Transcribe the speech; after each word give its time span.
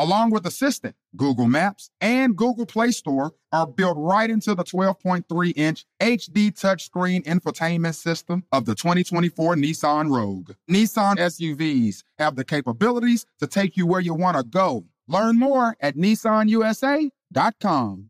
along 0.00 0.30
with 0.30 0.46
Assistant, 0.46 0.96
Google 1.14 1.46
Maps, 1.46 1.90
and 2.00 2.34
Google 2.34 2.64
Play 2.64 2.90
Store 2.90 3.34
are 3.52 3.66
built 3.66 3.98
right 3.98 4.30
into 4.30 4.54
the 4.54 4.64
12.3 4.64 5.52
inch 5.54 5.84
HD 6.00 6.50
touchscreen 6.50 7.22
infotainment 7.24 7.94
system 7.94 8.44
of 8.50 8.64
the 8.64 8.74
2024 8.74 9.56
Nissan 9.56 10.10
Rogue. 10.10 10.52
Nissan 10.68 11.16
SUVs 11.16 12.02
have 12.18 12.34
the 12.34 12.44
capabilities 12.44 13.26
to 13.40 13.46
take 13.46 13.76
you 13.76 13.86
where 13.86 14.00
you 14.00 14.14
want 14.14 14.38
to 14.38 14.42
go. 14.42 14.86
Learn 15.06 15.38
more 15.38 15.76
at 15.80 15.96
nissanusa.com. 15.96 18.09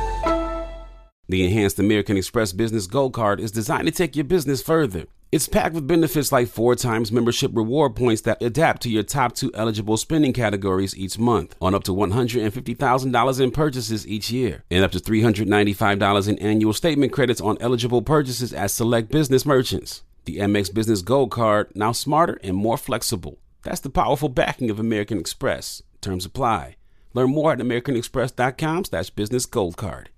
The 1.31 1.45
Enhanced 1.45 1.79
American 1.79 2.17
Express 2.17 2.51
Business 2.51 2.87
Gold 2.87 3.13
Card 3.13 3.39
is 3.39 3.53
designed 3.53 3.85
to 3.85 3.91
take 3.93 4.17
your 4.17 4.25
business 4.25 4.61
further. 4.61 5.05
It's 5.31 5.47
packed 5.47 5.73
with 5.73 5.87
benefits 5.87 6.33
like 6.33 6.49
four 6.49 6.75
times 6.75 7.09
membership 7.09 7.51
reward 7.53 7.95
points 7.95 8.23
that 8.23 8.41
adapt 8.41 8.81
to 8.81 8.89
your 8.89 9.03
top 9.03 9.33
two 9.33 9.49
eligible 9.53 9.95
spending 9.95 10.33
categories 10.33 10.93
each 10.97 11.17
month, 11.17 11.55
on 11.61 11.73
up 11.73 11.85
to 11.85 11.95
$150,000 11.95 13.39
in 13.39 13.51
purchases 13.51 14.05
each 14.05 14.29
year, 14.29 14.65
and 14.69 14.83
up 14.83 14.91
to 14.91 14.99
$395 14.99 16.27
in 16.27 16.37
annual 16.39 16.73
statement 16.73 17.13
credits 17.13 17.39
on 17.39 17.57
eligible 17.61 18.01
purchases 18.01 18.51
at 18.51 18.69
select 18.69 19.09
business 19.09 19.45
merchants. 19.45 20.03
The 20.25 20.39
Amex 20.39 20.73
Business 20.73 21.01
Gold 21.01 21.31
Card, 21.31 21.71
now 21.73 21.93
smarter 21.93 22.41
and 22.43 22.57
more 22.57 22.75
flexible. 22.75 23.39
That's 23.63 23.79
the 23.79 23.89
powerful 23.89 24.27
backing 24.27 24.69
of 24.69 24.81
American 24.81 25.17
Express. 25.17 25.81
Terms 26.01 26.25
apply. 26.25 26.75
Learn 27.13 27.29
more 27.29 27.53
at 27.53 27.59
americanexpress.com 27.59 28.83
slash 28.83 29.11
business 29.11 29.45
gold 29.45 29.77
card. 29.77 30.09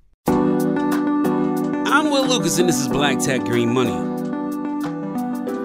I'm 1.94 2.10
Will 2.10 2.26
Lucas, 2.26 2.58
and 2.58 2.68
this 2.68 2.80
is 2.80 2.88
Black 2.88 3.20
Tech 3.20 3.42
Green 3.42 3.72
Money. 3.72 3.92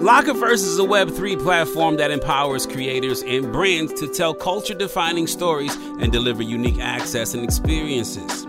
Lockerverse 0.04 0.62
is 0.62 0.78
a 0.78 0.82
Web3 0.82 1.42
platform 1.42 1.96
that 1.96 2.10
empowers 2.10 2.66
creators 2.66 3.22
and 3.22 3.50
brands 3.50 3.94
to 3.94 4.06
tell 4.06 4.34
culture 4.34 4.74
defining 4.74 5.26
stories 5.26 5.74
and 5.74 6.12
deliver 6.12 6.42
unique 6.42 6.80
access 6.80 7.32
and 7.32 7.42
experiences. 7.42 8.46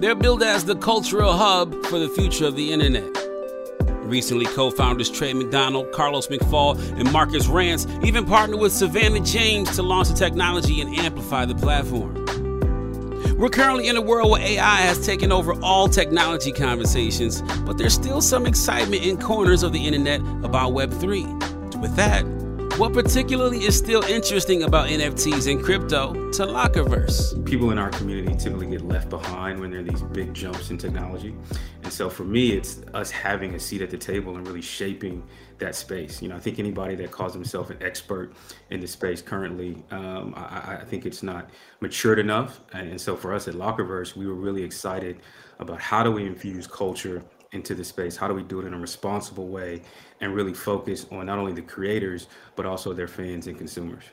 They're 0.00 0.16
billed 0.16 0.42
as 0.42 0.64
the 0.64 0.74
cultural 0.74 1.32
hub 1.34 1.72
for 1.86 2.00
the 2.00 2.08
future 2.08 2.46
of 2.46 2.56
the 2.56 2.72
internet. 2.72 3.08
Recently, 4.02 4.46
co 4.46 4.72
founders 4.72 5.08
Trey 5.08 5.32
McDonald, 5.32 5.92
Carlos 5.92 6.26
McFall, 6.26 6.76
and 6.98 7.12
Marcus 7.12 7.46
Rance 7.46 7.86
even 8.02 8.26
partnered 8.26 8.58
with 8.58 8.72
Savannah 8.72 9.20
James 9.20 9.70
to 9.76 9.84
launch 9.84 10.08
the 10.08 10.14
technology 10.14 10.80
and 10.80 10.92
amplify 10.96 11.44
the 11.44 11.54
platform. 11.54 12.21
We're 13.42 13.48
currently 13.48 13.88
in 13.88 13.96
a 13.96 14.00
world 14.00 14.30
where 14.30 14.40
AI 14.40 14.76
has 14.82 15.04
taken 15.04 15.32
over 15.32 15.54
all 15.64 15.88
technology 15.88 16.52
conversations, 16.52 17.42
but 17.66 17.76
there's 17.76 17.92
still 17.92 18.20
some 18.20 18.46
excitement 18.46 19.02
in 19.02 19.18
corners 19.18 19.64
of 19.64 19.72
the 19.72 19.84
internet 19.84 20.20
about 20.44 20.74
Web3. 20.74 21.74
With 21.80 21.96
that, 21.96 22.24
what 22.78 22.94
particularly 22.94 23.58
is 23.64 23.76
still 23.76 24.02
interesting 24.04 24.62
about 24.62 24.88
NFTs 24.88 25.50
and 25.50 25.62
crypto 25.62 26.12
to 26.32 26.46
Lockerverse? 26.46 27.44
People 27.44 27.70
in 27.70 27.78
our 27.78 27.90
community 27.90 28.34
typically 28.34 28.66
get 28.66 28.82
left 28.82 29.10
behind 29.10 29.60
when 29.60 29.70
there 29.70 29.80
are 29.80 29.82
these 29.82 30.00
big 30.02 30.32
jumps 30.32 30.70
in 30.70 30.78
technology. 30.78 31.34
And 31.82 31.92
so 31.92 32.08
for 32.08 32.24
me, 32.24 32.52
it's 32.52 32.80
us 32.94 33.10
having 33.10 33.54
a 33.54 33.60
seat 33.60 33.82
at 33.82 33.90
the 33.90 33.98
table 33.98 34.36
and 34.36 34.46
really 34.46 34.62
shaping 34.62 35.22
that 35.58 35.74
space. 35.74 36.22
You 36.22 36.28
know, 36.28 36.36
I 36.36 36.40
think 36.40 36.58
anybody 36.58 36.94
that 36.96 37.10
calls 37.10 37.34
himself 37.34 37.68
an 37.68 37.76
expert 37.82 38.32
in 38.70 38.80
the 38.80 38.88
space 38.88 39.20
currently, 39.20 39.82
um, 39.90 40.32
I, 40.34 40.78
I, 40.80 40.84
think 40.84 41.04
it's 41.04 41.22
not 41.22 41.50
matured 41.80 42.18
enough. 42.18 42.60
And 42.72 42.98
so 42.98 43.16
for 43.16 43.34
us 43.34 43.48
at 43.48 43.54
Lockerverse, 43.54 44.16
we 44.16 44.26
were 44.26 44.34
really 44.34 44.62
excited 44.62 45.20
about 45.58 45.80
how 45.80 46.02
do 46.02 46.10
we 46.10 46.26
infuse 46.26 46.66
culture 46.66 47.22
into 47.52 47.74
the 47.74 47.84
space? 47.84 48.16
How 48.16 48.28
do 48.28 48.34
we 48.34 48.42
do 48.42 48.60
it 48.60 48.66
in 48.66 48.74
a 48.74 48.78
responsible 48.78 49.48
way 49.48 49.82
and 50.22 50.34
really 50.34 50.54
focus 50.54 51.04
on 51.10 51.26
not 51.26 51.38
only 51.38 51.52
the 51.52 51.60
creators, 51.60 52.28
but 52.56 52.64
also 52.64 52.94
their 52.94 53.08
fans 53.08 53.46
and 53.48 53.58
consumers? 53.58 54.04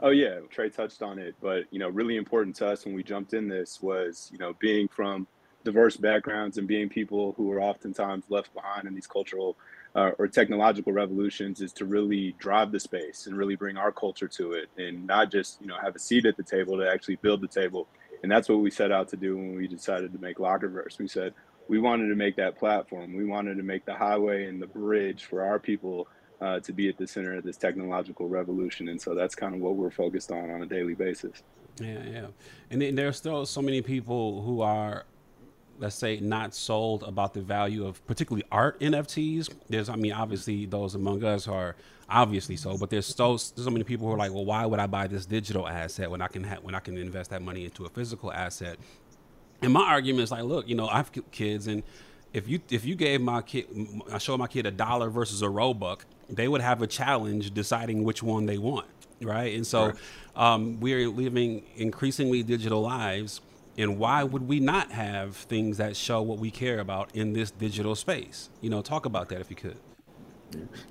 Oh 0.00 0.10
yeah, 0.10 0.40
Trey 0.50 0.68
touched 0.68 1.02
on 1.02 1.18
it, 1.18 1.34
but 1.40 1.64
you 1.70 1.78
know, 1.78 1.88
really 1.88 2.16
important 2.16 2.54
to 2.56 2.68
us 2.68 2.84
when 2.84 2.94
we 2.94 3.02
jumped 3.02 3.32
in 3.32 3.48
this 3.48 3.82
was, 3.82 4.28
you 4.32 4.38
know, 4.38 4.54
being 4.60 4.86
from 4.86 5.26
diverse 5.64 5.96
backgrounds 5.96 6.58
and 6.58 6.68
being 6.68 6.88
people 6.88 7.32
who 7.36 7.50
are 7.50 7.60
oftentimes 7.60 8.24
left 8.28 8.52
behind 8.54 8.86
in 8.86 8.94
these 8.94 9.06
cultural 9.06 9.56
uh, 9.94 10.10
or 10.18 10.28
technological 10.28 10.92
revolutions 10.92 11.62
is 11.62 11.72
to 11.72 11.86
really 11.86 12.34
drive 12.38 12.70
the 12.70 12.78
space 12.80 13.26
and 13.26 13.36
really 13.36 13.56
bring 13.56 13.78
our 13.78 13.90
culture 13.90 14.28
to 14.28 14.52
it 14.52 14.68
and 14.76 15.06
not 15.06 15.30
just 15.30 15.60
you 15.62 15.66
know 15.66 15.76
have 15.80 15.96
a 15.96 15.98
seat 15.98 16.26
at 16.26 16.36
the 16.36 16.42
table 16.42 16.76
to 16.76 16.86
actually 16.86 17.16
build 17.16 17.40
the 17.40 17.48
table 17.48 17.86
and 18.22 18.30
that's 18.30 18.48
what 18.48 18.58
we 18.58 18.70
set 18.70 18.92
out 18.92 19.08
to 19.08 19.16
do 19.16 19.36
when 19.36 19.54
we 19.54 19.66
decided 19.66 20.12
to 20.12 20.18
make 20.18 20.36
lockerverse 20.36 20.98
we 20.98 21.08
said 21.08 21.32
we 21.68 21.78
wanted 21.78 22.08
to 22.08 22.14
make 22.14 22.36
that 22.36 22.58
platform. 22.58 23.14
We 23.14 23.24
wanted 23.24 23.56
to 23.56 23.62
make 23.62 23.84
the 23.84 23.94
highway 23.94 24.46
and 24.46 24.60
the 24.60 24.66
bridge 24.66 25.24
for 25.24 25.42
our 25.42 25.58
people 25.58 26.08
uh, 26.40 26.60
to 26.60 26.72
be 26.72 26.88
at 26.88 26.98
the 26.98 27.06
center 27.06 27.36
of 27.36 27.44
this 27.44 27.56
technological 27.56 28.28
revolution. 28.28 28.88
And 28.88 29.00
so 29.00 29.14
that's 29.14 29.34
kind 29.34 29.54
of 29.54 29.60
what 29.60 29.76
we're 29.76 29.90
focused 29.90 30.30
on 30.30 30.50
on 30.50 30.62
a 30.62 30.66
daily 30.66 30.94
basis. 30.94 31.42
Yeah, 31.80 32.02
yeah. 32.04 32.26
And 32.70 32.82
then 32.82 32.94
there's 32.94 33.16
still 33.16 33.46
so 33.46 33.62
many 33.62 33.82
people 33.82 34.42
who 34.42 34.60
are, 34.60 35.04
let's 35.78 35.96
say, 35.96 36.20
not 36.20 36.54
sold 36.54 37.02
about 37.02 37.34
the 37.34 37.40
value 37.40 37.86
of 37.86 38.04
particularly 38.06 38.44
art 38.52 38.78
NFTs. 38.80 39.52
There's, 39.68 39.88
I 39.88 39.96
mean, 39.96 40.12
obviously 40.12 40.66
those 40.66 40.94
among 40.94 41.24
us 41.24 41.48
are 41.48 41.76
obviously 42.08 42.56
so, 42.56 42.76
but 42.76 42.90
there's 42.90 43.06
so 43.06 43.36
so 43.36 43.70
many 43.70 43.84
people 43.84 44.06
who 44.06 44.12
are 44.12 44.18
like, 44.18 44.32
well, 44.32 44.44
why 44.44 44.66
would 44.66 44.78
I 44.78 44.86
buy 44.86 45.06
this 45.06 45.26
digital 45.26 45.66
asset 45.66 46.10
when 46.10 46.20
I 46.20 46.28
can 46.28 46.44
ha- 46.44 46.58
when 46.62 46.74
I 46.74 46.80
can 46.80 46.98
invest 46.98 47.30
that 47.30 47.42
money 47.42 47.64
into 47.64 47.86
a 47.86 47.88
physical 47.88 48.32
asset? 48.32 48.78
And 49.64 49.72
my 49.72 49.82
argument 49.82 50.24
is 50.24 50.30
like, 50.30 50.44
look, 50.44 50.68
you 50.68 50.74
know, 50.74 50.88
I 50.88 50.98
have 50.98 51.10
kids, 51.32 51.66
and 51.66 51.82
if 52.34 52.46
you 52.46 52.60
if 52.70 52.84
you 52.84 52.94
gave 52.94 53.22
my 53.22 53.40
kid, 53.40 53.66
I 54.12 54.18
show 54.18 54.36
my 54.36 54.46
kid 54.46 54.66
a 54.66 54.70
dollar 54.70 55.08
versus 55.08 55.40
a 55.40 55.46
Robux, 55.46 56.00
they 56.28 56.48
would 56.48 56.60
have 56.60 56.82
a 56.82 56.86
challenge 56.86 57.54
deciding 57.54 58.04
which 58.04 58.22
one 58.22 58.44
they 58.44 58.58
want, 58.58 58.88
right? 59.22 59.54
And 59.54 59.66
so, 59.66 59.86
right. 59.86 59.96
Um, 60.36 60.80
we're 60.80 61.08
living 61.08 61.62
increasingly 61.76 62.42
digital 62.42 62.82
lives, 62.82 63.40
and 63.78 63.98
why 63.98 64.22
would 64.22 64.46
we 64.48 64.60
not 64.60 64.90
have 64.92 65.36
things 65.36 65.78
that 65.78 65.96
show 65.96 66.20
what 66.20 66.38
we 66.38 66.50
care 66.50 66.80
about 66.80 67.14
in 67.14 67.32
this 67.32 67.50
digital 67.50 67.94
space? 67.94 68.50
You 68.60 68.68
know, 68.68 68.82
talk 68.82 69.06
about 69.06 69.28
that 69.30 69.40
if 69.40 69.48
you 69.48 69.56
could. 69.56 69.78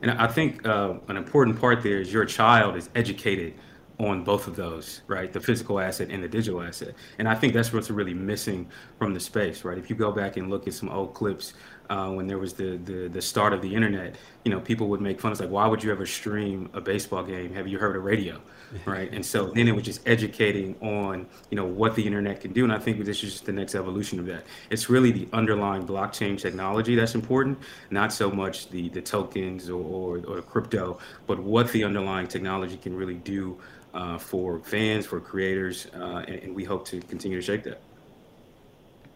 And 0.02 0.12
I 0.12 0.28
think 0.28 0.66
uh, 0.66 0.96
an 1.10 1.18
important 1.18 1.60
part 1.60 1.84
there 1.84 2.02
is 2.02 2.12
your 2.12 2.26
child 2.26 2.76
is 2.76 2.90
educated 2.96 3.54
on 4.00 4.24
both 4.24 4.48
of 4.48 4.56
those, 4.56 5.02
right? 5.08 5.32
The 5.32 5.40
physical 5.40 5.80
asset 5.80 6.10
and 6.10 6.24
the 6.24 6.28
digital 6.28 6.62
asset. 6.62 6.96
And 7.20 7.28
I 7.28 7.36
think 7.36 7.54
that's 7.54 7.72
what's 7.72 7.92
really 7.92 8.14
missing 8.14 8.68
from 8.98 9.14
the 9.14 9.20
space, 9.20 9.64
right? 9.64 9.78
If 9.78 9.90
you 9.90 9.96
go 9.96 10.12
back 10.12 10.38
and 10.38 10.50
look 10.50 10.68
at 10.68 10.74
some 10.74 10.90
old 10.90 11.14
clips 11.14 11.54
uh, 11.90 12.10
when 12.10 12.28
there 12.28 12.40
was 12.40 12.54
the, 12.54 12.78
the 12.78 13.08
the 13.10 13.22
start 13.22 13.54
of 13.54 13.62
the 13.62 13.74
internet, 13.74 14.16
you 14.46 14.52
know, 14.52 14.60
people 14.60 14.88
would 14.88 15.02
make 15.02 15.20
fun. 15.20 15.32
Of 15.32 15.36
it's 15.36 15.42
like, 15.42 15.50
why 15.50 15.68
would 15.68 15.84
you 15.84 15.92
ever 15.92 16.06
stream 16.06 16.70
a 16.74 16.82
baseball 16.82 17.24
game? 17.24 17.54
Have 17.54 17.68
you 17.68 17.78
heard 17.78 17.96
of 17.96 18.04
radio, 18.04 18.42
right? 18.86 19.12
And 19.14 19.24
so 19.24 19.48
then 19.48 19.68
it 19.68 19.76
was 19.76 19.84
just 19.84 20.02
educating 20.08 20.76
on, 20.82 21.28
you 21.50 21.58
know, 21.58 21.66
what 21.66 21.96
the 21.96 22.06
internet 22.06 22.42
can 22.42 22.52
do. 22.52 22.64
And 22.64 22.74
I 22.74 22.80
think 22.80 23.04
this 23.04 23.24
is 23.24 23.34
just 23.34 23.46
the 23.46 23.52
next 23.52 23.76
evolution 23.76 24.20
of 24.20 24.26
that. 24.28 24.46
It's 24.70 24.90
really 24.90 25.12
the 25.12 25.28
underlying 25.34 25.86
blockchain 25.86 26.40
technology 26.40 26.96
that's 26.96 27.16
important, 27.16 27.60
not 27.92 28.12
so 28.12 28.32
much 28.32 28.70
the 28.70 28.90
the 28.90 29.02
tokens 29.02 29.70
or 29.70 29.84
or, 29.84 30.18
or 30.26 30.42
crypto, 30.42 30.98
but 31.28 31.38
what 31.40 31.72
the 31.72 31.84
underlying 31.84 32.28
technology 32.28 32.78
can 32.78 32.96
really 32.96 33.16
do 33.16 33.60
uh, 33.94 34.18
for 34.18 34.60
fans, 34.60 35.06
for 35.06 35.20
creators, 35.20 35.88
uh, 35.96 36.24
and, 36.28 36.36
and 36.40 36.56
we 36.56 36.64
hope 36.64 36.86
to 36.88 37.00
continue 37.02 37.40
to 37.40 37.46
shape 37.46 37.64
that. 37.64 37.82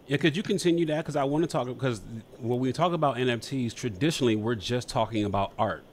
Yeah, 0.06 0.16
could 0.16 0.36
you 0.36 0.42
continue 0.42 0.86
that? 0.86 0.98
Because 0.98 1.16
I 1.16 1.24
want 1.24 1.44
to 1.44 1.48
talk 1.48 1.66
because 1.66 2.00
when 2.38 2.60
we 2.60 2.72
talk 2.72 2.92
about 2.92 3.16
NFTs, 3.16 3.74
traditionally 3.74 4.36
we're 4.36 4.54
just 4.54 4.88
talking 4.88 5.24
about 5.24 5.52
art, 5.58 5.84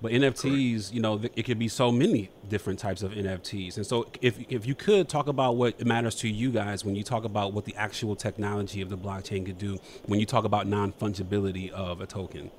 but 0.00 0.10
NFTs, 0.10 0.72
Correct. 0.72 0.94
you 0.94 1.00
know, 1.00 1.20
it 1.36 1.44
could 1.44 1.60
be 1.60 1.68
so 1.68 1.92
many 1.92 2.30
different 2.48 2.80
types 2.80 3.02
of 3.02 3.12
NFTs. 3.12 3.76
And 3.76 3.86
so, 3.86 4.08
if 4.20 4.36
if 4.50 4.66
you 4.66 4.74
could 4.74 5.08
talk 5.08 5.28
about 5.28 5.56
what 5.56 5.84
matters 5.86 6.16
to 6.16 6.28
you 6.28 6.50
guys 6.50 6.84
when 6.84 6.96
you 6.96 7.04
talk 7.04 7.24
about 7.24 7.52
what 7.52 7.64
the 7.64 7.76
actual 7.76 8.16
technology 8.16 8.80
of 8.80 8.88
the 8.88 8.98
blockchain 8.98 9.46
could 9.46 9.58
do, 9.58 9.78
when 10.06 10.18
you 10.18 10.26
talk 10.26 10.44
about 10.44 10.66
non 10.66 10.92
fungibility 10.92 11.70
of 11.70 12.00
a 12.00 12.06
token. 12.06 12.50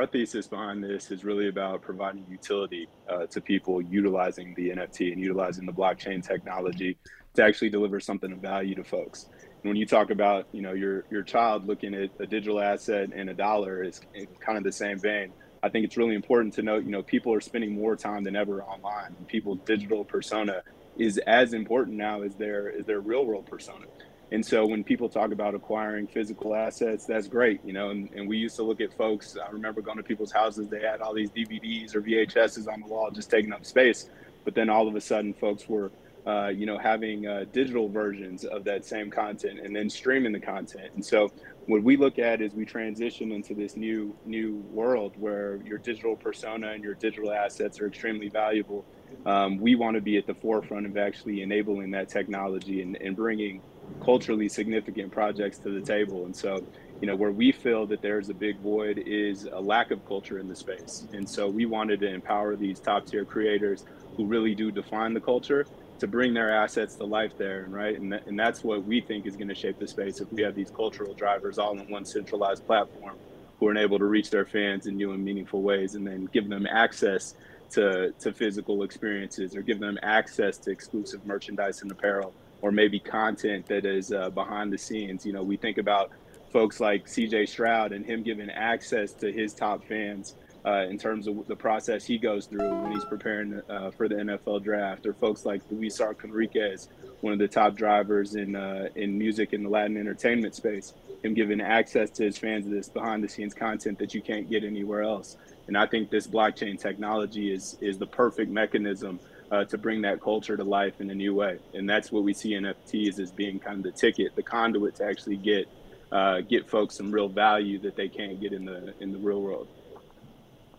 Our 0.00 0.06
thesis 0.06 0.46
behind 0.46 0.82
this 0.82 1.10
is 1.10 1.24
really 1.24 1.48
about 1.48 1.82
providing 1.82 2.24
utility 2.26 2.88
uh, 3.06 3.26
to 3.26 3.38
people 3.38 3.82
utilizing 3.82 4.54
the 4.54 4.70
NFT 4.70 5.12
and 5.12 5.20
utilizing 5.20 5.66
the 5.66 5.74
blockchain 5.74 6.26
technology 6.26 6.96
to 7.34 7.44
actually 7.44 7.68
deliver 7.68 8.00
something 8.00 8.32
of 8.32 8.38
value 8.38 8.74
to 8.76 8.82
folks. 8.82 9.26
And 9.62 9.68
when 9.68 9.76
you 9.76 9.84
talk 9.84 10.08
about 10.08 10.46
you 10.52 10.62
know 10.62 10.72
your 10.72 11.04
your 11.10 11.22
child 11.22 11.66
looking 11.66 11.92
at 11.92 12.08
a 12.18 12.26
digital 12.26 12.62
asset 12.62 13.10
and 13.14 13.28
a 13.28 13.34
dollar 13.34 13.84
is 13.84 14.00
kind 14.40 14.56
of 14.56 14.64
the 14.64 14.72
same 14.72 14.98
vein 14.98 15.34
i 15.62 15.68
think 15.68 15.84
it's 15.84 15.98
really 15.98 16.14
important 16.14 16.54
to 16.54 16.62
note 16.62 16.82
you 16.82 16.90
know 16.90 17.02
people 17.02 17.30
are 17.34 17.40
spending 17.42 17.74
more 17.74 17.94
time 17.94 18.24
than 18.24 18.36
ever 18.36 18.62
online. 18.62 19.14
People's 19.26 19.58
digital 19.66 20.02
persona 20.02 20.62
is 20.96 21.18
as 21.26 21.52
important 21.52 21.98
now 21.98 22.22
as 22.22 22.34
their 22.36 22.72
as 22.74 22.86
their 22.86 23.00
real 23.00 23.26
world 23.26 23.44
persona 23.44 23.84
and 24.32 24.44
so 24.44 24.64
when 24.64 24.84
people 24.84 25.08
talk 25.08 25.32
about 25.32 25.54
acquiring 25.54 26.06
physical 26.06 26.54
assets 26.54 27.06
that's 27.06 27.28
great 27.28 27.60
you 27.64 27.72
know 27.72 27.90
and, 27.90 28.10
and 28.12 28.28
we 28.28 28.36
used 28.36 28.56
to 28.56 28.62
look 28.62 28.80
at 28.80 28.92
folks 28.96 29.36
i 29.36 29.50
remember 29.50 29.80
going 29.80 29.96
to 29.96 30.02
people's 30.02 30.32
houses 30.32 30.68
they 30.68 30.80
had 30.80 31.00
all 31.00 31.14
these 31.14 31.30
dvds 31.30 31.94
or 31.94 32.02
vhs's 32.02 32.66
on 32.66 32.80
the 32.80 32.86
wall 32.86 33.10
just 33.10 33.30
taking 33.30 33.52
up 33.52 33.64
space 33.64 34.08
but 34.44 34.54
then 34.54 34.70
all 34.70 34.88
of 34.88 34.94
a 34.94 35.00
sudden 35.00 35.34
folks 35.34 35.68
were 35.68 35.90
uh, 36.26 36.48
you 36.48 36.66
know, 36.66 36.78
having 36.78 37.26
uh, 37.26 37.44
digital 37.52 37.88
versions 37.88 38.44
of 38.44 38.64
that 38.64 38.84
same 38.84 39.10
content 39.10 39.58
and 39.60 39.74
then 39.74 39.88
streaming 39.88 40.32
the 40.32 40.40
content. 40.40 40.90
And 40.94 41.04
so, 41.04 41.32
what 41.66 41.82
we 41.82 41.96
look 41.96 42.18
at 42.18 42.40
is 42.40 42.52
we 42.52 42.64
transition 42.64 43.32
into 43.32 43.54
this 43.54 43.76
new 43.76 44.14
new 44.26 44.56
world 44.70 45.14
where 45.16 45.56
your 45.64 45.78
digital 45.78 46.16
persona 46.16 46.72
and 46.72 46.82
your 46.82 46.94
digital 46.94 47.32
assets 47.32 47.80
are 47.80 47.86
extremely 47.86 48.28
valuable. 48.28 48.84
Um, 49.24 49.58
we 49.58 49.74
want 49.76 49.94
to 49.94 50.00
be 50.00 50.16
at 50.18 50.26
the 50.26 50.34
forefront 50.34 50.86
of 50.86 50.96
actually 50.96 51.42
enabling 51.42 51.90
that 51.92 52.08
technology 52.08 52.82
and, 52.82 52.96
and 53.00 53.16
bringing 53.16 53.62
culturally 54.02 54.48
significant 54.48 55.12
projects 55.12 55.58
to 55.60 55.70
the 55.70 55.82
table. 55.82 56.26
And 56.26 56.36
so, 56.36 56.66
you 57.00 57.06
know, 57.08 57.16
where 57.16 57.32
we 57.32 57.52
feel 57.52 57.86
that 57.88 58.02
there's 58.02 58.28
a 58.28 58.34
big 58.34 58.60
void 58.60 59.02
is 59.06 59.48
a 59.52 59.60
lack 59.60 59.90
of 59.90 60.04
culture 60.04 60.38
in 60.38 60.48
the 60.48 60.56
space. 60.56 61.06
And 61.12 61.28
so, 61.28 61.48
we 61.48 61.66
wanted 61.66 62.00
to 62.00 62.08
empower 62.08 62.56
these 62.56 62.80
top 62.80 63.06
tier 63.06 63.24
creators 63.24 63.84
who 64.16 64.26
really 64.26 64.54
do 64.54 64.70
define 64.70 65.14
the 65.14 65.20
culture 65.20 65.66
to 66.00 66.06
bring 66.08 66.34
their 66.34 66.54
assets 66.54 66.96
to 66.96 67.04
life 67.04 67.32
there, 67.38 67.64
And 67.64 67.74
right? 67.74 67.98
And, 67.98 68.12
th- 68.12 68.22
and 68.26 68.38
that's 68.38 68.64
what 68.64 68.84
we 68.84 69.02
think 69.02 69.26
is 69.26 69.36
going 69.36 69.48
to 69.48 69.54
shape 69.54 69.78
the 69.78 69.86
space 69.86 70.20
if 70.20 70.28
we 70.32 70.42
have 70.42 70.54
these 70.54 70.70
cultural 70.70 71.14
drivers 71.14 71.58
all 71.58 71.78
in 71.78 71.90
one 71.90 72.04
centralized 72.04 72.66
platform 72.66 73.16
who 73.58 73.68
are 73.68 73.76
able 73.76 73.98
to 73.98 74.06
reach 74.06 74.30
their 74.30 74.46
fans 74.46 74.86
in 74.86 74.96
new 74.96 75.12
and 75.12 75.22
meaningful 75.22 75.62
ways 75.62 75.94
and 75.94 76.06
then 76.06 76.26
give 76.32 76.48
them 76.48 76.66
access 76.66 77.34
to, 77.72 78.12
to 78.18 78.32
physical 78.32 78.82
experiences 78.82 79.54
or 79.54 79.62
give 79.62 79.78
them 79.78 79.98
access 80.02 80.58
to 80.58 80.70
exclusive 80.70 81.24
merchandise 81.24 81.82
and 81.82 81.92
apparel 81.92 82.34
or 82.62 82.72
maybe 82.72 82.98
content 82.98 83.66
that 83.66 83.84
is 83.84 84.12
uh, 84.12 84.30
behind 84.30 84.72
the 84.72 84.78
scenes. 84.78 85.24
You 85.24 85.32
know, 85.32 85.42
we 85.42 85.56
think 85.56 85.78
about 85.78 86.10
folks 86.52 86.80
like 86.80 87.06
CJ 87.06 87.48
Stroud 87.48 87.92
and 87.92 88.04
him 88.04 88.22
giving 88.22 88.50
access 88.50 89.12
to 89.14 89.32
his 89.32 89.54
top 89.54 89.84
fans 89.84 90.34
uh, 90.64 90.86
in 90.88 90.98
terms 90.98 91.26
of 91.26 91.46
the 91.46 91.56
process 91.56 92.04
he 92.04 92.18
goes 92.18 92.46
through 92.46 92.82
when 92.82 92.92
he's 92.92 93.04
preparing 93.04 93.60
uh, 93.70 93.90
for 93.92 94.08
the 94.08 94.16
NFL 94.16 94.62
draft, 94.62 95.06
or 95.06 95.14
folks 95.14 95.46
like 95.46 95.62
Luis 95.70 96.00
Enriquez, 96.00 96.88
one 97.22 97.32
of 97.32 97.38
the 97.38 97.48
top 97.48 97.76
drivers 97.76 98.34
in 98.34 98.54
uh, 98.56 98.88
in 98.94 99.16
music 99.16 99.52
in 99.52 99.62
the 99.62 99.68
Latin 99.68 99.96
entertainment 99.96 100.54
space, 100.54 100.92
him 101.22 101.34
giving 101.34 101.60
access 101.60 102.10
to 102.10 102.24
his 102.24 102.36
fans 102.36 102.66
of 102.66 102.72
this 102.72 102.88
behind 102.88 103.24
the 103.24 103.28
scenes 103.28 103.54
content 103.54 103.98
that 103.98 104.12
you 104.12 104.20
can't 104.20 104.50
get 104.50 104.64
anywhere 104.64 105.02
else. 105.02 105.36
And 105.66 105.78
I 105.78 105.86
think 105.86 106.10
this 106.10 106.26
blockchain 106.26 106.78
technology 106.78 107.52
is 107.52 107.78
is 107.80 107.96
the 107.96 108.06
perfect 108.06 108.50
mechanism 108.50 109.18
uh, 109.50 109.64
to 109.64 109.78
bring 109.78 110.02
that 110.02 110.20
culture 110.20 110.56
to 110.56 110.64
life 110.64 111.00
in 111.00 111.10
a 111.10 111.14
new 111.14 111.34
way. 111.34 111.58
And 111.74 111.88
that's 111.88 112.12
what 112.12 112.22
we 112.22 112.32
see 112.32 112.52
NFTs 112.52 113.18
as 113.18 113.32
being 113.32 113.58
kind 113.58 113.78
of 113.78 113.82
the 113.82 113.98
ticket, 113.98 114.34
the 114.36 114.42
conduit 114.42 114.96
to 114.96 115.04
actually 115.04 115.36
get 115.36 115.68
uh, 116.12 116.40
get 116.40 116.68
folks 116.68 116.96
some 116.96 117.10
real 117.12 117.28
value 117.28 117.78
that 117.78 117.94
they 117.94 118.08
can't 118.08 118.40
get 118.40 118.52
in 118.52 118.64
the 118.64 118.94
in 119.00 119.12
the 119.12 119.18
real 119.18 119.40
world. 119.40 119.68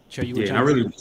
Sure, 0.10 0.26
you 0.26 0.36
yeah, 0.36 0.58
I 0.58 0.62
really, 0.62 0.92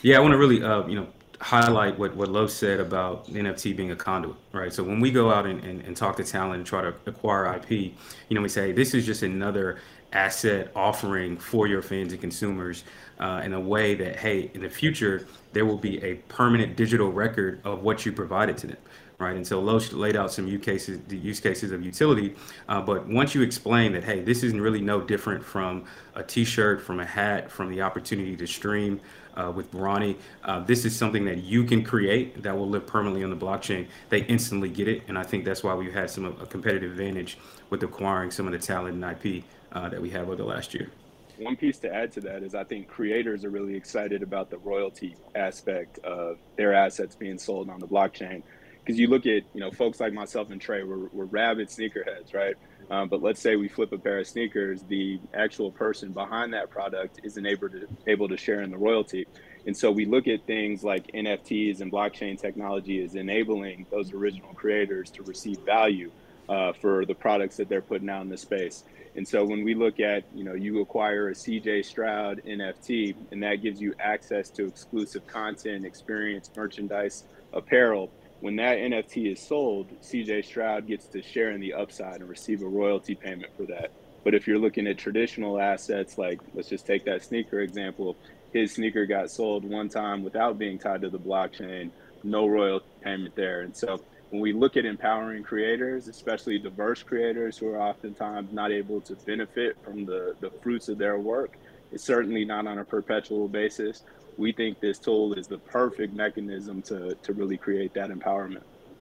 yeah, 0.00 0.16
I 0.16 0.20
want 0.20 0.32
to 0.32 0.38
really, 0.38 0.62
uh, 0.62 0.86
you 0.86 0.94
know, 0.94 1.08
highlight 1.40 1.98
what 1.98 2.16
what 2.16 2.30
Lo 2.30 2.46
said 2.46 2.80
about 2.80 3.26
NFT 3.26 3.76
being 3.76 3.90
a 3.90 3.96
conduit, 3.96 4.36
right? 4.52 4.72
So 4.72 4.82
when 4.82 5.00
we 5.00 5.10
go 5.10 5.30
out 5.30 5.46
and, 5.46 5.62
and, 5.62 5.82
and 5.82 5.96
talk 5.96 6.16
to 6.16 6.24
talent 6.24 6.56
and 6.56 6.66
try 6.66 6.80
to 6.80 6.94
acquire 7.06 7.54
IP, 7.54 7.70
you 7.70 7.94
know, 8.30 8.40
we 8.40 8.48
say 8.48 8.72
this 8.72 8.94
is 8.94 9.04
just 9.04 9.22
another 9.22 9.78
asset 10.12 10.70
offering 10.74 11.36
for 11.36 11.66
your 11.66 11.82
fans 11.82 12.12
and 12.12 12.20
consumers 12.20 12.84
uh, 13.18 13.42
in 13.44 13.52
a 13.54 13.60
way 13.60 13.94
that, 13.94 14.16
hey, 14.16 14.50
in 14.54 14.62
the 14.62 14.70
future, 14.70 15.26
there 15.52 15.64
will 15.64 15.78
be 15.78 16.02
a 16.02 16.14
permanent 16.28 16.76
digital 16.76 17.10
record 17.10 17.60
of 17.64 17.82
what 17.82 18.06
you 18.06 18.12
provided 18.12 18.56
to 18.58 18.66
them 18.68 18.78
right? 19.18 19.34
And 19.34 19.46
so 19.46 19.60
Loesch 19.60 19.92
laid 19.92 20.16
out 20.16 20.32
some 20.32 20.46
use 20.46 20.64
cases, 20.64 21.00
the 21.08 21.16
use 21.16 21.40
cases 21.40 21.72
of 21.72 21.84
utility. 21.84 22.36
Uh, 22.68 22.80
but 22.80 23.06
once 23.06 23.34
you 23.34 23.42
explain 23.42 23.92
that, 23.92 24.04
hey, 24.04 24.20
this 24.20 24.42
is 24.42 24.52
really 24.54 24.80
no 24.80 25.00
different 25.00 25.44
from 25.44 25.84
a 26.14 26.22
T-shirt, 26.22 26.80
from 26.80 27.00
a 27.00 27.04
hat, 27.04 27.50
from 27.50 27.70
the 27.70 27.82
opportunity 27.82 28.36
to 28.36 28.46
stream 28.46 29.00
uh, 29.36 29.52
with 29.54 29.70
Bronny, 29.72 30.16
uh, 30.44 30.60
this 30.60 30.84
is 30.84 30.96
something 30.96 31.24
that 31.24 31.38
you 31.38 31.64
can 31.64 31.82
create 31.82 32.42
that 32.42 32.56
will 32.56 32.68
live 32.68 32.86
permanently 32.86 33.24
on 33.24 33.30
the 33.30 33.36
blockchain. 33.36 33.88
They 34.08 34.22
instantly 34.22 34.68
get 34.68 34.88
it, 34.88 35.02
and 35.08 35.18
I 35.18 35.24
think 35.24 35.44
that's 35.44 35.62
why 35.62 35.74
we've 35.74 35.92
had 35.92 36.10
some 36.10 36.24
a 36.24 36.46
competitive 36.46 36.92
advantage 36.92 37.38
with 37.70 37.82
acquiring 37.82 38.30
some 38.30 38.46
of 38.46 38.52
the 38.52 38.58
talent 38.58 39.02
and 39.02 39.24
IP 39.24 39.44
uh, 39.72 39.88
that 39.88 40.00
we 40.00 40.10
have 40.10 40.28
over 40.28 40.36
the 40.36 40.44
last 40.44 40.74
year 40.74 40.90
one 41.38 41.56
piece 41.56 41.78
to 41.78 41.94
add 41.94 42.12
to 42.12 42.20
that 42.22 42.42
is 42.42 42.54
I 42.54 42.64
think 42.64 42.88
creators 42.88 43.44
are 43.44 43.50
really 43.50 43.74
excited 43.74 44.22
about 44.22 44.50
the 44.50 44.58
royalty 44.58 45.16
aspect 45.34 45.98
of 46.00 46.38
their 46.56 46.74
assets 46.74 47.14
being 47.14 47.38
sold 47.38 47.70
on 47.70 47.80
the 47.80 47.86
blockchain 47.86 48.42
because 48.88 48.98
you 48.98 49.06
look 49.06 49.26
at 49.26 49.42
you 49.52 49.60
know 49.60 49.70
folks 49.70 50.00
like 50.00 50.14
myself 50.14 50.50
and 50.50 50.58
Trey, 50.58 50.82
we're, 50.82 51.08
we're 51.12 51.26
rabid 51.26 51.68
sneakerheads, 51.68 52.32
right? 52.32 52.54
Um, 52.90 53.10
but 53.10 53.22
let's 53.22 53.38
say 53.38 53.56
we 53.56 53.68
flip 53.68 53.92
a 53.92 53.98
pair 53.98 54.18
of 54.18 54.26
sneakers, 54.26 54.82
the 54.84 55.20
actual 55.34 55.70
person 55.70 56.12
behind 56.12 56.54
that 56.54 56.70
product 56.70 57.20
isn't 57.22 57.44
able 57.44 57.68
to 57.68 57.86
able 58.06 58.28
to 58.28 58.38
share 58.38 58.62
in 58.62 58.70
the 58.70 58.78
royalty. 58.78 59.26
And 59.66 59.76
so 59.76 59.90
we 59.90 60.06
look 60.06 60.26
at 60.26 60.46
things 60.46 60.82
like 60.82 61.08
NFTs 61.08 61.82
and 61.82 61.92
blockchain 61.92 62.40
technology 62.40 63.04
as 63.04 63.14
enabling 63.14 63.86
those 63.90 64.14
original 64.14 64.54
creators 64.54 65.10
to 65.10 65.22
receive 65.22 65.58
value 65.66 66.10
uh, 66.48 66.72
for 66.72 67.04
the 67.04 67.14
products 67.14 67.56
that 67.56 67.68
they're 67.68 67.82
putting 67.82 68.08
out 68.08 68.22
in 68.22 68.28
the 68.28 68.36
space. 68.36 68.84
And 69.16 69.26
so 69.26 69.44
when 69.44 69.64
we 69.64 69.74
look 69.74 70.00
at, 70.00 70.24
you 70.34 70.44
know, 70.44 70.54
you 70.54 70.80
acquire 70.80 71.28
a 71.28 71.32
CJ 71.32 71.84
Stroud 71.84 72.42
NFT, 72.46 73.14
and 73.32 73.42
that 73.42 73.56
gives 73.56 73.80
you 73.80 73.94
access 73.98 74.48
to 74.50 74.66
exclusive 74.66 75.26
content, 75.26 75.84
experience, 75.84 76.50
merchandise, 76.56 77.24
apparel 77.52 78.10
when 78.40 78.56
that 78.56 78.78
NFT 78.78 79.32
is 79.32 79.40
sold, 79.40 79.88
CJ 80.00 80.44
Stroud 80.44 80.86
gets 80.86 81.06
to 81.06 81.22
share 81.22 81.50
in 81.50 81.60
the 81.60 81.74
upside 81.74 82.20
and 82.20 82.28
receive 82.28 82.62
a 82.62 82.68
royalty 82.68 83.14
payment 83.14 83.50
for 83.56 83.64
that. 83.66 83.90
But 84.24 84.34
if 84.34 84.46
you're 84.46 84.58
looking 84.58 84.86
at 84.86 84.98
traditional 84.98 85.60
assets, 85.60 86.18
like 86.18 86.40
let's 86.54 86.68
just 86.68 86.86
take 86.86 87.04
that 87.06 87.24
sneaker 87.24 87.60
example, 87.60 88.16
his 88.52 88.72
sneaker 88.72 89.06
got 89.06 89.30
sold 89.30 89.64
one 89.64 89.88
time 89.88 90.22
without 90.22 90.58
being 90.58 90.78
tied 90.78 91.02
to 91.02 91.10
the 91.10 91.18
blockchain, 91.18 91.90
no 92.22 92.46
royalty 92.46 92.86
payment 93.02 93.34
there. 93.34 93.62
And 93.62 93.76
so 93.76 94.00
when 94.30 94.40
we 94.40 94.52
look 94.52 94.76
at 94.76 94.84
empowering 94.84 95.42
creators, 95.42 96.08
especially 96.08 96.58
diverse 96.58 97.02
creators 97.02 97.56
who 97.56 97.68
are 97.68 97.80
oftentimes 97.80 98.52
not 98.52 98.72
able 98.72 99.00
to 99.02 99.14
benefit 99.14 99.76
from 99.82 100.04
the, 100.04 100.36
the 100.40 100.50
fruits 100.62 100.88
of 100.88 100.98
their 100.98 101.18
work, 101.18 101.56
it's 101.92 102.04
certainly 102.04 102.44
not 102.44 102.66
on 102.66 102.78
a 102.78 102.84
perpetual 102.84 103.48
basis 103.48 104.02
we 104.38 104.52
think 104.52 104.80
this 104.80 104.98
tool 104.98 105.34
is 105.34 105.48
the 105.48 105.58
perfect 105.58 106.14
mechanism 106.14 106.80
to, 106.82 107.14
to 107.16 107.32
really 107.32 107.56
create 107.58 107.92
that 107.94 108.10
empowerment. 108.10 108.62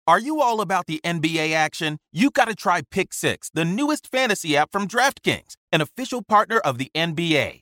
Are 0.07 0.21
you 0.21 0.41
all 0.41 0.61
about 0.61 0.87
the 0.87 1.00
NBA 1.05 1.52
action? 1.55 1.99
You 2.12 2.31
got 2.31 2.49
to 2.49 2.55
try 2.55 2.83
Pick 2.91 3.14
Six, 3.14 3.50
the 3.55 3.64
newest 3.64 4.09
fantasy 4.09 4.57
app 4.57 4.71
from 4.71 4.87
DraftKings, 4.87 5.57
an 5.73 5.81
official 5.81 6.23
partner 6.23 6.59
of 6.59 6.79
the 6.79 6.91
NBA. 6.95 7.62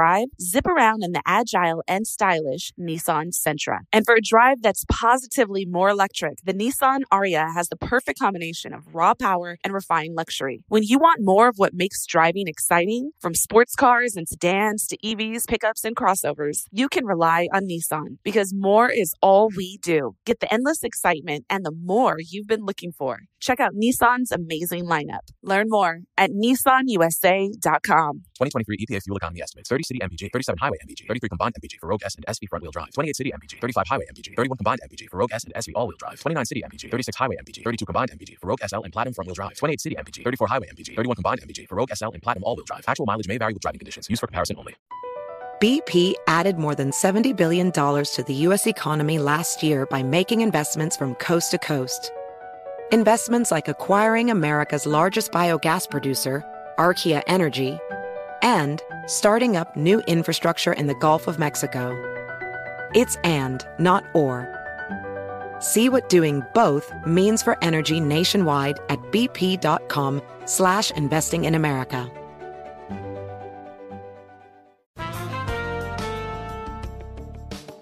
Drive, 0.00 0.28
zip 0.40 0.64
around 0.66 1.04
in 1.04 1.12
the 1.12 1.20
agile 1.26 1.82
and 1.86 2.06
stylish 2.06 2.72
Nissan 2.80 3.32
Sentra. 3.38 3.80
And 3.92 4.06
for 4.06 4.14
a 4.14 4.22
drive 4.22 4.62
that's 4.62 4.86
positively 4.90 5.66
more 5.66 5.90
electric, 5.90 6.38
the 6.42 6.54
Nissan 6.54 7.00
Ariya 7.12 7.52
has 7.52 7.68
the 7.68 7.76
perfect 7.76 8.18
combination 8.18 8.72
of 8.72 8.94
raw 8.94 9.12
power 9.12 9.58
and 9.62 9.74
refined 9.74 10.14
luxury. 10.16 10.64
When 10.68 10.84
you 10.84 10.98
want 10.98 11.20
more 11.20 11.48
of 11.48 11.56
what 11.58 11.74
makes 11.74 12.06
driving 12.06 12.48
exciting, 12.48 13.10
from 13.20 13.34
sports 13.34 13.74
cars 13.74 14.16
and 14.16 14.26
sedans 14.26 14.86
to 14.86 14.96
EVs, 15.04 15.46
pickups, 15.46 15.84
and 15.84 15.94
crossovers, 15.94 16.62
you 16.70 16.88
can 16.88 17.04
rely 17.04 17.48
on 17.52 17.64
Nissan 17.64 18.16
because 18.24 18.54
more 18.54 18.88
is 18.88 19.12
all 19.20 19.50
we 19.54 19.76
do. 19.82 20.16
Get 20.24 20.40
the 20.40 20.50
endless 20.50 20.82
excitement 20.82 21.44
and 21.50 21.62
the 21.62 21.72
more 21.72 22.16
you've 22.26 22.46
been 22.46 22.64
looking 22.64 22.92
for. 22.92 23.24
Check 23.38 23.60
out 23.60 23.74
Nissan's 23.74 24.32
amazing 24.32 24.86
lineup. 24.86 25.28
Learn 25.42 25.66
more 25.68 26.00
at 26.16 26.30
nissanusa.com. 26.30 28.22
2023 28.40 28.78
EPA 28.78 29.02
fuel 29.02 29.18
economy 29.18 29.42
estimates 29.42 29.68
30 29.68 29.89
city 29.90 30.00
MPG, 30.00 30.32
37 30.32 30.58
highway 30.58 30.78
MPG, 30.86 31.06
33 31.08 31.28
combined 31.28 31.54
MPG 31.60 31.78
for 31.80 31.88
Rogue 31.88 32.02
S 32.04 32.14
and 32.14 32.24
SV 32.26 32.48
front 32.48 32.62
wheel 32.62 32.70
drive, 32.70 32.90
28 32.94 33.16
city 33.16 33.32
MPG, 33.32 33.60
35 33.60 33.84
highway 33.88 34.06
MPG, 34.12 34.36
31 34.36 34.56
combined 34.56 34.80
MPG 34.88 35.10
for 35.10 35.16
Rogue 35.18 35.32
S 35.32 35.44
and 35.44 35.52
SV 35.54 35.72
all 35.74 35.88
wheel 35.88 35.96
drive, 35.98 36.20
29 36.20 36.44
city 36.44 36.62
MPG, 36.62 36.90
36 36.90 37.16
highway 37.16 37.36
MPG, 37.42 37.64
32 37.64 37.84
combined 37.84 38.10
MPG 38.12 38.38
for 38.38 38.46
Rogue 38.46 38.60
SL 38.66 38.82
and 38.84 38.92
Platinum 38.92 39.14
front 39.14 39.26
wheel 39.26 39.34
drive, 39.34 39.56
28 39.56 39.80
city 39.80 39.96
MPG, 39.96 40.24
34 40.24 40.46
highway 40.46 40.68
MPG, 40.68 40.96
31 40.96 41.16
combined 41.16 41.40
MPG 41.42 41.68
for 41.68 41.74
Rogue 41.74 41.90
SL 41.94 42.10
and 42.14 42.22
Platinum 42.22 42.44
all 42.44 42.56
wheel 42.56 42.64
drive. 42.64 42.84
Actual 42.86 43.06
mileage 43.06 43.28
may 43.28 43.38
vary 43.38 43.52
with 43.52 43.62
driving 43.62 43.80
conditions. 43.80 44.08
Used 44.08 44.20
for 44.20 44.26
comparison 44.28 44.56
only. 44.58 44.76
BP 45.60 46.14
added 46.26 46.56
more 46.56 46.74
than 46.74 46.90
$70 46.90 47.36
billion 47.36 47.70
to 47.70 48.24
the 48.26 48.34
U.S. 48.46 48.66
economy 48.66 49.18
last 49.18 49.62
year 49.62 49.84
by 49.84 50.02
making 50.02 50.40
investments 50.40 50.96
from 50.96 51.14
coast 51.16 51.50
to 51.50 51.58
coast. 51.58 52.12
Investments 52.92 53.50
like 53.50 53.68
acquiring 53.68 54.30
America's 54.30 54.86
largest 54.86 55.32
biogas 55.32 55.88
producer, 55.90 56.42
Archaea 56.78 57.22
Energy, 57.26 57.78
and 58.42 58.82
starting 59.06 59.56
up 59.56 59.76
new 59.76 60.00
infrastructure 60.00 60.72
in 60.72 60.86
the 60.86 60.94
Gulf 60.94 61.26
of 61.26 61.38
Mexico. 61.38 61.96
It's 62.94 63.16
and, 63.24 63.64
not 63.78 64.04
or. 64.14 64.48
See 65.60 65.88
what 65.88 66.08
doing 66.08 66.42
both 66.54 66.92
means 67.06 67.42
for 67.42 67.56
energy 67.62 68.00
nationwide 68.00 68.78
at 68.88 68.98
bp.com 69.12 70.22
slash 70.46 70.90
investing 70.92 71.44
in 71.44 71.54
America. 71.54 72.10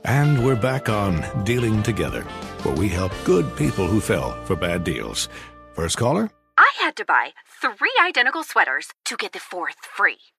And 0.05 0.43
we're 0.43 0.57
back 0.57 0.89
on 0.89 1.45
Dealing 1.45 1.83
Together, 1.83 2.23
where 2.63 2.75
we 2.75 2.89
help 2.89 3.13
good 3.25 3.55
people 3.57 3.87
who 3.87 4.01
fell 4.01 4.43
for 4.47 4.57
bad 4.57 4.83
deals. 4.83 5.29
First 5.75 5.99
caller? 5.99 6.31
I 6.57 6.71
had 6.81 6.97
to 6.97 7.05
buy 7.05 7.35
three 7.61 7.95
identical 8.03 8.43
sweaters 8.43 8.89
to 9.05 9.17
get 9.17 9.33
the 9.33 9.39
fourth 9.39 9.77
free. 9.85 10.19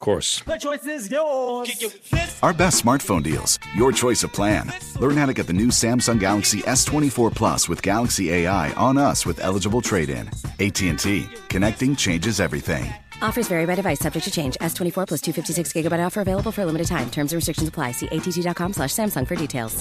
Of 0.00 0.04
course. 0.04 0.40
The 0.40 0.58
choice 0.58 0.84
is 0.86 1.10
yours. 1.10 1.70
Our 2.42 2.52
best 2.52 2.84
smartphone 2.84 3.22
deals. 3.22 3.58
Your 3.74 3.90
choice 3.92 4.22
of 4.22 4.32
plan. 4.32 4.70
Learn 5.00 5.16
how 5.16 5.24
to 5.26 5.32
get 5.32 5.46
the 5.46 5.52
new 5.52 5.68
Samsung 5.68 6.20
Galaxy 6.20 6.60
S24 6.62 7.34
Plus 7.34 7.68
with 7.68 7.80
Galaxy 7.80 8.30
AI 8.30 8.72
on 8.74 8.98
us 8.98 9.24
with 9.24 9.40
eligible 9.42 9.80
trade-in. 9.80 10.28
AT&T. 10.60 11.26
Connecting 11.48 11.96
changes 11.96 12.38
everything. 12.40 12.92
Offers 13.22 13.48
vary 13.48 13.64
by 13.64 13.76
device, 13.76 14.00
subject 14.00 14.24
to 14.26 14.30
change. 14.30 14.56
S24 14.60 15.06
plus 15.06 15.20
256 15.22 15.72
gigabyte 15.72 16.04
offer 16.04 16.20
available 16.20 16.52
for 16.52 16.62
a 16.62 16.66
limited 16.66 16.88
time. 16.88 17.08
Terms 17.10 17.32
and 17.32 17.36
restrictions 17.38 17.68
apply. 17.68 17.92
See 17.92 18.08
att.com 18.08 18.72
slash 18.74 18.90
Samsung 18.90 19.26
for 19.26 19.36
details. 19.36 19.74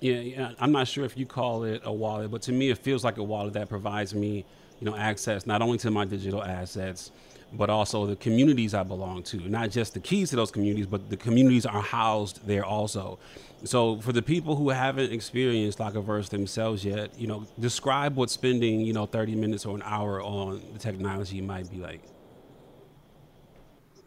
Yeah, 0.00 0.14
yeah, 0.20 0.52
I'm 0.58 0.72
not 0.72 0.88
sure 0.88 1.04
if 1.04 1.18
you 1.18 1.26
call 1.26 1.64
it 1.64 1.82
a 1.84 1.92
wallet, 1.92 2.30
but 2.30 2.40
to 2.42 2.52
me, 2.52 2.70
it 2.70 2.78
feels 2.78 3.04
like 3.04 3.18
a 3.18 3.22
wallet 3.22 3.52
that 3.52 3.68
provides 3.68 4.14
me, 4.14 4.46
you 4.80 4.86
know, 4.86 4.96
access 4.96 5.46
not 5.46 5.60
only 5.60 5.76
to 5.78 5.90
my 5.90 6.06
digital 6.06 6.42
assets, 6.42 7.12
but 7.52 7.70
also 7.70 8.06
the 8.06 8.16
communities 8.16 8.74
I 8.74 8.82
belong 8.82 9.22
to. 9.24 9.36
Not 9.48 9.70
just 9.70 9.94
the 9.94 10.00
keys 10.00 10.30
to 10.30 10.36
those 10.36 10.50
communities, 10.50 10.86
but 10.86 11.10
the 11.10 11.16
communities 11.16 11.66
are 11.66 11.82
housed 11.82 12.46
there 12.46 12.64
also. 12.64 13.18
So 13.64 14.00
for 14.00 14.12
the 14.12 14.22
people 14.22 14.56
who 14.56 14.70
haven't 14.70 15.12
experienced 15.12 15.78
Lockerverse 15.78 16.28
themselves 16.28 16.84
yet, 16.84 17.18
you 17.18 17.26
know, 17.26 17.46
describe 17.58 18.16
what 18.16 18.30
spending, 18.30 18.80
you 18.80 18.92
know, 18.92 19.06
30 19.06 19.34
minutes 19.34 19.66
or 19.66 19.76
an 19.76 19.82
hour 19.84 20.22
on 20.22 20.62
the 20.72 20.78
technology 20.78 21.40
might 21.40 21.70
be 21.70 21.78
like. 21.78 22.02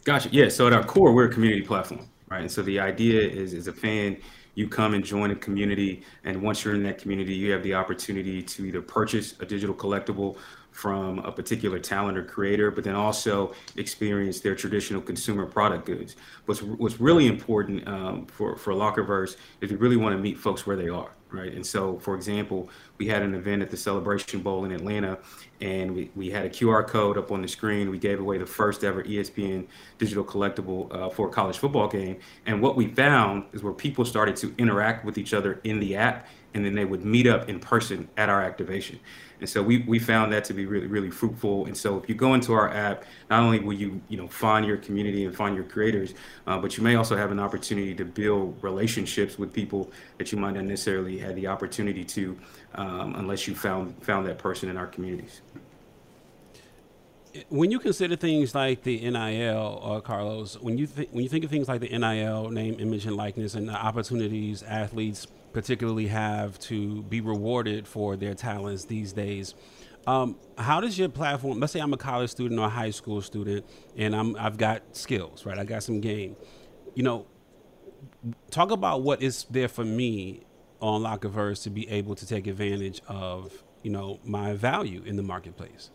Gotcha. 0.06 0.30
Yeah. 0.32 0.50
So 0.50 0.68
at 0.68 0.74
our 0.74 0.84
core, 0.84 1.14
we're 1.14 1.26
a 1.26 1.34
community 1.34 1.62
platform, 1.62 2.10
right? 2.30 2.42
And 2.42 2.52
so 2.52 2.62
the 2.62 2.80
idea 2.80 3.22
is, 3.22 3.54
as 3.54 3.68
a 3.68 3.74
fan, 3.74 4.18
you 4.56 4.68
come 4.68 4.94
and 4.94 5.04
join 5.04 5.32
a 5.32 5.36
community, 5.36 6.04
and 6.26 6.42
once 6.42 6.64
you're 6.64 6.76
in 6.76 6.84
that 6.84 7.00
community, 7.00 7.34
you 7.34 7.52
have 7.52 7.64
the 7.64 7.74
opportunity 7.74 8.42
to 8.44 8.66
either 8.66 8.82
purchase 8.82 9.34
a 9.40 9.46
digital 9.46 9.74
collectible 9.74 10.38
from 10.74 11.20
a 11.20 11.32
particular 11.32 11.80
talent 11.80 12.18
or 12.18 12.24
creator, 12.24 12.72
but 12.72 12.84
then 12.84 12.96
also 12.96 13.54
experience 13.78 14.40
their 14.40 14.56
traditional 14.56 15.02
consumer 15.02 15.46
product 15.46 15.86
goods. 15.86 16.16
What's 16.46 16.62
what's 16.62 17.00
really 17.00 17.28
important 17.28 17.88
um, 17.88 18.26
for 18.26 18.58
for 18.58 18.74
Lockerverse 18.74 19.38
is 19.62 19.70
we 19.70 19.78
really 19.78 19.98
want 19.98 20.16
to 20.16 20.22
meet 20.22 20.38
folks 20.38 20.66
where 20.66 20.76
they 20.76 20.90
are, 20.90 21.12
right? 21.32 21.54
And 21.54 21.66
so, 21.66 22.00
for 22.00 22.16
example, 22.16 22.70
we 22.98 23.08
had 23.08 23.22
an 23.22 23.36
event 23.36 23.62
at 23.62 23.70
the 23.70 23.78
Celebration 23.78 24.42
Bowl 24.42 24.66
in 24.66 24.72
Atlanta, 24.72 25.20
and 25.62 25.94
we, 25.94 26.10
we 26.16 26.32
had 26.32 26.46
a 26.46 26.50
QR 26.50 26.86
code 26.88 27.18
up 27.20 27.32
on 27.32 27.42
the 27.42 27.48
screen. 27.48 27.92
We 27.92 28.00
gave 28.00 28.20
away 28.20 28.40
the 28.40 28.46
first 28.46 28.84
ever 28.84 29.04
ESPN 29.04 29.68
digital 30.00 30.24
collectible 30.24 30.94
uh, 30.94 31.10
for 31.10 31.30
a 31.30 31.32
college 31.32 31.60
football 31.60 31.88
game. 31.88 32.18
And 32.48 32.62
what 32.62 32.76
we 32.76 32.88
found 32.88 33.46
is 33.54 33.62
where 33.62 33.74
people 33.74 34.06
started 34.06 34.36
to 34.38 34.54
interact 34.58 35.06
with 35.06 35.20
each 35.20 35.34
other 35.34 35.60
in 35.64 35.80
the 35.80 35.96
app, 35.96 36.28
and 36.54 36.66
then 36.66 36.76
they 36.76 36.86
would 36.86 37.04
meet 37.04 37.28
up 37.28 37.50
in 37.50 37.60
person 37.60 38.08
at 38.18 38.30
our 38.30 38.42
activation. 38.42 39.00
And 39.40 39.50
so 39.50 39.62
we, 39.62 39.80
we 39.80 40.00
found 40.00 40.32
that 40.32 40.46
to 40.46 40.54
be 40.54 40.66
really, 40.66 40.88
really 40.88 41.12
fruitful. 41.12 41.66
And 41.66 41.76
so 41.76 41.98
if 41.98 42.08
you 42.08 42.16
go 42.16 42.34
into 42.34 42.54
our 42.54 42.70
app, 42.70 43.04
not 43.30 43.44
only 43.44 43.60
will 43.60 43.74
you, 43.74 44.02
you 44.08 44.16
know, 44.16 44.28
find 44.28 44.66
your 44.66 44.78
community 44.78 45.26
and 45.26 45.36
find 45.36 45.54
your 45.54 45.66
creators, 45.66 46.14
uh, 46.48 46.58
but 46.58 46.78
you 46.78 46.84
may 46.84 46.96
also 46.96 47.18
have 47.18 47.30
an 47.30 47.42
opportunity 47.42 47.94
to 47.96 48.06
build 48.06 48.58
relationships 48.62 49.38
with 49.38 49.52
people 49.52 49.92
that 50.18 50.32
you 50.32 50.38
might 50.38 50.54
not 50.54 50.64
necessarily 50.64 51.18
have 51.18 51.36
the 51.36 51.48
opportunity 51.48 52.06
to 52.06 52.38
um, 52.76 53.16
unless 53.16 53.48
you 53.48 53.54
found 53.54 54.02
found 54.02 54.26
that 54.28 54.38
person 54.38 54.70
in 54.70 54.78
our 54.78 54.88
communities. 54.88 55.42
When 57.50 57.72
you 57.72 57.80
consider 57.80 58.16
things 58.16 58.54
like 58.54 58.84
the 58.84 59.10
NIL, 59.10 59.82
uh, 59.84 60.00
Carlos, 60.02 60.60
when 60.62 60.78
you 60.78 60.88
th- 60.88 61.10
when 61.12 61.24
you 61.24 61.30
think 61.30 61.44
of 61.44 61.50
things 61.50 61.68
like 61.68 61.82
the 61.82 61.90
NIL, 61.90 62.50
name, 62.50 62.78
image, 62.80 63.06
and 63.06 63.18
likeness, 63.18 63.56
and 63.56 63.68
the 63.68 63.74
opportunities 63.74 64.64
athletes 64.64 65.28
particularly 65.54 66.08
have 66.08 66.60
to 66.60 67.04
be 67.04 67.22
rewarded 67.22 67.88
for 67.88 68.16
their 68.16 68.34
talents 68.34 68.86
these 68.86 69.14
days. 69.14 69.56
Um, 70.06 70.38
how 70.58 70.82
does 70.82 71.00
your 71.00 71.10
platform? 71.10 71.60
Let's 71.60 71.72
say 71.72 71.80
I'm 71.80 71.94
a 71.94 71.98
college 71.98 72.32
student 72.32 72.60
or 72.60 72.66
a 72.66 72.70
high 72.70 72.90
school 72.90 73.22
student, 73.22 73.66
and 73.96 74.16
I'm 74.16 74.36
I've 74.36 74.58
got 74.58 74.96
skills, 74.96 75.46
right? 75.46 75.58
I 75.58 75.64
got 75.64 75.84
some 75.84 76.02
game. 76.02 76.36
You 76.96 77.04
know, 77.04 77.28
talk 78.52 78.72
about 78.72 79.02
what 79.04 79.22
is 79.22 79.46
there 79.50 79.70
for 79.70 79.86
me 79.86 80.42
on 80.82 81.04
Lockerverse 81.04 81.64
to 81.64 81.70
be 81.70 81.90
able 81.90 82.16
to 82.16 82.28
take 82.28 82.48
advantage 82.48 83.02
of 83.08 83.64
you 83.82 83.92
know 83.92 84.20
my 84.26 84.54
value 84.54 85.04
in 85.06 85.16
the 85.16 85.24
marketplace. 85.24 85.90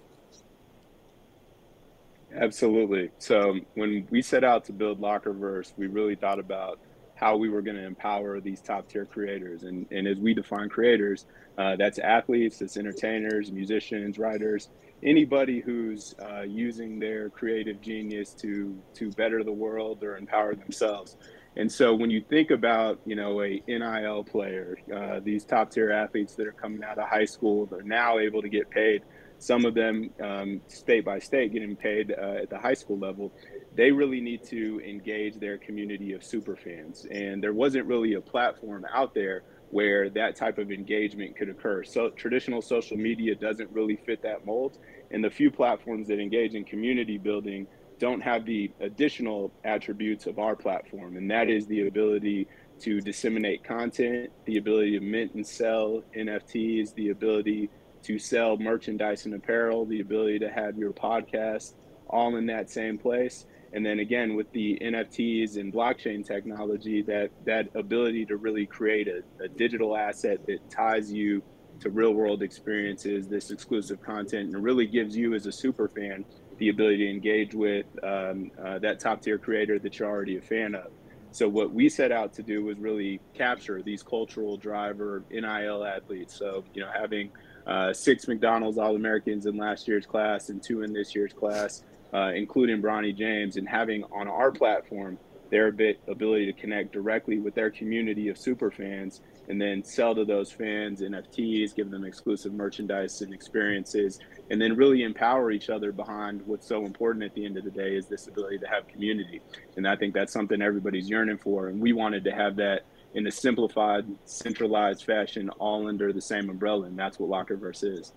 Absolutely. 2.34 3.10
So 3.18 3.58
when 3.74 4.06
we 4.10 4.22
set 4.22 4.44
out 4.44 4.64
to 4.66 4.72
build 4.72 5.00
Lockerverse, 5.00 5.72
we 5.76 5.86
really 5.86 6.14
thought 6.14 6.38
about 6.38 6.78
how 7.18 7.36
we 7.36 7.48
were 7.48 7.62
going 7.62 7.76
to 7.76 7.84
empower 7.84 8.40
these 8.40 8.60
top 8.60 8.88
tier 8.88 9.04
creators. 9.04 9.64
And, 9.64 9.86
and 9.90 10.06
as 10.06 10.18
we 10.18 10.34
define 10.34 10.68
creators, 10.68 11.26
uh, 11.56 11.74
that's 11.76 11.98
athletes, 11.98 12.58
that's 12.58 12.76
entertainers, 12.76 13.50
musicians, 13.50 14.18
writers, 14.18 14.68
anybody 15.02 15.60
who's 15.60 16.14
uh, 16.20 16.42
using 16.42 16.98
their 16.98 17.28
creative 17.28 17.80
genius 17.80 18.34
to 18.34 18.76
to 18.94 19.10
better 19.12 19.42
the 19.42 19.52
world 19.52 20.02
or 20.02 20.16
empower 20.16 20.54
themselves. 20.54 21.16
And 21.56 21.70
so 21.70 21.92
when 21.92 22.08
you 22.08 22.20
think 22.20 22.52
about, 22.52 23.00
you 23.04 23.16
know, 23.16 23.42
a 23.42 23.60
NIL 23.66 24.22
player, 24.22 24.78
uh, 24.94 25.18
these 25.18 25.44
top 25.44 25.72
tier 25.72 25.90
athletes 25.90 26.36
that 26.36 26.46
are 26.46 26.52
coming 26.52 26.84
out 26.84 26.98
of 26.98 27.08
high 27.08 27.24
school, 27.24 27.66
they're 27.66 27.82
now 27.82 28.20
able 28.20 28.42
to 28.42 28.48
get 28.48 28.70
paid. 28.70 29.02
Some 29.38 29.64
of 29.64 29.74
them, 29.74 30.10
um, 30.20 30.60
state 30.66 31.04
by 31.04 31.18
state, 31.18 31.52
getting 31.52 31.76
paid 31.76 32.12
uh, 32.12 32.42
at 32.42 32.50
the 32.50 32.58
high 32.58 32.74
school 32.74 32.98
level 32.98 33.32
they 33.78 33.92
really 33.92 34.20
need 34.20 34.42
to 34.42 34.80
engage 34.80 35.36
their 35.36 35.56
community 35.56 36.12
of 36.12 36.24
super 36.24 36.56
fans. 36.56 37.06
And 37.12 37.40
there 37.40 37.52
wasn't 37.52 37.86
really 37.86 38.14
a 38.14 38.20
platform 38.20 38.84
out 38.92 39.14
there 39.14 39.44
where 39.70 40.10
that 40.10 40.34
type 40.34 40.58
of 40.58 40.72
engagement 40.72 41.36
could 41.36 41.48
occur. 41.48 41.84
So 41.84 42.10
traditional 42.10 42.60
social 42.60 42.96
media 42.96 43.36
doesn't 43.36 43.70
really 43.70 43.94
fit 43.94 44.20
that 44.22 44.44
mold. 44.44 44.78
And 45.12 45.22
the 45.22 45.30
few 45.30 45.52
platforms 45.52 46.08
that 46.08 46.18
engage 46.18 46.54
in 46.56 46.64
community 46.64 47.18
building 47.18 47.68
don't 48.00 48.20
have 48.20 48.44
the 48.44 48.72
additional 48.80 49.52
attributes 49.62 50.26
of 50.26 50.40
our 50.40 50.56
platform. 50.56 51.16
And 51.16 51.30
that 51.30 51.48
is 51.48 51.68
the 51.68 51.86
ability 51.86 52.48
to 52.80 53.00
disseminate 53.00 53.62
content, 53.62 54.30
the 54.44 54.56
ability 54.56 54.98
to 54.98 55.04
mint 55.04 55.34
and 55.34 55.46
sell 55.46 56.02
NFTs, 56.16 56.94
the 56.94 57.10
ability 57.10 57.70
to 58.04 58.18
sell 58.18 58.56
merchandise 58.56 59.26
and 59.26 59.34
apparel, 59.34 59.84
the 59.84 60.00
ability 60.00 60.38
to 60.40 60.50
have 60.50 60.76
your 60.76 60.92
podcast 60.92 61.74
all 62.08 62.36
in 62.36 62.46
that 62.46 62.70
same 62.70 62.98
place. 62.98 63.46
And 63.72 63.84
then 63.84 63.98
again 63.98 64.34
with 64.34 64.50
the 64.52 64.78
nfts 64.82 65.56
and 65.58 65.72
blockchain 65.72 66.26
technology 66.26 67.02
that 67.02 67.30
that 67.44 67.68
ability 67.74 68.24
to 68.26 68.36
really 68.36 68.64
create 68.64 69.08
a, 69.08 69.22
a 69.44 69.48
digital 69.48 69.94
asset 69.94 70.46
that 70.46 70.70
ties 70.70 71.12
you 71.12 71.42
to 71.80 71.90
real 71.90 72.12
world 72.12 72.42
experiences 72.42 73.28
this 73.28 73.50
exclusive 73.50 74.02
content 74.02 74.54
and 74.54 74.64
really 74.64 74.86
gives 74.86 75.16
you 75.16 75.34
as 75.34 75.46
a 75.46 75.52
super 75.52 75.88
fan 75.88 76.24
the 76.58 76.70
ability 76.70 76.98
to 76.98 77.10
engage 77.10 77.54
with 77.54 77.86
um, 78.02 78.50
uh, 78.64 78.78
that 78.80 78.98
top 78.98 79.22
tier 79.22 79.38
creator 79.38 79.78
that 79.78 79.98
you're 79.98 80.08
already 80.08 80.38
a 80.38 80.42
fan 80.42 80.74
of. 80.74 80.90
So 81.30 81.48
what 81.48 81.72
we 81.72 81.88
set 81.88 82.10
out 82.10 82.32
to 82.34 82.42
do 82.42 82.64
was 82.64 82.78
really 82.78 83.20
capture 83.34 83.82
these 83.82 84.02
cultural 84.02 84.56
driver 84.56 85.22
nil 85.30 85.84
athletes. 85.84 86.34
So 86.34 86.64
you 86.74 86.82
know 86.82 86.90
having 86.92 87.30
uh, 87.68 87.92
six 87.92 88.26
mcdonald's 88.26 88.78
all-americans 88.78 89.46
in 89.46 89.56
last 89.56 89.86
year's 89.86 90.06
class 90.06 90.48
and 90.48 90.62
two 90.62 90.82
in 90.82 90.92
this 90.92 91.14
year's 91.14 91.32
class 91.32 91.82
uh, 92.12 92.32
including 92.34 92.80
Bronny 92.80 93.16
James, 93.16 93.56
and 93.56 93.68
having 93.68 94.04
on 94.04 94.28
our 94.28 94.50
platform 94.50 95.18
their 95.50 95.68
ability 95.68 96.44
to 96.44 96.52
connect 96.52 96.92
directly 96.92 97.38
with 97.38 97.54
their 97.54 97.70
community 97.70 98.28
of 98.28 98.36
super 98.36 98.70
fans 98.70 99.22
and 99.48 99.58
then 99.58 99.82
sell 99.82 100.14
to 100.14 100.26
those 100.26 100.52
fans 100.52 101.00
NFTs, 101.00 101.74
give 101.74 101.90
them 101.90 102.04
exclusive 102.04 102.52
merchandise 102.52 103.22
and 103.22 103.32
experiences, 103.32 104.20
and 104.50 104.60
then 104.60 104.76
really 104.76 105.04
empower 105.04 105.50
each 105.50 105.70
other 105.70 105.90
behind 105.90 106.42
what's 106.44 106.66
so 106.66 106.84
important 106.84 107.24
at 107.24 107.34
the 107.34 107.46
end 107.46 107.56
of 107.56 107.64
the 107.64 107.70
day 107.70 107.96
is 107.96 108.06
this 108.06 108.26
ability 108.26 108.58
to 108.58 108.68
have 108.68 108.86
community. 108.88 109.40
And 109.76 109.88
I 109.88 109.96
think 109.96 110.12
that's 110.12 110.34
something 110.34 110.60
everybody's 110.60 111.08
yearning 111.08 111.38
for. 111.38 111.68
And 111.68 111.80
we 111.80 111.94
wanted 111.94 112.24
to 112.24 112.30
have 112.30 112.56
that 112.56 112.84
in 113.14 113.26
a 113.26 113.30
simplified, 113.30 114.06
centralized 114.24 115.04
fashion, 115.04 115.50
all 115.58 115.88
under 115.88 116.12
the 116.12 116.20
same 116.20 116.50
umbrella. 116.50 116.86
And 116.86 116.98
that's 116.98 117.18
what 117.18 117.30
Lockerverse 117.30 117.84
is. 117.84 118.12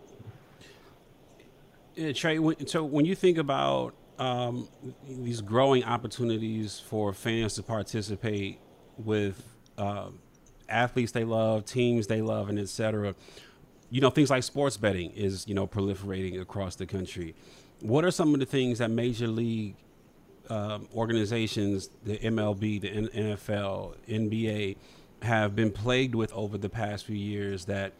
Yeah, 1.96 2.14
Trey, 2.14 2.40
so 2.66 2.84
when 2.86 3.06
you 3.06 3.16
think 3.16 3.38
about 3.38 3.94
um, 4.18 4.70
these 5.08 5.42
growing 5.42 5.84
opportunities 5.84 6.80
for 6.80 7.12
fans 7.12 7.56
to 7.56 7.64
participate 7.64 8.60
with 8.98 9.44
uh, 9.78 10.10
athletes 10.70 11.12
they 11.12 11.24
love, 11.24 11.66
teams 11.66 12.08
they 12.08 12.22
love, 12.22 12.50
and 12.50 12.60
etc. 12.60 13.16
You 13.90 14.00
know, 14.00 14.10
things 14.10 14.30
like 14.30 14.44
sports 14.44 14.78
betting 14.78 15.12
is 15.12 15.48
you 15.48 15.56
know 15.56 15.68
proliferating 15.68 16.40
across 16.40 16.76
the 16.76 16.86
country. 16.86 17.36
What 17.82 18.06
are 18.06 18.12
some 18.12 18.34
of 18.34 18.40
the 18.40 18.46
things 18.46 18.78
that 18.78 18.92
major 18.92 19.28
league 19.28 19.76
um, 20.50 20.88
organizations, 20.96 21.90
the 22.04 22.18
MLB, 22.18 22.82
the 22.82 22.90
NFL, 22.90 23.96
NBA, 24.08 24.78
have 25.22 25.56
been 25.56 25.72
plagued 25.72 26.16
with 26.16 26.34
over 26.34 26.58
the 26.58 26.70
past 26.70 27.06
few 27.06 27.16
years 27.16 27.66
that 27.66 27.94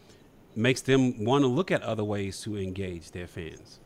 makes 0.54 0.80
them 0.82 1.24
want 1.24 1.42
to 1.42 1.48
look 1.48 1.70
at 1.70 1.82
other 1.82 2.04
ways 2.04 2.40
to 2.42 2.58
engage 2.58 3.10
their 3.12 3.26
fans? 3.26 3.78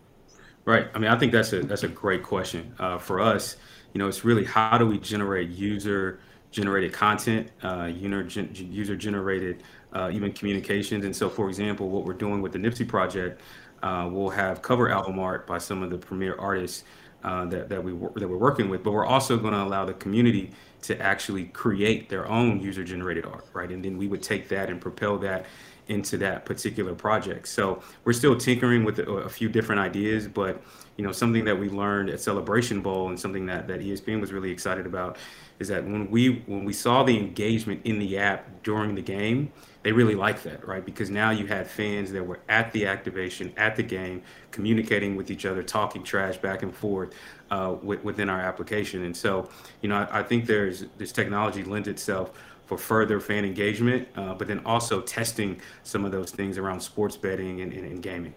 Right. 0.64 0.88
I 0.94 0.98
mean, 0.98 1.10
I 1.10 1.18
think 1.18 1.32
that's 1.32 1.52
a 1.52 1.60
that's 1.60 1.84
a 1.84 1.88
great 1.88 2.24
question 2.24 2.74
uh, 2.78 2.98
for 2.98 3.20
us. 3.20 3.56
You 3.92 4.00
know, 4.00 4.08
it's 4.08 4.24
really 4.24 4.44
how 4.44 4.76
do 4.78 4.86
we 4.86 4.98
generate 4.98 5.50
user 5.50 6.18
generated 6.50 6.92
content, 6.92 7.50
uh, 7.62 7.84
user 7.84 8.96
generated 8.96 9.62
uh, 9.92 10.10
even 10.12 10.32
communications. 10.32 11.04
And 11.04 11.14
so, 11.14 11.28
for 11.28 11.48
example, 11.48 11.88
what 11.88 12.04
we're 12.04 12.14
doing 12.14 12.42
with 12.42 12.52
the 12.52 12.58
Nipsey 12.58 12.86
project, 12.86 13.42
uh, 13.82 14.08
we'll 14.10 14.30
have 14.30 14.62
cover 14.62 14.90
album 14.90 15.18
art 15.18 15.46
by 15.46 15.58
some 15.58 15.82
of 15.82 15.90
the 15.90 15.98
premier 15.98 16.34
artists 16.38 16.84
uh, 17.26 17.44
that 17.46 17.68
that 17.68 17.82
we 17.82 17.92
that 17.92 18.28
we're 18.28 18.36
working 18.38 18.68
with, 18.68 18.82
but 18.84 18.92
we're 18.92 19.04
also 19.04 19.36
going 19.36 19.52
to 19.52 19.62
allow 19.62 19.84
the 19.84 19.94
community 19.94 20.52
to 20.82 20.98
actually 21.02 21.46
create 21.46 22.08
their 22.08 22.26
own 22.28 22.60
user 22.60 22.84
generated 22.84 23.26
art, 23.26 23.44
right? 23.52 23.70
And 23.70 23.84
then 23.84 23.98
we 23.98 24.06
would 24.06 24.22
take 24.22 24.48
that 24.48 24.70
and 24.70 24.80
propel 24.80 25.18
that 25.18 25.44
into 25.88 26.16
that 26.18 26.44
particular 26.44 26.94
project. 26.94 27.48
So 27.48 27.82
we're 28.04 28.12
still 28.12 28.36
tinkering 28.36 28.84
with 28.84 29.00
a, 29.00 29.10
a 29.10 29.28
few 29.28 29.48
different 29.48 29.80
ideas, 29.80 30.28
but 30.28 30.62
you 30.96 31.04
know, 31.04 31.12
something 31.12 31.44
that 31.44 31.58
we 31.58 31.68
learned 31.68 32.10
at 32.10 32.20
Celebration 32.20 32.80
Bowl 32.80 33.08
and 33.08 33.18
something 33.18 33.44
that, 33.46 33.66
that 33.68 33.80
ESPN 33.80 34.20
was 34.20 34.32
really 34.32 34.50
excited 34.50 34.86
about 34.86 35.18
is 35.58 35.68
that 35.68 35.84
when 35.84 36.10
we 36.10 36.42
when 36.46 36.64
we 36.64 36.72
saw 36.72 37.02
the 37.02 37.18
engagement 37.18 37.80
in 37.84 37.98
the 37.98 38.18
app 38.18 38.62
during 38.62 38.94
the 38.94 39.02
game, 39.02 39.52
they 39.86 39.92
really 39.92 40.16
liked 40.16 40.42
that, 40.42 40.66
right? 40.66 40.84
Because 40.84 41.10
now 41.10 41.30
you 41.30 41.46
had 41.46 41.68
fans 41.68 42.10
that 42.10 42.26
were 42.26 42.40
at 42.48 42.72
the 42.72 42.86
activation, 42.86 43.52
at 43.56 43.76
the 43.76 43.84
game, 43.84 44.20
communicating 44.50 45.14
with 45.14 45.30
each 45.30 45.46
other, 45.46 45.62
talking 45.62 46.02
trash 46.02 46.38
back 46.38 46.64
and 46.64 46.74
forth 46.74 47.14
uh, 47.52 47.76
within 47.80 48.28
our 48.28 48.40
application. 48.40 49.04
And 49.04 49.16
so, 49.16 49.48
you 49.82 49.88
know, 49.88 49.98
I, 50.10 50.18
I, 50.18 50.22
think 50.24 50.46
there's 50.46 50.86
this 50.98 51.12
technology 51.12 51.62
lends 51.62 51.86
itself 51.86 52.32
for 52.64 52.76
further 52.76 53.20
fan 53.20 53.44
engagement, 53.44 54.08
uh, 54.16 54.34
but 54.34 54.48
then 54.48 54.58
also 54.66 55.00
testing 55.02 55.60
some 55.84 56.04
of 56.04 56.10
those 56.10 56.32
things 56.32 56.58
around 56.58 56.80
sports 56.80 57.16
betting 57.16 57.60
and, 57.60 57.72
and, 57.72 57.86
and 57.86 58.02
gaming. 58.02 58.34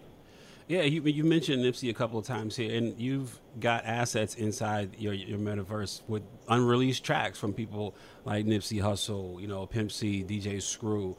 Yeah, 0.68 0.84
you, 0.84 1.02
you 1.02 1.24
mentioned 1.24 1.66
Nipsey 1.66 1.90
a 1.90 1.96
couple 1.96 2.20
of 2.20 2.28
times 2.28 2.56
here, 2.56 2.78
and 2.78 2.94
you've 3.00 3.40
got 3.60 3.86
assets 3.86 4.36
inside 4.36 4.96
your 5.00 5.14
your 5.14 5.40
metaverse 5.40 6.02
with 6.08 6.22
unreleased 6.48 7.04
tracks 7.04 7.40
from 7.40 7.54
people 7.54 7.96
like 8.24 8.46
Nipsey 8.46 8.80
Hussle, 8.80 9.42
you 9.42 9.48
know, 9.48 9.66
Pimp 9.66 9.92
C, 9.92 10.24
DJ 10.24 10.62
Screw. 10.62 11.18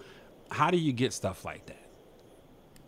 How 0.51 0.71
do 0.71 0.79
you 0.79 0.93
get 0.93 1.13
stuff 1.13 1.45
like 1.45 1.67
that? 1.67 1.77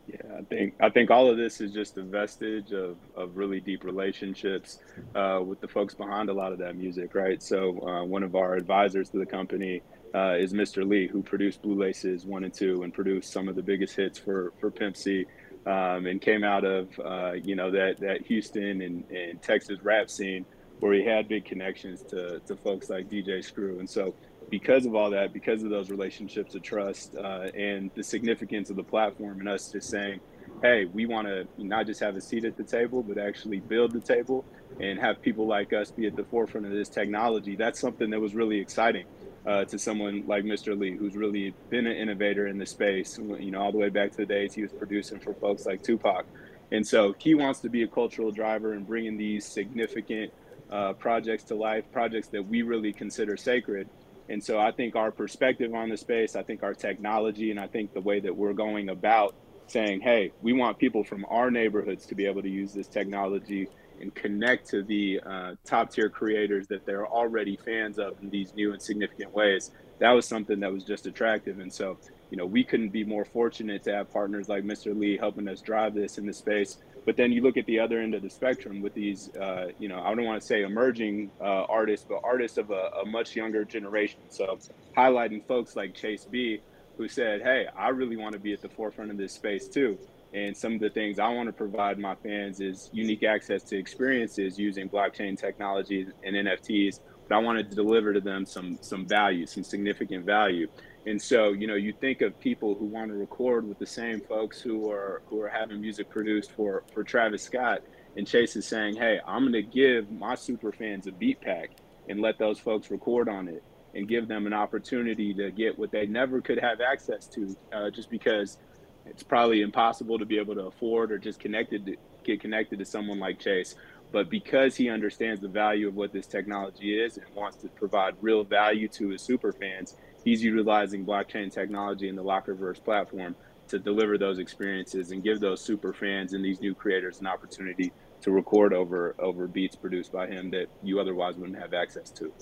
Yeah, 0.08 0.38
I 0.38 0.42
think 0.42 0.74
I 0.80 0.90
think 0.90 1.10
all 1.10 1.30
of 1.30 1.36
this 1.36 1.60
is 1.60 1.72
just 1.72 1.96
a 1.96 2.02
vestige 2.02 2.72
of, 2.72 2.96
of 3.16 3.36
really 3.36 3.60
deep 3.60 3.84
relationships 3.84 4.80
uh, 5.14 5.40
with 5.44 5.60
the 5.60 5.68
folks 5.68 5.94
behind 5.94 6.28
a 6.28 6.32
lot 6.32 6.52
of 6.52 6.58
that 6.58 6.76
music, 6.76 7.14
right? 7.14 7.40
So 7.42 7.80
uh, 7.86 8.04
one 8.04 8.24
of 8.24 8.34
our 8.34 8.54
advisors 8.54 9.10
to 9.10 9.18
the 9.18 9.26
company 9.26 9.80
uh, 10.14 10.34
is 10.38 10.52
Mr. 10.52 10.86
Lee, 10.86 11.06
who 11.06 11.22
produced 11.22 11.62
Blue 11.62 11.74
Laces 11.74 12.26
one 12.26 12.44
and 12.44 12.52
two 12.52 12.82
and 12.82 12.92
produced 12.92 13.32
some 13.32 13.48
of 13.48 13.54
the 13.54 13.62
biggest 13.62 13.94
hits 13.94 14.18
for 14.18 14.52
for 14.60 14.70
Pimp 14.70 14.96
C 14.96 15.24
um, 15.66 16.06
and 16.06 16.20
came 16.20 16.42
out 16.42 16.64
of 16.64 16.88
uh, 16.98 17.32
you 17.32 17.54
know 17.54 17.70
that 17.70 18.00
that 18.00 18.26
Houston 18.26 18.82
and, 18.82 19.04
and 19.10 19.40
Texas 19.40 19.78
rap 19.82 20.10
scene 20.10 20.44
where 20.80 20.92
he 20.92 21.04
had 21.04 21.28
big 21.28 21.44
connections 21.44 22.02
to 22.02 22.40
to 22.40 22.56
folks 22.56 22.90
like 22.90 23.08
DJ 23.08 23.42
Screw, 23.44 23.78
and 23.78 23.88
so 23.88 24.14
because 24.52 24.84
of 24.84 24.94
all 24.94 25.08
that, 25.08 25.32
because 25.32 25.62
of 25.62 25.70
those 25.70 25.88
relationships 25.88 26.54
of 26.54 26.60
trust 26.60 27.16
uh, 27.16 27.48
and 27.54 27.90
the 27.94 28.02
significance 28.02 28.68
of 28.68 28.76
the 28.76 28.82
platform, 28.82 29.40
and 29.40 29.48
us 29.48 29.72
just 29.72 29.88
saying, 29.88 30.20
hey, 30.60 30.84
we 30.84 31.06
want 31.06 31.26
to 31.26 31.48
not 31.56 31.86
just 31.86 32.00
have 32.00 32.16
a 32.16 32.20
seat 32.20 32.44
at 32.44 32.58
the 32.58 32.62
table, 32.62 33.02
but 33.02 33.16
actually 33.16 33.60
build 33.60 33.92
the 33.92 34.00
table 34.00 34.44
and 34.78 34.98
have 34.98 35.22
people 35.22 35.46
like 35.46 35.72
us 35.72 35.90
be 35.90 36.06
at 36.06 36.14
the 36.16 36.24
forefront 36.24 36.66
of 36.66 36.72
this 36.72 36.90
technology. 36.90 37.56
That's 37.56 37.80
something 37.80 38.10
that 38.10 38.20
was 38.20 38.34
really 38.34 38.60
exciting 38.60 39.06
uh, 39.46 39.64
to 39.64 39.78
someone 39.78 40.24
like 40.26 40.44
Mr. 40.44 40.78
Lee, 40.78 40.98
who's 40.98 41.16
really 41.16 41.54
been 41.70 41.86
an 41.86 41.96
innovator 41.96 42.46
in 42.46 42.58
the 42.58 42.66
space, 42.66 43.18
you 43.18 43.50
know, 43.50 43.58
all 43.62 43.72
the 43.72 43.78
way 43.78 43.88
back 43.88 44.10
to 44.10 44.18
the 44.18 44.26
days 44.26 44.52
he 44.52 44.60
was 44.60 44.72
producing 44.72 45.18
for 45.18 45.32
folks 45.32 45.64
like 45.64 45.82
Tupac. 45.82 46.26
And 46.70 46.86
so 46.86 47.14
he 47.18 47.34
wants 47.34 47.60
to 47.60 47.70
be 47.70 47.84
a 47.84 47.88
cultural 47.88 48.30
driver 48.30 48.74
and 48.74 48.86
bringing 48.86 49.16
these 49.16 49.46
significant 49.46 50.30
uh, 50.70 50.92
projects 50.92 51.44
to 51.44 51.54
life, 51.54 51.84
projects 51.90 52.28
that 52.28 52.46
we 52.46 52.60
really 52.60 52.92
consider 52.92 53.38
sacred. 53.38 53.88
And 54.32 54.42
so 54.42 54.58
I 54.58 54.72
think 54.72 54.96
our 54.96 55.12
perspective 55.12 55.74
on 55.74 55.90
the 55.90 55.96
space, 55.98 56.36
I 56.36 56.42
think 56.42 56.62
our 56.62 56.72
technology, 56.72 57.50
and 57.50 57.60
I 57.60 57.66
think 57.66 57.92
the 57.92 58.00
way 58.00 58.18
that 58.18 58.34
we're 58.34 58.54
going 58.54 58.88
about 58.88 59.34
saying, 59.66 60.00
hey, 60.00 60.32
we 60.40 60.54
want 60.54 60.78
people 60.78 61.04
from 61.04 61.26
our 61.28 61.50
neighborhoods 61.50 62.06
to 62.06 62.14
be 62.14 62.24
able 62.24 62.40
to 62.40 62.48
use 62.48 62.72
this 62.72 62.88
technology 62.88 63.68
and 64.00 64.14
connect 64.14 64.70
to 64.70 64.82
the 64.84 65.20
uh, 65.20 65.54
top 65.66 65.92
tier 65.92 66.08
creators 66.08 66.66
that 66.68 66.86
they're 66.86 67.06
already 67.06 67.58
fans 67.62 67.98
of 67.98 68.14
in 68.22 68.30
these 68.30 68.54
new 68.54 68.72
and 68.72 68.80
significant 68.80 69.34
ways. 69.34 69.70
That 69.98 70.12
was 70.12 70.26
something 70.26 70.60
that 70.60 70.72
was 70.72 70.82
just 70.82 71.06
attractive. 71.06 71.58
And 71.58 71.70
so, 71.70 71.98
you 72.30 72.38
know, 72.38 72.46
we 72.46 72.64
couldn't 72.64 72.88
be 72.88 73.04
more 73.04 73.26
fortunate 73.26 73.82
to 73.82 73.92
have 73.92 74.10
partners 74.10 74.48
like 74.48 74.64
Mr. 74.64 74.98
Lee 74.98 75.18
helping 75.18 75.46
us 75.46 75.60
drive 75.60 75.92
this 75.92 76.16
in 76.16 76.24
the 76.24 76.32
space. 76.32 76.78
But 77.04 77.16
then 77.16 77.32
you 77.32 77.42
look 77.42 77.56
at 77.56 77.66
the 77.66 77.80
other 77.80 78.00
end 78.00 78.14
of 78.14 78.22
the 78.22 78.30
spectrum 78.30 78.80
with 78.80 78.94
these, 78.94 79.30
uh, 79.36 79.68
you 79.78 79.88
know, 79.88 80.00
I 80.00 80.14
don't 80.14 80.24
want 80.24 80.40
to 80.40 80.46
say 80.46 80.62
emerging 80.62 81.30
uh, 81.40 81.64
artists, 81.64 82.06
but 82.08 82.20
artists 82.22 82.58
of 82.58 82.70
a, 82.70 82.90
a 83.02 83.06
much 83.06 83.34
younger 83.34 83.64
generation. 83.64 84.20
So 84.28 84.58
highlighting 84.96 85.46
folks 85.46 85.74
like 85.74 85.94
Chase 85.94 86.24
B, 86.30 86.60
who 86.96 87.08
said, 87.08 87.42
hey, 87.42 87.66
I 87.76 87.88
really 87.88 88.16
want 88.16 88.34
to 88.34 88.38
be 88.38 88.52
at 88.52 88.60
the 88.60 88.68
forefront 88.68 89.10
of 89.10 89.16
this 89.16 89.32
space 89.32 89.66
too. 89.66 89.98
And 90.34 90.56
some 90.56 90.74
of 90.74 90.80
the 90.80 90.90
things 90.90 91.18
I 91.18 91.28
want 91.28 91.48
to 91.48 91.52
provide 91.52 91.98
my 91.98 92.14
fans 92.14 92.60
is 92.60 92.88
unique 92.92 93.22
access 93.22 93.62
to 93.64 93.76
experiences 93.76 94.58
using 94.58 94.88
blockchain 94.88 95.38
technology 95.38 96.06
and 96.24 96.36
NFTs. 96.36 97.00
But 97.28 97.36
I 97.36 97.38
wanted 97.38 97.68
to 97.70 97.76
deliver 97.76 98.12
to 98.14 98.20
them 98.20 98.46
some 98.46 98.78
some 98.80 99.06
value, 99.06 99.46
some 99.46 99.62
significant 99.62 100.24
value. 100.24 100.68
And 101.06 101.20
so, 101.20 101.52
you 101.52 101.66
know, 101.66 101.74
you 101.74 101.92
think 101.92 102.20
of 102.20 102.38
people 102.38 102.74
who 102.74 102.84
want 102.84 103.10
to 103.10 103.16
record 103.16 103.68
with 103.68 103.78
the 103.78 103.86
same 103.86 104.20
folks 104.20 104.60
who 104.60 104.90
are 104.90 105.22
who 105.26 105.40
are 105.40 105.48
having 105.48 105.80
music 105.80 106.08
produced 106.08 106.52
for 106.52 106.84
for 106.92 107.02
Travis 107.02 107.42
Scott. 107.42 107.82
And 108.16 108.26
Chase 108.26 108.56
is 108.56 108.66
saying, 108.66 108.96
"Hey, 108.96 109.20
I'm 109.26 109.42
going 109.42 109.52
to 109.54 109.62
give 109.62 110.10
my 110.10 110.34
super 110.34 110.70
fans 110.70 111.06
a 111.06 111.12
beat 111.12 111.40
pack 111.40 111.70
and 112.08 112.20
let 112.20 112.38
those 112.38 112.58
folks 112.58 112.90
record 112.90 113.28
on 113.28 113.48
it." 113.48 113.62
and 113.94 114.08
give 114.08 114.28
them 114.28 114.46
an 114.46 114.52
opportunity 114.52 115.34
to 115.34 115.50
get 115.50 115.78
what 115.78 115.90
they 115.90 116.06
never 116.06 116.40
could 116.40 116.58
have 116.58 116.80
access 116.80 117.26
to 117.26 117.54
uh, 117.72 117.90
just 117.90 118.10
because 118.10 118.58
it's 119.06 119.22
probably 119.22 119.62
impossible 119.62 120.18
to 120.18 120.24
be 120.24 120.38
able 120.38 120.54
to 120.54 120.62
afford 120.62 121.12
or 121.12 121.18
just 121.18 121.40
connected 121.40 121.84
to, 121.86 121.96
get 122.24 122.40
connected 122.40 122.78
to 122.78 122.84
someone 122.84 123.18
like 123.18 123.38
Chase. 123.38 123.74
But 124.12 124.30
because 124.30 124.76
he 124.76 124.90
understands 124.90 125.40
the 125.40 125.48
value 125.48 125.88
of 125.88 125.94
what 125.94 126.12
this 126.12 126.26
technology 126.26 126.98
is 126.98 127.16
and 127.16 127.26
wants 127.34 127.56
to 127.58 127.68
provide 127.68 128.14
real 128.20 128.44
value 128.44 128.88
to 128.88 129.08
his 129.08 129.22
super 129.22 129.52
fans, 129.52 129.96
he's 130.24 130.42
utilizing 130.42 131.04
blockchain 131.04 131.52
technology 131.52 132.08
and 132.08 132.16
the 132.16 132.24
Lockerverse 132.24 132.82
platform 132.82 133.34
to 133.68 133.78
deliver 133.78 134.18
those 134.18 134.38
experiences 134.38 135.12
and 135.12 135.22
give 135.22 135.40
those 135.40 135.60
super 135.60 135.92
fans 135.92 136.32
and 136.32 136.44
these 136.44 136.60
new 136.60 136.74
creators 136.74 137.20
an 137.20 137.26
opportunity 137.26 137.92
to 138.20 138.30
record 138.30 138.72
over 138.72 139.14
over 139.18 139.46
beats 139.46 139.74
produced 139.74 140.12
by 140.12 140.26
him 140.26 140.50
that 140.50 140.66
you 140.82 141.00
otherwise 141.00 141.36
wouldn't 141.36 141.58
have 141.58 141.74
access 141.74 142.10
to. 142.10 142.32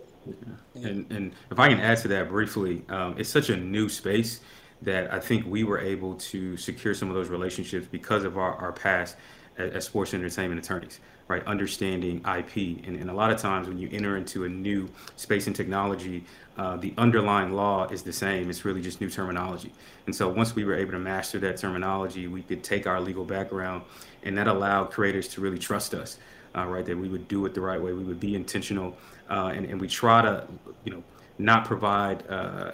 And, 0.74 1.10
and 1.10 1.32
if 1.50 1.58
I 1.58 1.68
can 1.68 1.80
add 1.80 1.98
to 1.98 2.08
that 2.08 2.28
briefly, 2.28 2.82
um, 2.88 3.14
it's 3.18 3.30
such 3.30 3.48
a 3.48 3.56
new 3.56 3.88
space 3.88 4.40
that 4.82 5.12
I 5.12 5.20
think 5.20 5.46
we 5.46 5.64
were 5.64 5.78
able 5.78 6.14
to 6.16 6.56
secure 6.56 6.94
some 6.94 7.08
of 7.08 7.14
those 7.14 7.28
relationships 7.28 7.86
because 7.90 8.24
of 8.24 8.38
our, 8.38 8.54
our 8.56 8.72
past 8.72 9.16
as, 9.60 9.72
as 9.72 9.84
sports 9.84 10.14
entertainment 10.14 10.64
attorneys, 10.64 11.00
right? 11.28 11.44
Understanding 11.46 12.18
IP. 12.18 12.84
And, 12.86 12.96
and, 12.96 13.10
a 13.10 13.14
lot 13.14 13.30
of 13.30 13.38
times 13.38 13.68
when 13.68 13.78
you 13.78 13.88
enter 13.92 14.16
into 14.16 14.44
a 14.44 14.48
new 14.48 14.88
space 15.16 15.46
and 15.46 15.54
technology, 15.54 16.24
uh, 16.56 16.76
the 16.76 16.92
underlying 16.98 17.52
law 17.52 17.86
is 17.88 18.02
the 18.02 18.12
same. 18.12 18.50
It's 18.50 18.64
really 18.64 18.82
just 18.82 19.00
new 19.00 19.10
terminology. 19.10 19.72
And 20.06 20.14
so 20.14 20.28
once 20.28 20.54
we 20.54 20.64
were 20.64 20.74
able 20.74 20.92
to 20.92 20.98
master 20.98 21.38
that 21.40 21.56
terminology, 21.56 22.26
we 22.26 22.42
could 22.42 22.62
take 22.62 22.86
our 22.86 23.00
legal 23.00 23.24
background 23.24 23.82
and 24.22 24.36
that 24.36 24.48
allowed 24.48 24.90
creators 24.90 25.28
to 25.28 25.40
really 25.40 25.58
trust 25.58 25.94
us, 25.94 26.18
uh, 26.56 26.66
right? 26.66 26.84
That 26.84 26.96
we 26.96 27.08
would 27.08 27.28
do 27.28 27.46
it 27.46 27.54
the 27.54 27.60
right 27.60 27.80
way. 27.80 27.92
We 27.92 28.04
would 28.04 28.20
be 28.20 28.34
intentional. 28.34 28.96
Uh, 29.28 29.52
and, 29.54 29.64
and 29.66 29.80
we 29.80 29.86
try 29.86 30.22
to, 30.22 30.46
you 30.84 30.92
know, 30.92 31.02
not 31.40 31.64
provide 31.64 32.28
uh, 32.28 32.72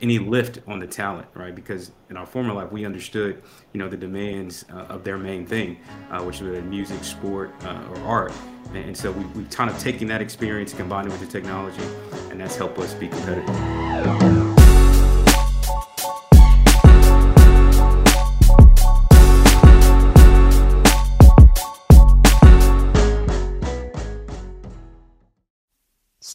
any 0.00 0.18
lift 0.18 0.60
on 0.66 0.78
the 0.78 0.86
talent, 0.86 1.28
right? 1.34 1.54
Because 1.54 1.92
in 2.10 2.16
our 2.16 2.26
former 2.26 2.52
life, 2.52 2.70
we 2.72 2.84
understood, 2.84 3.42
you 3.72 3.78
know, 3.78 3.88
the 3.88 3.96
demands 3.96 4.64
uh, 4.72 4.94
of 4.94 5.04
their 5.04 5.18
main 5.18 5.46
thing, 5.46 5.78
uh, 6.10 6.22
which 6.22 6.40
was 6.40 6.62
music, 6.64 7.02
sport, 7.04 7.52
uh, 7.64 7.80
or 7.90 7.98
art. 8.00 8.32
And, 8.68 8.76
and 8.78 8.96
so 8.96 9.12
we, 9.12 9.24
we've 9.26 9.50
kind 9.50 9.70
of 9.70 9.78
taken 9.78 10.08
that 10.08 10.20
experience, 10.20 10.72
combined 10.72 11.08
it 11.08 11.12
with 11.12 11.20
the 11.20 11.26
technology, 11.26 11.84
and 12.30 12.40
that's 12.40 12.56
helped 12.56 12.78
us 12.78 12.94
be 12.94 13.08
competitive. 13.08 14.47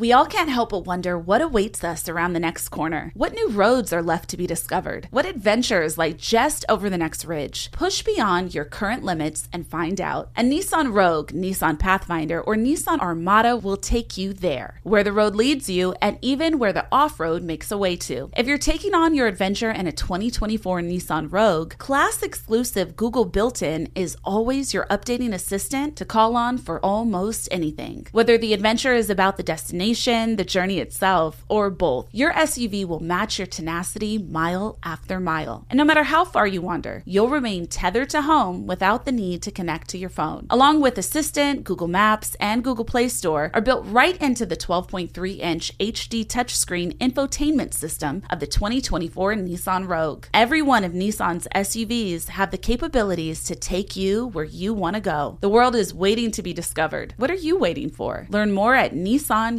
We 0.00 0.12
all 0.12 0.26
can't 0.26 0.48
help 0.48 0.70
but 0.70 0.86
wonder 0.86 1.18
what 1.18 1.40
awaits 1.40 1.82
us 1.82 2.08
around 2.08 2.32
the 2.32 2.38
next 2.38 2.68
corner. 2.68 3.10
What 3.14 3.32
new 3.32 3.48
roads 3.48 3.92
are 3.92 4.00
left 4.00 4.30
to 4.30 4.36
be 4.36 4.46
discovered? 4.46 5.08
What 5.10 5.26
adventures 5.26 5.98
lie 5.98 6.12
just 6.12 6.64
over 6.68 6.88
the 6.88 6.96
next 6.96 7.24
ridge? 7.24 7.68
Push 7.72 8.02
beyond 8.02 8.54
your 8.54 8.64
current 8.64 9.02
limits 9.02 9.48
and 9.52 9.66
find 9.66 10.00
out. 10.00 10.30
A 10.36 10.42
Nissan 10.42 10.94
Rogue, 10.94 11.32
Nissan 11.32 11.80
Pathfinder, 11.80 12.40
or 12.40 12.54
Nissan 12.54 13.00
Armada 13.00 13.56
will 13.56 13.76
take 13.76 14.16
you 14.16 14.32
there, 14.32 14.78
where 14.84 15.02
the 15.02 15.12
road 15.12 15.34
leads 15.34 15.68
you 15.68 15.96
and 16.00 16.16
even 16.22 16.60
where 16.60 16.72
the 16.72 16.86
off 16.92 17.18
road 17.18 17.42
makes 17.42 17.72
a 17.72 17.76
way 17.76 17.96
to. 17.96 18.30
If 18.36 18.46
you're 18.46 18.56
taking 18.56 18.94
on 18.94 19.14
your 19.14 19.26
adventure 19.26 19.72
in 19.72 19.88
a 19.88 19.92
2024 19.92 20.80
Nissan 20.80 21.26
Rogue, 21.32 21.76
class 21.78 22.22
exclusive 22.22 22.94
Google 22.94 23.24
built 23.24 23.62
in 23.62 23.88
is 23.96 24.16
always 24.22 24.72
your 24.72 24.86
updating 24.86 25.34
assistant 25.34 25.96
to 25.96 26.04
call 26.04 26.36
on 26.36 26.56
for 26.56 26.78
almost 26.84 27.48
anything. 27.50 28.06
Whether 28.12 28.38
the 28.38 28.54
adventure 28.54 28.94
is 28.94 29.10
about 29.10 29.38
the 29.38 29.42
destination, 29.42 29.87
destination, 29.88 30.36
the 30.36 30.44
journey 30.44 30.78
itself, 30.80 31.44
or 31.48 31.70
both, 31.70 32.08
your 32.12 32.32
SUV 32.32 32.84
will 32.86 33.00
match 33.00 33.38
your 33.38 33.46
tenacity 33.46 34.18
mile 34.18 34.78
after 34.82 35.18
mile. 35.18 35.64
And 35.70 35.78
no 35.78 35.84
matter 35.84 36.02
how 36.02 36.24
far 36.24 36.46
you 36.46 36.60
wander, 36.60 37.02
you'll 37.06 37.30
remain 37.30 37.66
tethered 37.66 38.10
to 38.10 38.22
home 38.22 38.66
without 38.66 39.04
the 39.04 39.12
need 39.12 39.42
to 39.42 39.50
connect 39.50 39.88
to 39.90 39.98
your 39.98 40.10
phone. 40.10 40.46
Along 40.50 40.80
with 40.80 40.98
Assistant, 40.98 41.64
Google 41.64 41.88
Maps, 41.88 42.36
and 42.38 42.62
Google 42.62 42.84
Play 42.84 43.08
Store 43.08 43.50
are 43.54 43.62
built 43.62 43.84
right 43.86 44.20
into 44.20 44.44
the 44.44 44.56
12.3 44.56 45.38
inch 45.38 45.76
HD 45.78 46.24
touchscreen 46.26 46.92
infotainment 46.98 47.72
system 47.72 48.22
of 48.28 48.40
the 48.40 48.46
2024 48.46 49.34
Nissan 49.34 49.88
Rogue. 49.88 50.26
Every 50.34 50.60
one 50.60 50.84
of 50.84 50.92
Nissan's 50.92 51.48
SUVs 51.54 52.28
have 52.28 52.50
the 52.50 52.58
capabilities 52.58 53.44
to 53.44 53.54
take 53.54 53.96
you 53.96 54.26
where 54.28 54.44
you 54.44 54.74
want 54.74 54.96
to 54.96 55.00
go. 55.00 55.38
The 55.40 55.48
world 55.48 55.74
is 55.74 55.94
waiting 55.94 56.30
to 56.32 56.42
be 56.42 56.52
discovered. 56.52 57.14
What 57.16 57.30
are 57.30 57.34
you 57.46 57.58
waiting 57.58 57.90
for? 57.90 58.26
Learn 58.28 58.52
more 58.52 58.74
at 58.74 58.92
Nissan 58.92 59.58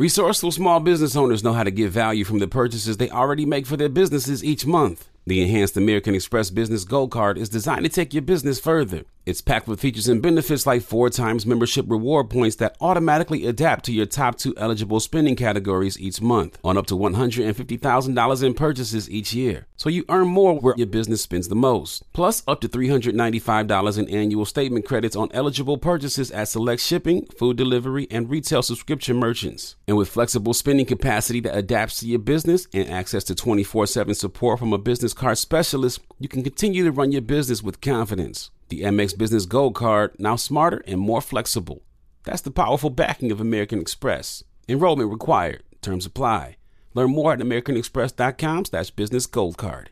Resourceful 0.00 0.52
small 0.52 0.78
business 0.78 1.16
owners 1.16 1.42
know 1.42 1.54
how 1.54 1.64
to 1.64 1.72
get 1.72 1.90
value 1.90 2.22
from 2.22 2.38
the 2.38 2.46
purchases 2.46 2.98
they 2.98 3.10
already 3.10 3.44
make 3.44 3.66
for 3.66 3.76
their 3.76 3.88
businesses 3.88 4.44
each 4.44 4.64
month. 4.64 5.08
The 5.26 5.42
enhanced 5.42 5.76
American 5.76 6.14
Express 6.14 6.50
Business 6.50 6.84
Gold 6.84 7.10
Card 7.10 7.36
is 7.36 7.48
designed 7.48 7.82
to 7.82 7.88
take 7.88 8.14
your 8.14 8.22
business 8.22 8.60
further. 8.60 9.02
It's 9.28 9.42
packed 9.42 9.68
with 9.68 9.80
features 9.80 10.08
and 10.08 10.22
benefits 10.22 10.66
like 10.66 10.80
four 10.80 11.10
times 11.10 11.44
membership 11.44 11.84
reward 11.86 12.30
points 12.30 12.56
that 12.56 12.78
automatically 12.80 13.44
adapt 13.44 13.84
to 13.84 13.92
your 13.92 14.06
top 14.06 14.38
two 14.38 14.54
eligible 14.56 15.00
spending 15.00 15.36
categories 15.36 16.00
each 16.00 16.22
month 16.22 16.58
on 16.64 16.78
up 16.78 16.86
to 16.86 16.94
$150,000 16.94 18.42
in 18.42 18.54
purchases 18.54 19.10
each 19.10 19.34
year. 19.34 19.66
So 19.76 19.90
you 19.90 20.06
earn 20.08 20.28
more 20.28 20.58
where 20.58 20.72
your 20.78 20.86
business 20.86 21.20
spends 21.20 21.48
the 21.48 21.54
most. 21.54 22.10
Plus, 22.14 22.42
up 22.48 22.62
to 22.62 22.70
$395 22.70 23.98
in 23.98 24.08
annual 24.08 24.46
statement 24.46 24.86
credits 24.86 25.14
on 25.14 25.28
eligible 25.34 25.76
purchases 25.76 26.30
at 26.30 26.48
select 26.48 26.80
shipping, 26.80 27.26
food 27.26 27.58
delivery, 27.58 28.06
and 28.10 28.30
retail 28.30 28.62
subscription 28.62 29.18
merchants. 29.18 29.76
And 29.86 29.98
with 29.98 30.08
flexible 30.08 30.54
spending 30.54 30.86
capacity 30.86 31.40
that 31.40 31.54
adapts 31.54 32.00
to 32.00 32.08
your 32.08 32.18
business 32.18 32.66
and 32.72 32.88
access 32.88 33.24
to 33.24 33.34
24 33.34 33.88
7 33.88 34.14
support 34.14 34.58
from 34.58 34.72
a 34.72 34.78
business 34.78 35.12
card 35.12 35.36
specialist, 35.36 36.00
you 36.18 36.28
can 36.28 36.42
continue 36.42 36.82
to 36.84 36.92
run 36.92 37.12
your 37.12 37.20
business 37.20 37.62
with 37.62 37.82
confidence. 37.82 38.50
The 38.68 38.82
Amex 38.82 39.16
Business 39.16 39.46
Gold 39.46 39.74
Card, 39.74 40.14
now 40.18 40.36
smarter 40.36 40.82
and 40.86 41.00
more 41.00 41.22
flexible. 41.22 41.82
That's 42.24 42.42
the 42.42 42.50
powerful 42.50 42.90
backing 42.90 43.32
of 43.32 43.40
American 43.40 43.80
Express. 43.80 44.44
Enrollment 44.68 45.10
required. 45.10 45.62
Terms 45.80 46.04
apply. 46.04 46.56
Learn 46.92 47.12
more 47.12 47.32
at 47.32 47.38
americanexpress.com 47.38 48.66
slash 48.66 48.90
business 48.90 49.24
gold 49.24 49.56
card. 49.56 49.90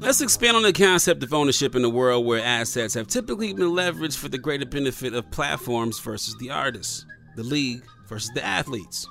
Let's 0.00 0.20
expand 0.20 0.56
on 0.56 0.62
the 0.64 0.72
concept 0.72 1.22
of 1.22 1.32
ownership 1.32 1.76
in 1.76 1.84
a 1.84 1.88
world 1.88 2.26
where 2.26 2.42
assets 2.42 2.94
have 2.94 3.06
typically 3.06 3.52
been 3.52 3.68
leveraged 3.68 4.16
for 4.16 4.28
the 4.28 4.38
greater 4.38 4.66
benefit 4.66 5.14
of 5.14 5.30
platforms 5.30 6.00
versus 6.00 6.34
the 6.38 6.50
artists, 6.50 7.04
the 7.36 7.44
league 7.44 7.84
versus 8.08 8.30
the 8.34 8.44
athletes. 8.44 9.06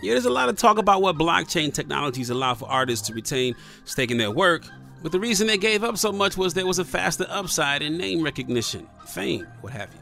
Yeah, 0.00 0.12
there's 0.12 0.24
a 0.24 0.30
lot 0.30 0.48
of 0.48 0.56
talk 0.56 0.78
about 0.78 1.02
what 1.02 1.16
blockchain 1.16 1.74
technologies 1.74 2.30
allow 2.30 2.54
for 2.54 2.70
artists 2.70 3.06
to 3.08 3.14
retain 3.14 3.54
stake 3.84 4.10
in 4.10 4.18
their 4.18 4.30
work, 4.30 4.64
but 5.04 5.12
the 5.12 5.20
reason 5.20 5.46
they 5.46 5.58
gave 5.58 5.84
up 5.84 5.98
so 5.98 6.10
much 6.10 6.38
was 6.38 6.54
there 6.54 6.64
was 6.66 6.78
a 6.78 6.84
faster 6.84 7.26
upside 7.28 7.82
in 7.82 7.98
name 7.98 8.22
recognition, 8.22 8.88
fame, 9.06 9.46
what 9.60 9.70
have 9.74 9.92
you. 9.92 10.00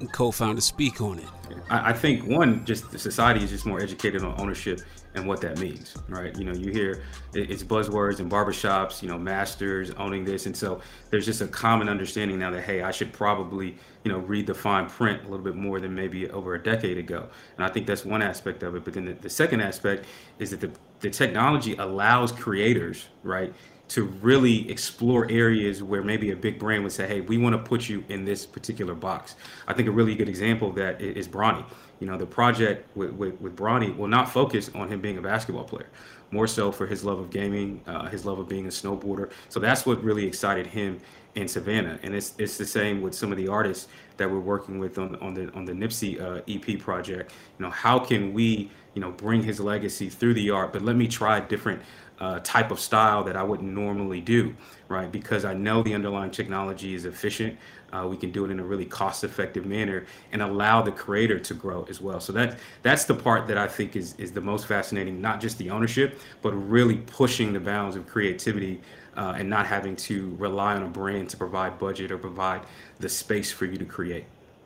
And 0.00 0.10
co-founders 0.10 0.64
speak 0.64 1.02
on 1.02 1.18
it. 1.18 1.26
I, 1.68 1.90
I 1.90 1.92
think 1.92 2.26
one, 2.26 2.64
just 2.64 2.98
society 2.98 3.44
is 3.44 3.50
just 3.50 3.66
more 3.66 3.78
educated 3.78 4.22
on 4.24 4.34
ownership 4.40 4.80
and 5.14 5.26
what 5.26 5.42
that 5.42 5.58
means, 5.58 5.94
right? 6.08 6.34
You 6.38 6.44
know, 6.44 6.52
you 6.54 6.72
hear 6.72 7.02
it- 7.34 7.50
it's 7.50 7.62
buzzwords 7.62 8.18
in 8.20 8.30
barbershops, 8.30 9.02
you 9.02 9.08
know, 9.08 9.18
masters 9.18 9.90
owning 9.92 10.24
this, 10.24 10.46
and 10.46 10.56
so 10.56 10.80
there's 11.10 11.26
just 11.26 11.42
a 11.42 11.46
common 11.46 11.88
understanding 11.88 12.38
now 12.38 12.50
that 12.52 12.62
hey, 12.62 12.82
I 12.82 12.90
should 12.90 13.12
probably 13.12 13.76
you 14.04 14.12
know 14.12 14.18
read 14.18 14.46
the 14.46 14.54
fine 14.54 14.86
print 14.88 15.20
a 15.24 15.28
little 15.28 15.44
bit 15.44 15.56
more 15.56 15.78
than 15.80 15.94
maybe 15.94 16.28
over 16.30 16.54
a 16.54 16.62
decade 16.62 16.96
ago, 16.96 17.28
and 17.56 17.66
I 17.66 17.68
think 17.68 17.86
that's 17.86 18.04
one 18.04 18.22
aspect 18.22 18.62
of 18.62 18.76
it. 18.76 18.84
But 18.84 18.94
then 18.94 19.04
the, 19.06 19.12
the 19.14 19.30
second 19.30 19.60
aspect 19.60 20.06
is 20.38 20.50
that 20.52 20.60
the 20.60 20.70
the 21.00 21.10
technology 21.10 21.74
allows 21.76 22.32
creators, 22.32 23.06
right? 23.22 23.54
To 23.88 24.04
really 24.04 24.68
explore 24.70 25.30
areas 25.30 25.82
where 25.82 26.02
maybe 26.02 26.30
a 26.32 26.36
big 26.36 26.58
brand 26.58 26.82
would 26.82 26.92
say, 26.92 27.06
"Hey, 27.06 27.20
we 27.20 27.38
want 27.38 27.54
to 27.54 27.58
put 27.58 27.88
you 27.88 28.04
in 28.08 28.24
this 28.24 28.44
particular 28.46 28.94
box." 28.94 29.36
I 29.68 29.72
think 29.74 29.88
a 29.88 29.92
really 29.92 30.14
good 30.14 30.28
example 30.28 30.68
of 30.70 30.74
that 30.76 30.96
i- 30.96 31.14
Bronny. 31.30 31.64
You 32.00 32.06
know, 32.06 32.18
the 32.18 32.26
project 32.26 32.94
with, 32.96 33.12
with, 33.12 33.40
with 33.40 33.56
Bronny 33.56 33.96
will 33.96 34.08
not 34.08 34.28
focus 34.30 34.70
on 34.74 34.88
him 34.88 35.00
being 35.00 35.18
a 35.18 35.22
basketball 35.22 35.64
player. 35.64 35.88
more 36.32 36.46
so 36.48 36.72
for 36.72 36.86
his 36.86 37.04
love 37.04 37.20
of 37.20 37.30
gaming, 37.30 37.80
uh, 37.86 38.08
his 38.08 38.24
love 38.26 38.38
of 38.40 38.48
being 38.48 38.66
a 38.66 38.70
snowboarder. 38.70 39.30
So 39.48 39.60
that's 39.60 39.86
what 39.86 40.02
really 40.02 40.26
excited 40.26 40.66
him 40.66 41.00
in 41.36 41.46
Savannah. 41.48 41.98
And 42.02 42.14
it's 42.14 42.34
it's 42.38 42.56
the 42.58 42.66
same 42.66 43.00
with 43.00 43.14
some 43.14 43.30
of 43.30 43.38
the 43.38 43.46
artists 43.48 43.86
that 44.16 44.28
we're 44.30 44.40
working 44.40 44.78
with 44.80 44.98
on 44.98 45.14
on 45.16 45.34
the 45.34 45.52
on 45.54 45.64
the 45.64 45.72
Nipsey 45.72 46.20
uh, 46.20 46.42
EP 46.48 46.78
project. 46.80 47.32
You 47.58 47.64
know, 47.66 47.70
how 47.70 47.98
can 48.00 48.32
we 48.32 48.70
you 48.94 49.00
know 49.00 49.12
bring 49.12 49.42
his 49.42 49.60
legacy 49.60 50.08
through 50.10 50.34
the 50.34 50.50
art, 50.50 50.72
but 50.72 50.82
let 50.82 50.96
me 50.96 51.06
try 51.06 51.38
different 51.40 51.80
uh, 52.20 52.40
type 52.40 52.70
of 52.70 52.80
style 52.80 53.24
that 53.24 53.36
I 53.36 53.42
wouldn't 53.42 53.70
normally 53.70 54.20
do, 54.20 54.54
right? 54.88 55.10
Because 55.10 55.44
I 55.44 55.54
know 55.54 55.82
the 55.82 55.94
underlying 55.94 56.30
technology 56.30 56.94
is 56.94 57.04
efficient. 57.04 57.58
Uh, 57.92 58.06
we 58.08 58.16
can 58.16 58.30
do 58.32 58.44
it 58.44 58.50
in 58.50 58.58
a 58.58 58.64
really 58.64 58.84
cost-effective 58.84 59.64
manner 59.64 60.06
and 60.32 60.42
allow 60.42 60.82
the 60.82 60.90
creator 60.90 61.38
to 61.38 61.54
grow 61.54 61.86
as 61.88 62.00
well. 62.00 62.20
So 62.20 62.32
that 62.32 62.58
that's 62.82 63.04
the 63.04 63.14
part 63.14 63.46
that 63.48 63.58
I 63.58 63.68
think 63.68 63.96
is 63.96 64.14
is 64.18 64.32
the 64.32 64.40
most 64.40 64.66
fascinating. 64.66 65.20
Not 65.20 65.40
just 65.40 65.58
the 65.58 65.70
ownership, 65.70 66.20
but 66.42 66.52
really 66.52 66.96
pushing 66.96 67.52
the 67.52 67.60
bounds 67.60 67.96
of 67.96 68.06
creativity 68.06 68.80
uh, 69.16 69.34
and 69.36 69.48
not 69.48 69.66
having 69.66 69.96
to 69.96 70.36
rely 70.38 70.74
on 70.74 70.82
a 70.82 70.88
brand 70.88 71.30
to 71.30 71.36
provide 71.36 71.78
budget 71.78 72.10
or 72.10 72.18
provide 72.18 72.62
the 72.98 73.08
space 73.08 73.52
for 73.52 73.66
you 73.66 73.76
to 73.76 73.84
create 73.84 74.24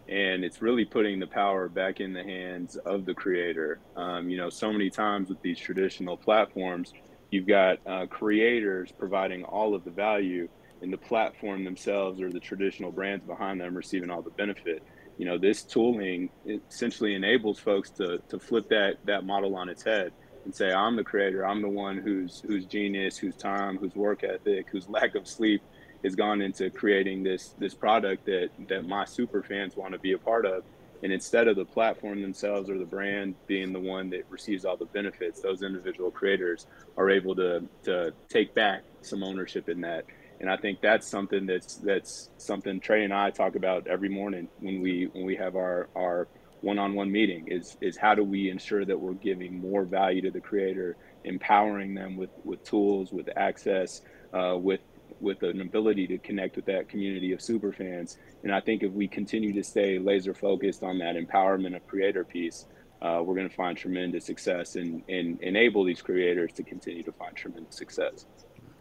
and 0.08 0.44
it's 0.44 0.60
really 0.60 0.84
putting 0.84 1.20
the 1.20 1.26
power 1.26 1.68
back 1.68 2.00
in 2.00 2.12
the 2.12 2.22
hands 2.22 2.74
of 2.84 3.06
the 3.06 3.14
creator. 3.14 3.78
Um, 3.94 4.28
you 4.28 4.36
know, 4.36 4.50
so 4.50 4.72
many 4.72 4.90
times 4.90 5.28
with 5.28 5.40
these 5.40 5.56
traditional 5.56 6.16
platforms, 6.16 6.92
you've 7.30 7.46
got 7.46 7.78
uh, 7.86 8.06
creators 8.06 8.92
providing 8.98 9.44
all 9.44 9.74
of 9.74 9.84
the 9.84 9.90
value, 9.90 10.48
and 10.82 10.92
the 10.92 10.98
platform 10.98 11.64
themselves 11.64 12.20
or 12.20 12.30
the 12.30 12.40
traditional 12.40 12.90
brands 12.90 13.24
behind 13.26 13.60
them 13.60 13.74
receiving 13.74 14.10
all 14.10 14.22
the 14.22 14.30
benefit. 14.30 14.82
You 15.18 15.26
know, 15.26 15.36
this 15.36 15.62
tooling 15.62 16.30
essentially 16.46 17.14
enables 17.14 17.58
folks 17.58 17.90
to 17.90 18.18
to 18.28 18.38
flip 18.38 18.68
that 18.70 18.94
that 19.04 19.24
model 19.24 19.56
on 19.56 19.68
its 19.68 19.82
head 19.82 20.12
and 20.44 20.54
say, 20.54 20.72
I'm 20.72 20.96
the 20.96 21.04
creator, 21.04 21.46
I'm 21.46 21.60
the 21.60 21.68
one 21.68 21.98
whose 21.98 22.42
whose 22.46 22.64
genius, 22.64 23.18
whose 23.18 23.36
time, 23.36 23.76
whose 23.76 23.94
work 23.94 24.24
ethic, 24.24 24.68
whose 24.70 24.88
lack 24.88 25.14
of 25.14 25.28
sleep 25.28 25.62
has 26.02 26.14
gone 26.14 26.40
into 26.40 26.70
creating 26.70 27.22
this 27.22 27.54
this 27.58 27.74
product 27.74 28.24
that 28.26 28.48
that 28.68 28.86
my 28.86 29.04
super 29.04 29.42
fans 29.42 29.76
want 29.76 29.92
to 29.92 29.98
be 29.98 30.12
a 30.12 30.18
part 30.18 30.46
of 30.46 30.64
and 31.02 31.12
instead 31.12 31.48
of 31.48 31.56
the 31.56 31.64
platform 31.64 32.20
themselves 32.20 32.68
or 32.68 32.78
the 32.78 32.84
brand 32.84 33.34
being 33.46 33.72
the 33.72 33.80
one 33.80 34.10
that 34.10 34.24
receives 34.30 34.64
all 34.64 34.76
the 34.76 34.84
benefits 34.86 35.40
those 35.40 35.62
individual 35.62 36.10
creators 36.10 36.66
are 36.96 37.10
able 37.10 37.34
to 37.34 37.62
to 37.82 38.12
take 38.28 38.54
back 38.54 38.82
some 39.00 39.22
ownership 39.22 39.68
in 39.68 39.80
that. 39.80 40.04
And 40.40 40.48
i 40.50 40.56
think 40.56 40.80
that's 40.80 41.06
something 41.06 41.46
that's 41.46 41.76
that's 41.76 42.30
something 42.38 42.80
trey 42.80 43.04
and 43.04 43.12
i 43.12 43.30
talk 43.30 43.56
about 43.56 43.86
every 43.86 44.08
morning 44.08 44.48
when 44.60 44.80
we 44.80 45.08
when 45.12 45.24
we 45.24 45.36
have 45.36 45.54
our 45.54 45.88
our 45.94 46.28
one-on-one 46.62 47.10
meeting 47.10 47.48
is 47.48 47.76
is 47.80 47.96
how 47.96 48.14
do 48.14 48.22
we 48.22 48.50
ensure 48.50 48.84
that 48.84 48.98
we're 48.98 49.12
giving 49.14 49.60
more 49.60 49.84
value 49.84 50.22
to 50.22 50.30
the 50.30 50.40
creator 50.40 50.96
empowering 51.24 51.94
them 51.94 52.16
with 52.16 52.30
with 52.44 52.62
tools 52.64 53.12
with 53.12 53.28
access 53.36 54.02
uh, 54.32 54.56
with 54.56 54.80
with 55.20 55.42
an 55.42 55.60
ability 55.60 56.06
to 56.08 56.18
connect 56.18 56.56
with 56.56 56.66
that 56.66 56.88
community 56.88 57.32
of 57.32 57.40
super 57.40 57.72
fans. 57.72 58.18
And 58.42 58.54
I 58.54 58.60
think 58.60 58.82
if 58.82 58.92
we 58.92 59.08
continue 59.08 59.52
to 59.52 59.62
stay 59.62 59.98
laser 59.98 60.34
focused 60.34 60.82
on 60.82 60.98
that 60.98 61.16
empowerment 61.16 61.76
of 61.76 61.86
creator 61.86 62.24
piece, 62.24 62.66
uh, 63.02 63.22
we're 63.24 63.34
going 63.34 63.48
to 63.48 63.54
find 63.54 63.76
tremendous 63.76 64.26
success 64.26 64.76
and, 64.76 65.02
and 65.08 65.40
enable 65.42 65.84
these 65.84 66.02
creators 66.02 66.52
to 66.52 66.62
continue 66.62 67.02
to 67.02 67.12
find 67.12 67.34
tremendous 67.34 67.76
success. 67.76 68.26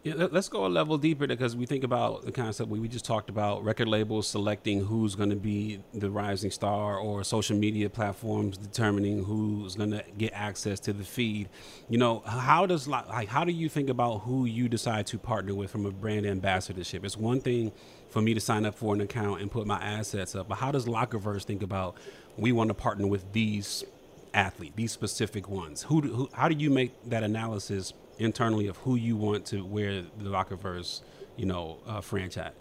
Yeah, 0.02 0.28
let's 0.30 0.48
go 0.48 0.64
a 0.64 0.68
level 0.68 0.96
deeper 0.96 1.26
because 1.26 1.54
we 1.54 1.66
think 1.66 1.84
about 1.84 2.24
the 2.24 2.32
concept 2.32 2.70
we, 2.70 2.80
we 2.80 2.88
just 2.88 3.04
talked 3.04 3.28
about 3.28 3.62
record 3.62 3.86
labels 3.86 4.26
selecting 4.26 4.82
who's 4.82 5.14
going 5.14 5.28
to 5.28 5.36
be 5.36 5.82
the 5.92 6.10
rising 6.10 6.50
star 6.50 6.96
or 6.96 7.22
social 7.22 7.54
media 7.54 7.90
platforms 7.90 8.56
determining 8.56 9.24
who's 9.24 9.74
going 9.74 9.90
to 9.90 10.02
get 10.16 10.32
access 10.32 10.80
to 10.80 10.94
the 10.94 11.04
feed. 11.04 11.50
You 11.90 11.98
know, 11.98 12.20
how 12.20 12.64
does 12.64 12.88
like 12.88 13.28
how 13.28 13.44
do 13.44 13.52
you 13.52 13.68
think 13.68 13.90
about 13.90 14.20
who 14.20 14.46
you 14.46 14.70
decide 14.70 15.06
to 15.08 15.18
partner 15.18 15.54
with 15.54 15.70
from 15.70 15.84
a 15.84 15.90
brand 15.90 16.24
ambassadorship? 16.24 17.04
It's 17.04 17.18
one 17.18 17.42
thing 17.42 17.70
for 18.08 18.22
me 18.22 18.32
to 18.32 18.40
sign 18.40 18.64
up 18.64 18.74
for 18.76 18.94
an 18.94 19.02
account 19.02 19.42
and 19.42 19.50
put 19.50 19.66
my 19.66 19.78
assets 19.82 20.34
up, 20.34 20.48
but 20.48 20.54
how 20.54 20.72
does 20.72 20.86
Lockerverse 20.86 21.44
think 21.44 21.62
about 21.62 21.94
we 22.38 22.52
want 22.52 22.68
to 22.68 22.74
partner 22.74 23.06
with 23.06 23.34
these 23.34 23.84
athletes, 24.32 24.76
these 24.76 24.92
specific 24.92 25.46
ones? 25.46 25.82
Who, 25.82 26.00
who 26.00 26.30
how 26.32 26.48
do 26.48 26.54
you 26.54 26.70
make 26.70 26.92
that 27.10 27.22
analysis? 27.22 27.92
Internally 28.20 28.68
of 28.68 28.76
who 28.78 28.94
you 28.94 29.16
want 29.16 29.46
to 29.46 29.64
wear 29.64 30.02
the 30.02 30.30
Lockerverse, 30.30 31.00
you 31.36 31.46
know, 31.46 31.78
uh, 31.86 32.00
franchise? 32.00 32.52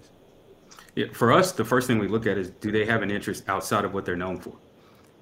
Yeah, 0.96 1.08
for 1.14 1.32
us, 1.32 1.52
the 1.52 1.66
first 1.66 1.88
thing 1.88 2.00
we 2.00 2.08
look 2.08 2.26
at 2.26 2.38
is 2.38 2.50
do 2.50 2.72
they 2.72 2.86
have 2.86 3.02
an 3.02 3.12
interest 3.12 3.48
outside 3.48 3.86
of 3.86 3.94
what 3.94 4.06
they're 4.06 4.16
known 4.16 4.40
for, 4.40 4.54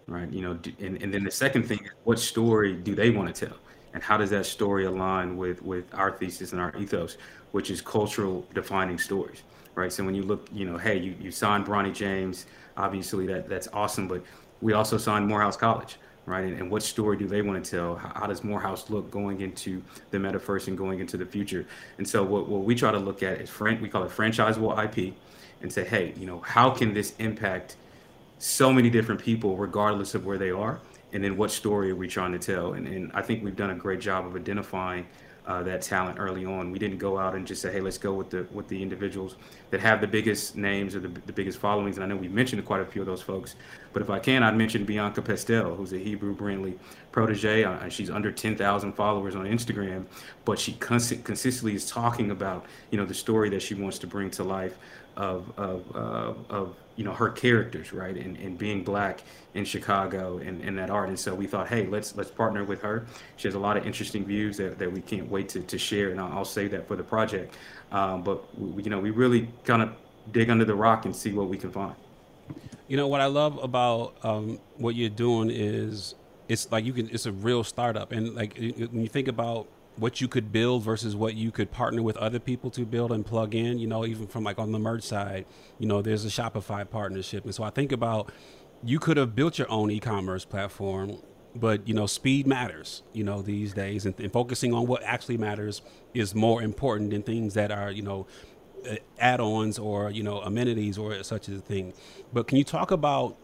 right? 0.08 0.32
You 0.32 0.42
know, 0.42 0.54
do, 0.54 0.72
and, 0.80 1.02
and 1.02 1.14
then 1.14 1.24
the 1.24 1.32
second 1.32 1.64
thing 1.64 1.80
is 1.84 1.92
what 2.04 2.20
story 2.20 2.74
do 2.74 2.96
they 2.96 3.10
want 3.10 3.34
to 3.34 3.48
tell, 3.48 3.58
and 3.94 4.02
how 4.02 4.18
does 4.18 4.30
that 4.30 4.46
story 4.46 4.86
align 4.86 5.36
with 5.36 5.62
with 5.62 5.86
our 5.94 6.12
thesis 6.12 6.52
and 6.54 6.62
our 6.62 6.76
ethos, 6.78 7.18
which 7.52 7.70
is 7.70 7.82
cultural 7.82 8.46
defining 8.54 8.98
stories, 8.98 9.44
right? 9.76 9.92
So 9.92 10.04
when 10.04 10.16
you 10.16 10.24
look, 10.24 10.48
you 10.54 10.66
know, 10.66 10.78
hey, 10.78 10.98
you 10.98 11.16
you 11.20 11.32
signed 11.32 11.66
Bronny 11.66 11.94
James, 11.94 12.46
obviously 12.78 13.26
that 13.28 13.50
that's 13.50 13.68
awesome, 13.74 14.08
but 14.08 14.24
we 14.62 14.74
also 14.74 14.98
signed 14.98 15.28
Morehouse 15.28 15.58
College, 15.58 15.98
right? 16.28 16.44
And, 16.44 16.60
and, 16.60 16.70
what 16.70 16.84
story 16.84 17.18
do 17.18 17.26
they 17.26 17.42
want 17.42 17.64
to 17.64 17.72
tell? 17.72 17.96
How, 17.96 18.12
how, 18.14 18.28
does 18.28 18.44
Morehouse 18.44 18.90
look 18.90 19.10
going 19.10 19.42
into 19.42 19.82
the 20.12 20.18
metaverse 20.18 20.68
and 20.68 20.78
going 20.78 21.00
into 21.00 21.18
the 21.18 21.26
future? 21.26 21.66
And 21.98 22.08
so 22.08 22.22
what, 22.22 22.48
what 22.48 22.64
we 22.64 22.76
try 22.76 22.92
to 22.92 23.00
look 23.00 23.24
at 23.24 23.42
is 23.42 23.50
fran- 23.50 23.82
we 23.82 23.88
call 23.88 24.04
it 24.04 24.12
franchisable 24.12 24.78
IP 24.84 25.16
and 25.62 25.72
say, 25.72 25.86
hey, 25.86 26.14
you 26.18 26.28
know, 26.28 26.42
how 26.42 26.70
can 26.70 26.94
this 26.94 27.16
impact 27.18 27.78
so 28.40 28.72
many 28.72 28.90
different 28.90 29.22
people 29.22 29.56
regardless 29.56 30.14
of 30.14 30.26
where 30.26 30.38
they 30.38 30.52
are? 30.52 30.80
And 31.14 31.24
then 31.24 31.38
what 31.38 31.50
story 31.50 31.90
are 31.90 31.96
we 31.96 32.10
trying 32.10 32.34
to 32.34 32.40
tell? 32.40 32.74
And, 32.74 32.86
and 32.88 33.12
I 33.14 33.22
think 33.22 33.44
we've 33.44 33.56
done 33.56 33.70
a 33.70 33.76
great 33.76 34.02
job 34.02 34.28
of 34.28 34.36
identifying 34.36 35.08
uh, 35.48 35.64
that 35.64 35.82
talent 35.82 36.20
early 36.20 36.46
on. 36.46 36.72
We 36.72 36.78
didn't 36.78 36.98
go 36.98 37.18
out 37.18 37.34
and 37.34 37.48
just 37.48 37.62
say, 37.62 37.72
"Hey, 37.72 37.80
let's 37.80 37.98
go 37.98 38.14
with 38.14 38.30
the 38.30 38.46
with 38.52 38.68
the 38.68 38.82
individuals 38.82 39.38
that 39.72 39.80
have 39.80 40.02
the 40.02 40.08
biggest 40.08 40.58
names 40.58 40.96
or 40.96 41.00
the, 41.00 41.08
the 41.08 41.34
biggest 41.34 41.58
followings." 41.58 41.98
And 41.98 42.04
I 42.04 42.08
know 42.08 42.18
we 42.18 42.28
mentioned 42.28 42.64
quite 42.66 42.82
a 42.82 42.86
few 42.86 43.02
of 43.02 43.08
those 43.08 43.22
folks, 43.22 43.56
but 43.94 44.02
if 44.02 44.10
I 44.10 44.20
can, 44.20 44.44
I'd 44.44 44.58
mention 44.58 44.84
Bianca 44.84 45.22
Pestel, 45.22 45.76
who's 45.76 45.94
a 45.94 45.98
Hebru 45.98 46.36
Brantley 46.36 46.78
protege. 47.12 47.64
Uh, 47.64 47.88
she's 47.90 48.10
under 48.10 48.32
10,000 48.32 48.94
followers 48.94 49.36
on 49.36 49.46
Instagram, 49.46 50.06
but 50.44 50.60
she 50.60 50.74
cons- 50.74 51.14
consistently 51.24 51.74
is 51.74 51.90
talking 51.90 52.32
about 52.32 52.66
you 52.92 52.98
know 52.98 53.06
the 53.06 53.14
story 53.14 53.50
that 53.50 53.62
she 53.62 53.74
wants 53.74 53.98
to 54.00 54.08
bring 54.08 54.30
to 54.32 54.44
life 54.44 54.78
of 55.16 55.52
of 55.58 55.96
uh, 55.96 56.34
of 56.54 56.76
you 56.98 57.04
know 57.06 57.14
her 57.14 57.30
characters, 57.30 57.94
right, 57.94 58.18
and, 58.18 58.36
and 58.38 58.58
being 58.58 58.84
black 58.84 59.22
in 59.54 59.64
Chicago 59.64 60.40
and, 60.40 60.62
and 60.62 60.78
that 60.78 60.90
art. 60.90 61.10
And 61.10 61.18
so 61.18 61.34
we 61.34 61.48
thought, 61.48 61.68
hey, 61.68 61.88
let's 61.88 62.16
let's 62.16 62.30
partner 62.30 62.66
with 62.66 62.82
her. 62.82 63.06
She 63.38 63.48
has 63.48 63.56
a 63.56 63.60
lot 63.60 63.78
of 63.78 63.86
interesting 63.86 64.26
views 64.26 64.58
that, 64.58 64.78
that 64.80 64.92
we 64.92 65.02
can't 65.02 65.30
wait 65.30 65.48
to, 65.50 65.62
to 65.62 65.78
share, 65.78 66.10
and 66.10 66.20
I'll, 66.20 66.40
I'll 66.40 66.46
save 66.46 66.72
that 66.72 66.88
for 66.88 66.96
the 66.96 67.04
project. 67.04 67.56
Um, 67.92 68.24
but 68.24 68.60
we, 68.60 68.84
you 68.84 68.90
know, 68.90 69.00
we 69.00 69.12
really 69.12 69.48
kind 69.64 69.82
of 69.82 69.94
dig 70.32 70.50
under 70.50 70.66
the 70.66 70.76
rock 70.76 71.06
and 71.06 71.16
see 71.16 71.32
what 71.32 71.48
we 71.48 71.58
can 71.58 71.72
find. 71.72 71.96
You 72.88 72.98
know 72.98 73.08
what 73.08 73.22
I 73.22 73.28
love 73.28 73.62
about 73.64 74.16
um, 74.24 74.60
what 74.78 74.96
you're 74.96 75.10
doing 75.10 75.50
is 75.52 76.16
it's 76.48 76.72
like 76.72 76.86
you 76.86 76.94
can 76.94 77.10
it's 77.10 77.26
a 77.26 77.32
real 77.32 77.64
startup, 77.64 78.12
and 78.12 78.36
like 78.36 78.58
when 78.58 79.02
you 79.02 79.10
think 79.10 79.28
about 79.28 79.68
what 79.98 80.22
you 80.22 80.28
could 80.28 80.52
build 80.52 80.84
versus 80.84 81.16
what 81.16 81.36
you 81.36 81.52
could 81.52 81.72
partner 81.72 82.02
with 82.02 82.18
other 82.18 82.40
people 82.40 82.70
to 82.72 82.86
build 82.86 83.12
and 83.12 83.26
plug 83.26 83.56
in. 83.56 83.80
You 83.80 83.88
know, 83.88 84.06
even 84.06 84.28
from 84.28 84.44
like 84.44 84.60
on 84.60 84.72
the 84.72 84.80
merch 84.80 85.04
side, 85.04 85.46
you 85.80 85.88
know, 85.88 86.02
there's 86.02 86.26
a 86.26 86.30
Shopify 86.30 86.90
partnership, 86.90 87.44
and 87.44 87.54
so 87.54 87.64
I 87.64 87.70
think 87.70 87.92
about 87.92 88.32
you 88.84 89.00
could 89.00 89.18
have 89.18 89.36
built 89.36 89.58
your 89.58 89.70
own 89.72 89.90
e-commerce 89.92 90.46
platform 90.46 91.18
but 91.56 91.88
you 91.88 91.94
know 91.94 92.06
speed 92.06 92.46
matters 92.46 93.04
you 93.14 93.24
know 93.24 93.42
these 93.42 93.74
days 93.74 94.06
and, 94.06 94.20
and, 94.20 94.32
focusing 94.32 94.74
on 94.74 94.86
what 94.86 95.02
actually 95.04 95.38
matters 95.38 95.82
is 96.14 96.36
more 96.36 96.62
important 96.62 97.10
than 97.10 97.24
things 97.24 97.54
that 97.54 97.72
are 97.72 97.92
you 97.92 98.02
know 98.02 98.28
uh, 98.90 98.96
add-ons 99.20 99.80
or 99.80 100.12
you 100.12 100.24
know 100.24 100.40
amenities 100.42 100.98
or 100.98 101.24
such 101.24 101.48
a 101.48 101.58
thing 101.60 101.94
but 102.34 102.48
can 102.48 102.58
you 102.58 102.64
talk 102.64 102.92
about 102.92 103.36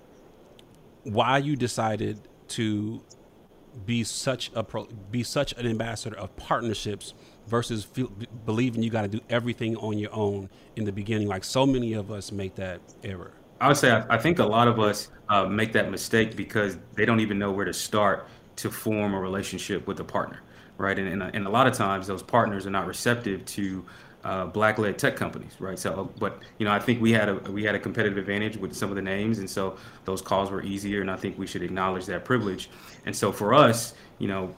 why 1.04 1.38
you 1.38 1.56
decided 1.56 2.20
to 2.48 3.02
be 3.86 4.04
such 4.04 4.52
a 4.56 4.64
pro, 4.64 4.86
be 5.12 5.24
such 5.24 5.54
an 5.54 5.66
ambassador 5.66 6.18
of 6.18 6.36
partnerships 6.38 7.14
versus 7.48 7.84
feel, 7.84 8.12
believing 8.46 8.84
you 8.84 8.90
got 8.90 9.02
to 9.02 9.08
do 9.08 9.20
everything 9.30 9.76
on 9.78 9.98
your 9.98 10.14
own 10.14 10.50
in 10.76 10.86
the 10.86 10.92
beginning 10.92 11.28
like 11.28 11.44
so 11.44 11.66
many 11.66 11.94
of 11.94 12.12
us 12.12 12.32
make 12.32 12.56
that 12.56 12.80
error 13.04 13.34
I 13.64 13.68
would 13.68 13.78
say 13.78 13.92
I, 13.92 14.16
I 14.16 14.18
think 14.18 14.40
a 14.40 14.46
lot 14.46 14.68
of 14.68 14.80
us 14.80 15.10
uh, 15.30 15.46
make 15.46 15.72
that 15.74 15.90
mistake 15.90 16.36
because 16.36 16.78
they 16.96 17.06
don't 17.06 17.22
even 17.22 17.40
know 17.40 17.52
where 17.52 17.66
to 17.66 17.74
start 17.74 18.28
to 18.58 18.70
form 18.70 19.14
a 19.14 19.20
relationship 19.20 19.88
with 19.88 20.00
a 20.02 20.04
partner, 20.04 20.42
right? 20.78 21.00
And, 21.00 21.08
and, 21.08 21.36
and 21.36 21.48
a 21.48 21.50
lot 21.50 21.66
of 21.66 21.74
times 21.74 22.06
those 22.06 22.22
partners 22.22 22.68
are 22.68 22.72
not 22.72 22.88
receptive 22.88 23.46
to 23.46 23.86
uh, 24.24 24.46
black-led 24.46 24.98
tech 24.98 25.16
companies, 25.16 25.56
right? 25.60 25.78
So, 25.78 26.12
but 26.20 26.42
you 26.58 26.66
know, 26.66 26.72
I 26.72 26.80
think 26.80 27.02
we 27.02 27.12
had 27.12 27.30
a 27.30 27.36
we 27.52 27.64
had 27.64 27.76
a 27.76 27.80
competitive 27.80 28.18
advantage 28.18 28.58
with 28.58 28.74
some 28.76 28.90
of 28.90 28.96
the 28.96 29.02
names, 29.02 29.40
and 29.40 29.50
so 29.50 29.78
those 30.06 30.22
calls 30.22 30.50
were 30.50 30.64
easier, 30.64 31.02
and 31.02 31.12
I 31.12 31.18
think 31.18 31.38
we 31.38 31.48
should 31.48 31.64
acknowledge 31.64 32.06
that 32.06 32.24
privilege. 32.24 32.70
And 33.06 33.16
so 33.16 33.32
for 33.32 33.54
us, 33.54 33.94
you 34.20 34.28
know, 34.28 34.56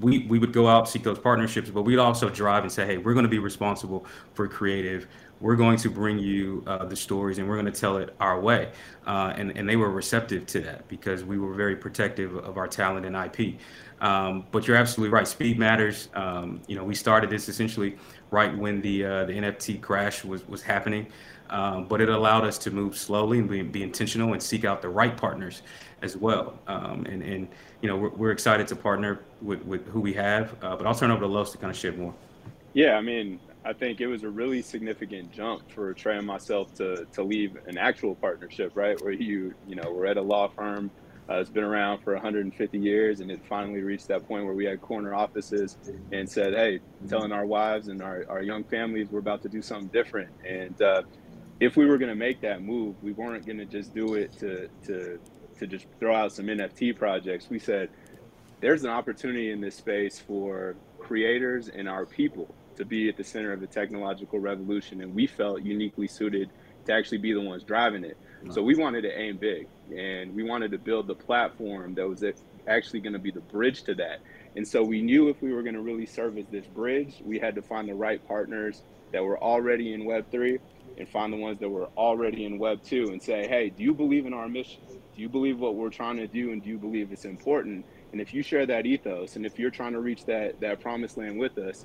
we 0.00 0.26
we 0.26 0.38
would 0.38 0.52
go 0.52 0.68
out 0.68 0.88
seek 0.88 1.02
those 1.02 1.18
partnerships, 1.18 1.70
but 1.70 1.82
we'd 1.82 1.98
also 1.98 2.28
drive 2.28 2.62
and 2.62 2.72
say, 2.72 2.86
hey, 2.86 2.98
we're 2.98 3.14
going 3.14 3.24
to 3.24 3.30
be 3.30 3.38
responsible 3.38 4.06
for 4.34 4.46
creative. 4.48 5.06
We're 5.40 5.56
going 5.56 5.78
to 5.78 5.90
bring 5.90 6.18
you 6.18 6.64
uh, 6.66 6.84
the 6.84 6.96
stories, 6.96 7.38
and 7.38 7.48
we're 7.48 7.60
going 7.60 7.72
to 7.72 7.80
tell 7.80 7.96
it 7.98 8.14
our 8.20 8.40
way. 8.40 8.72
Uh, 9.06 9.32
and 9.36 9.56
and 9.56 9.68
they 9.68 9.76
were 9.76 9.90
receptive 9.90 10.46
to 10.46 10.60
that 10.60 10.88
because 10.88 11.24
we 11.24 11.38
were 11.38 11.54
very 11.54 11.76
protective 11.76 12.36
of 12.36 12.58
our 12.58 12.68
talent 12.68 13.06
and 13.06 13.16
IP. 13.16 13.58
Um, 14.00 14.46
but 14.52 14.66
you're 14.66 14.76
absolutely 14.76 15.12
right. 15.12 15.26
Speed 15.26 15.58
matters. 15.58 16.08
Um, 16.14 16.60
you 16.66 16.76
know, 16.76 16.84
we 16.84 16.94
started 16.94 17.30
this 17.30 17.48
essentially 17.48 17.96
right 18.30 18.56
when 18.56 18.80
the 18.80 19.04
uh, 19.04 19.24
the 19.24 19.32
NFT 19.32 19.80
crash 19.80 20.24
was 20.24 20.46
was 20.48 20.62
happening, 20.62 21.06
um, 21.50 21.86
but 21.86 22.00
it 22.00 22.08
allowed 22.08 22.44
us 22.44 22.58
to 22.58 22.70
move 22.70 22.96
slowly 22.96 23.38
and 23.38 23.48
be, 23.48 23.62
be, 23.62 23.82
intentional 23.82 24.32
and 24.32 24.42
seek 24.42 24.64
out 24.64 24.82
the 24.82 24.88
right 24.88 25.16
partners 25.16 25.62
as 26.02 26.16
well. 26.16 26.58
Um, 26.66 27.06
and 27.06 27.22
and 27.22 27.48
you 27.80 27.88
know, 27.88 27.96
we're, 27.96 28.10
we're, 28.10 28.30
excited 28.30 28.66
to 28.68 28.76
partner 28.76 29.20
with 29.40 29.62
with 29.64 29.86
who 29.88 30.00
we 30.00 30.12
have. 30.14 30.54
Uh, 30.62 30.76
but 30.76 30.86
I'll 30.86 30.94
turn 30.94 31.10
over 31.10 31.20
to 31.20 31.26
Los 31.26 31.52
to 31.52 31.58
kind 31.58 31.70
of 31.70 31.76
shed 31.76 31.98
more. 31.98 32.14
Yeah, 32.74 32.94
I 32.96 33.00
mean, 33.00 33.40
I 33.64 33.72
think 33.72 34.00
it 34.00 34.06
was 34.06 34.22
a 34.22 34.28
really 34.28 34.62
significant 34.62 35.32
jump 35.32 35.70
for 35.70 35.92
Trey 35.94 36.18
and 36.18 36.26
myself 36.26 36.74
to 36.74 37.06
to 37.12 37.22
leave 37.22 37.56
an 37.66 37.78
actual 37.78 38.14
partnership, 38.14 38.72
right? 38.74 39.00
Where 39.02 39.12
you 39.12 39.54
you 39.66 39.76
know 39.76 39.92
we're 39.92 40.06
at 40.06 40.16
a 40.16 40.22
law 40.22 40.48
firm 40.48 40.90
uh, 41.30 41.34
it's 41.36 41.50
been 41.50 41.64
around 41.64 42.02
for 42.02 42.14
150 42.14 42.78
years, 42.78 43.20
and 43.20 43.30
it 43.30 43.44
finally 43.46 43.82
reached 43.82 44.08
that 44.08 44.26
point 44.26 44.44
where 44.44 44.54
we 44.54 44.64
had 44.64 44.80
corner 44.80 45.14
offices 45.14 45.76
and 46.10 46.28
said, 46.28 46.54
"Hey, 46.54 46.80
telling 47.08 47.32
our 47.32 47.44
wives 47.44 47.88
and 47.88 48.00
our, 48.00 48.24
our 48.28 48.42
young 48.42 48.64
families 48.64 49.08
we're 49.10 49.18
about 49.18 49.42
to 49.42 49.48
do 49.48 49.60
something 49.60 49.88
different." 49.88 50.30
And 50.46 50.80
uh, 50.80 51.02
if 51.60 51.76
we 51.76 51.84
were 51.86 51.98
going 51.98 52.08
to 52.10 52.16
make 52.16 52.40
that 52.40 52.62
move, 52.62 52.96
we 53.02 53.12
weren't 53.12 53.44
going 53.44 53.58
to 53.58 53.66
just 53.66 53.94
do 53.94 54.14
it 54.14 54.32
to 54.38 54.68
to 54.86 55.20
to 55.58 55.66
just 55.66 55.86
throw 56.00 56.14
out 56.14 56.32
some 56.32 56.46
NFT 56.46 56.96
projects. 56.96 57.50
We 57.50 57.58
said, 57.58 57.90
"There's 58.60 58.84
an 58.84 58.90
opportunity 58.90 59.50
in 59.50 59.60
this 59.60 59.76
space 59.76 60.18
for 60.18 60.76
creators 60.98 61.68
and 61.68 61.88
our 61.90 62.06
people 62.06 62.54
to 62.76 62.86
be 62.86 63.08
at 63.10 63.18
the 63.18 63.24
center 63.24 63.52
of 63.52 63.60
the 63.60 63.66
technological 63.66 64.38
revolution," 64.38 65.02
and 65.02 65.14
we 65.14 65.26
felt 65.26 65.62
uniquely 65.62 66.08
suited 66.08 66.48
to 66.86 66.94
actually 66.94 67.18
be 67.18 67.34
the 67.34 67.40
ones 67.42 67.64
driving 67.64 68.02
it. 68.02 68.16
So 68.50 68.62
we 68.62 68.76
wanted 68.76 69.02
to 69.02 69.18
aim 69.18 69.36
big 69.36 69.66
and 69.96 70.34
we 70.34 70.42
wanted 70.42 70.70
to 70.72 70.78
build 70.78 71.06
the 71.06 71.14
platform 71.14 71.94
that 71.94 72.08
was 72.08 72.24
actually 72.66 73.00
going 73.00 73.12
to 73.12 73.18
be 73.18 73.30
the 73.30 73.40
bridge 73.40 73.82
to 73.84 73.94
that. 73.94 74.20
And 74.56 74.66
so 74.66 74.82
we 74.82 75.02
knew 75.02 75.28
if 75.28 75.40
we 75.42 75.52
were 75.52 75.62
going 75.62 75.74
to 75.74 75.80
really 75.80 76.06
serve 76.06 76.38
as 76.38 76.46
this 76.50 76.66
bridge, 76.66 77.14
we 77.24 77.38
had 77.38 77.54
to 77.54 77.62
find 77.62 77.88
the 77.88 77.94
right 77.94 78.26
partners 78.26 78.82
that 79.12 79.24
were 79.24 79.38
already 79.38 79.94
in 79.94 80.02
Web3 80.02 80.58
and 80.98 81.08
find 81.08 81.32
the 81.32 81.36
ones 81.36 81.60
that 81.60 81.68
were 81.68 81.88
already 81.96 82.44
in 82.44 82.58
Web2 82.58 83.12
and 83.12 83.22
say, 83.22 83.46
hey, 83.46 83.70
do 83.70 83.82
you 83.82 83.94
believe 83.94 84.26
in 84.26 84.34
our 84.34 84.48
mission? 84.48 84.80
Do 84.88 85.22
you 85.22 85.28
believe 85.28 85.58
what 85.58 85.74
we're 85.74 85.90
trying 85.90 86.16
to 86.16 86.26
do 86.26 86.52
and 86.52 86.62
do 86.62 86.68
you 86.68 86.78
believe 86.78 87.12
it's 87.12 87.24
important? 87.24 87.84
And 88.12 88.20
if 88.20 88.34
you 88.34 88.42
share 88.42 88.66
that 88.66 88.86
ethos 88.86 89.36
and 89.36 89.46
if 89.46 89.58
you're 89.58 89.70
trying 89.70 89.92
to 89.92 90.00
reach 90.00 90.24
that, 90.26 90.60
that 90.60 90.80
promised 90.80 91.16
land 91.16 91.38
with 91.38 91.56
us, 91.58 91.84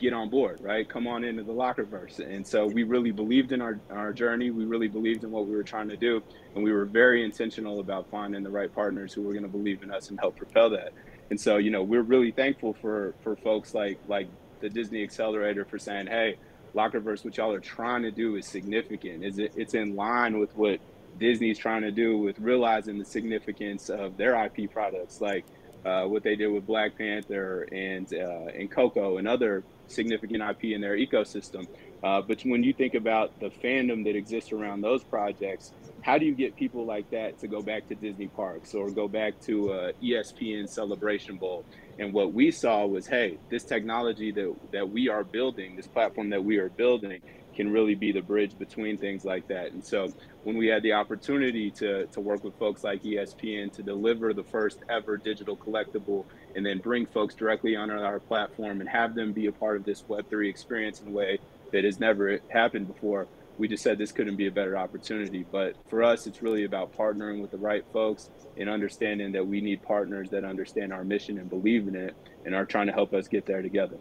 get 0.00 0.12
on 0.12 0.28
board, 0.28 0.58
right? 0.60 0.88
Come 0.88 1.06
on 1.06 1.24
into 1.24 1.42
the 1.42 1.52
Lockerverse. 1.52 2.18
And 2.18 2.46
so 2.46 2.66
we 2.66 2.82
really 2.82 3.10
believed 3.10 3.52
in 3.52 3.60
our, 3.60 3.78
our 3.90 4.12
journey. 4.12 4.50
We 4.50 4.64
really 4.64 4.88
believed 4.88 5.24
in 5.24 5.30
what 5.30 5.46
we 5.46 5.54
were 5.54 5.62
trying 5.62 5.88
to 5.88 5.96
do. 5.96 6.22
And 6.54 6.64
we 6.64 6.72
were 6.72 6.84
very 6.84 7.24
intentional 7.24 7.80
about 7.80 8.10
finding 8.10 8.42
the 8.42 8.50
right 8.50 8.72
partners 8.74 9.12
who 9.12 9.22
were 9.22 9.32
going 9.32 9.44
to 9.44 9.48
believe 9.48 9.82
in 9.82 9.90
us 9.90 10.10
and 10.10 10.18
help 10.18 10.36
propel 10.36 10.70
that. 10.70 10.92
And 11.30 11.40
so, 11.40 11.58
you 11.58 11.70
know, 11.70 11.82
we're 11.82 12.02
really 12.02 12.32
thankful 12.32 12.74
for, 12.74 13.14
for 13.22 13.36
folks 13.36 13.74
like, 13.74 13.98
like 14.08 14.28
the 14.60 14.68
Disney 14.68 15.02
Accelerator 15.02 15.64
for 15.64 15.78
saying, 15.78 16.08
hey, 16.08 16.36
Lockerverse, 16.74 17.24
what 17.24 17.36
y'all 17.36 17.52
are 17.52 17.60
trying 17.60 18.02
to 18.02 18.10
do 18.10 18.36
is 18.36 18.46
significant. 18.46 19.24
Is 19.24 19.38
it, 19.38 19.52
it's 19.56 19.74
in 19.74 19.96
line 19.96 20.38
with 20.38 20.54
what 20.56 20.80
Disney's 21.18 21.58
trying 21.58 21.82
to 21.82 21.90
do 21.90 22.18
with 22.18 22.38
realizing 22.38 22.98
the 22.98 23.04
significance 23.04 23.90
of 23.90 24.16
their 24.16 24.44
IP 24.44 24.72
products, 24.72 25.20
like 25.20 25.44
uh, 25.84 26.04
what 26.04 26.22
they 26.22 26.36
did 26.36 26.48
with 26.48 26.66
Black 26.66 26.96
Panther 26.96 27.62
and 27.72 28.12
uh, 28.12 28.50
and 28.54 28.70
Coco 28.70 29.18
and 29.18 29.26
other 29.26 29.64
significant 29.86 30.42
IP 30.42 30.72
in 30.72 30.80
their 30.80 30.96
ecosystem. 30.96 31.66
Uh, 32.02 32.22
but 32.22 32.40
when 32.42 32.62
you 32.62 32.72
think 32.72 32.94
about 32.94 33.38
the 33.40 33.50
fandom 33.50 34.04
that 34.04 34.16
exists 34.16 34.52
around 34.52 34.80
those 34.80 35.02
projects, 35.04 35.72
how 36.02 36.16
do 36.16 36.24
you 36.24 36.34
get 36.34 36.56
people 36.56 36.86
like 36.86 37.10
that 37.10 37.38
to 37.38 37.46
go 37.46 37.60
back 37.60 37.86
to 37.88 37.94
Disney 37.94 38.28
parks 38.28 38.74
or 38.74 38.90
go 38.90 39.06
back 39.06 39.38
to 39.42 39.72
uh, 39.72 39.92
ESPN 40.02 40.68
Celebration 40.68 41.36
Bowl? 41.36 41.64
And 41.98 42.14
what 42.14 42.32
we 42.32 42.50
saw 42.50 42.86
was, 42.86 43.06
hey, 43.06 43.38
this 43.50 43.64
technology 43.64 44.32
that 44.32 44.54
that 44.72 44.88
we 44.88 45.08
are 45.08 45.24
building, 45.24 45.76
this 45.76 45.86
platform 45.86 46.30
that 46.30 46.42
we 46.42 46.58
are 46.58 46.70
building, 46.70 47.20
can 47.54 47.70
really 47.70 47.94
be 47.94 48.12
the 48.12 48.22
bridge 48.22 48.58
between 48.58 48.96
things 48.96 49.24
like 49.24 49.48
that. 49.48 49.72
And 49.72 49.84
so 49.84 50.12
when 50.44 50.56
we 50.56 50.68
had 50.68 50.82
the 50.82 50.92
opportunity 50.92 51.70
to, 51.72 52.06
to 52.06 52.20
work 52.20 52.44
with 52.44 52.54
folks 52.58 52.84
like 52.84 53.02
ESPN 53.02 53.72
to 53.72 53.82
deliver 53.82 54.32
the 54.32 54.44
first 54.44 54.78
ever 54.88 55.16
digital 55.16 55.56
collectible 55.56 56.24
and 56.54 56.64
then 56.64 56.78
bring 56.78 57.06
folks 57.06 57.34
directly 57.34 57.76
onto 57.76 57.94
our 57.94 58.20
platform 58.20 58.80
and 58.80 58.88
have 58.88 59.14
them 59.14 59.32
be 59.32 59.46
a 59.46 59.52
part 59.52 59.76
of 59.76 59.84
this 59.84 60.02
Web3 60.02 60.48
experience 60.48 61.00
in 61.00 61.08
a 61.08 61.12
way 61.12 61.38
that 61.72 61.84
has 61.84 62.00
never 62.00 62.40
happened 62.48 62.86
before, 62.86 63.26
we 63.58 63.68
just 63.68 63.82
said 63.82 63.98
this 63.98 64.10
couldn't 64.10 64.36
be 64.36 64.46
a 64.46 64.50
better 64.50 64.76
opportunity. 64.76 65.44
But 65.50 65.76
for 65.88 66.02
us, 66.02 66.26
it's 66.26 66.42
really 66.42 66.64
about 66.64 66.96
partnering 66.96 67.42
with 67.42 67.50
the 67.50 67.58
right 67.58 67.84
folks 67.92 68.30
and 68.56 68.68
understanding 68.68 69.32
that 69.32 69.46
we 69.46 69.60
need 69.60 69.82
partners 69.82 70.30
that 70.30 70.44
understand 70.44 70.92
our 70.92 71.04
mission 71.04 71.38
and 71.38 71.48
believe 71.48 71.86
in 71.86 71.94
it 71.94 72.16
and 72.44 72.54
are 72.54 72.64
trying 72.64 72.86
to 72.86 72.92
help 72.92 73.12
us 73.12 73.28
get 73.28 73.46
there 73.46 73.62
together. 73.62 73.98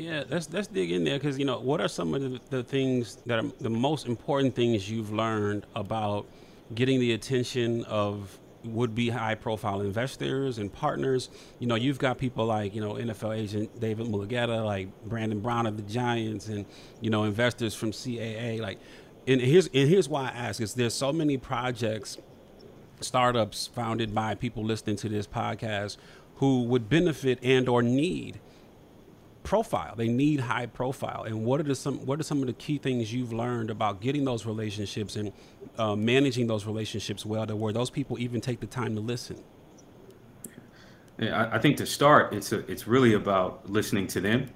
Yeah, 0.00 0.24
let's 0.30 0.50
let's 0.50 0.66
dig 0.66 0.92
in 0.92 1.04
there 1.04 1.18
because 1.18 1.38
you 1.38 1.44
know 1.44 1.60
what 1.60 1.78
are 1.82 1.88
some 1.88 2.14
of 2.14 2.22
the, 2.22 2.40
the, 2.48 2.62
things 2.62 3.16
that 3.26 3.44
are 3.44 3.52
the 3.60 3.68
most 3.68 4.06
important 4.06 4.56
things 4.56 4.90
you've 4.90 5.12
learned 5.12 5.66
about 5.76 6.24
getting 6.74 7.00
the 7.00 7.12
attention 7.12 7.84
of 7.84 8.38
would-be 8.64 9.10
high-profile 9.10 9.82
investors 9.82 10.56
and 10.56 10.72
partners. 10.72 11.28
You 11.58 11.66
know, 11.66 11.74
you've 11.74 11.98
got 11.98 12.16
people 12.16 12.46
like 12.46 12.74
you 12.74 12.80
know 12.80 12.94
NFL 12.94 13.36
agent 13.36 13.78
David 13.78 14.06
Mulugheta, 14.06 14.64
like 14.64 14.88
Brandon 15.04 15.40
Brown 15.40 15.66
of 15.66 15.76
the 15.76 15.82
Giants, 15.82 16.48
and 16.48 16.64
you 17.02 17.10
know 17.10 17.24
investors 17.24 17.74
from 17.74 17.90
CAA. 17.90 18.58
Like, 18.58 18.78
and 19.28 19.38
here's 19.38 19.66
and 19.66 19.86
here's 19.86 20.08
why 20.08 20.28
I 20.28 20.28
ask: 20.28 20.62
is 20.62 20.72
there's 20.72 20.94
so 20.94 21.12
many 21.12 21.36
projects, 21.36 22.16
startups 23.02 23.66
founded 23.66 24.14
by 24.14 24.34
people 24.34 24.64
listening 24.64 24.96
to 24.96 25.10
this 25.10 25.26
podcast 25.26 25.98
who 26.36 26.62
would 26.62 26.88
benefit 26.88 27.38
and 27.42 27.68
or 27.68 27.82
need 27.82 28.40
profile. 29.42 29.94
They 29.96 30.08
need 30.08 30.40
high 30.40 30.66
profile. 30.66 31.24
And 31.24 31.44
what 31.44 31.66
are 31.66 31.74
some 31.74 32.04
what 32.06 32.20
are 32.20 32.22
some 32.22 32.40
of 32.40 32.46
the 32.46 32.52
key 32.52 32.78
things 32.78 33.12
you've 33.12 33.32
learned 33.32 33.70
about 33.70 34.00
getting 34.00 34.24
those 34.24 34.46
relationships 34.46 35.16
and 35.16 35.32
uh, 35.78 35.96
managing 35.96 36.46
those 36.46 36.66
relationships 36.66 37.24
well, 37.24 37.46
to 37.46 37.56
where 37.56 37.72
those 37.72 37.90
people 37.90 38.18
even 38.18 38.40
take 38.40 38.60
the 38.60 38.66
time 38.66 38.94
to 38.94 39.00
listen? 39.00 39.42
I, 41.20 41.56
I 41.56 41.58
think 41.58 41.76
to 41.78 41.86
start, 41.86 42.32
it's 42.32 42.52
a, 42.52 42.58
it's 42.70 42.86
really 42.86 43.14
about 43.14 43.68
listening 43.68 44.06
to 44.08 44.20
them, 44.20 44.46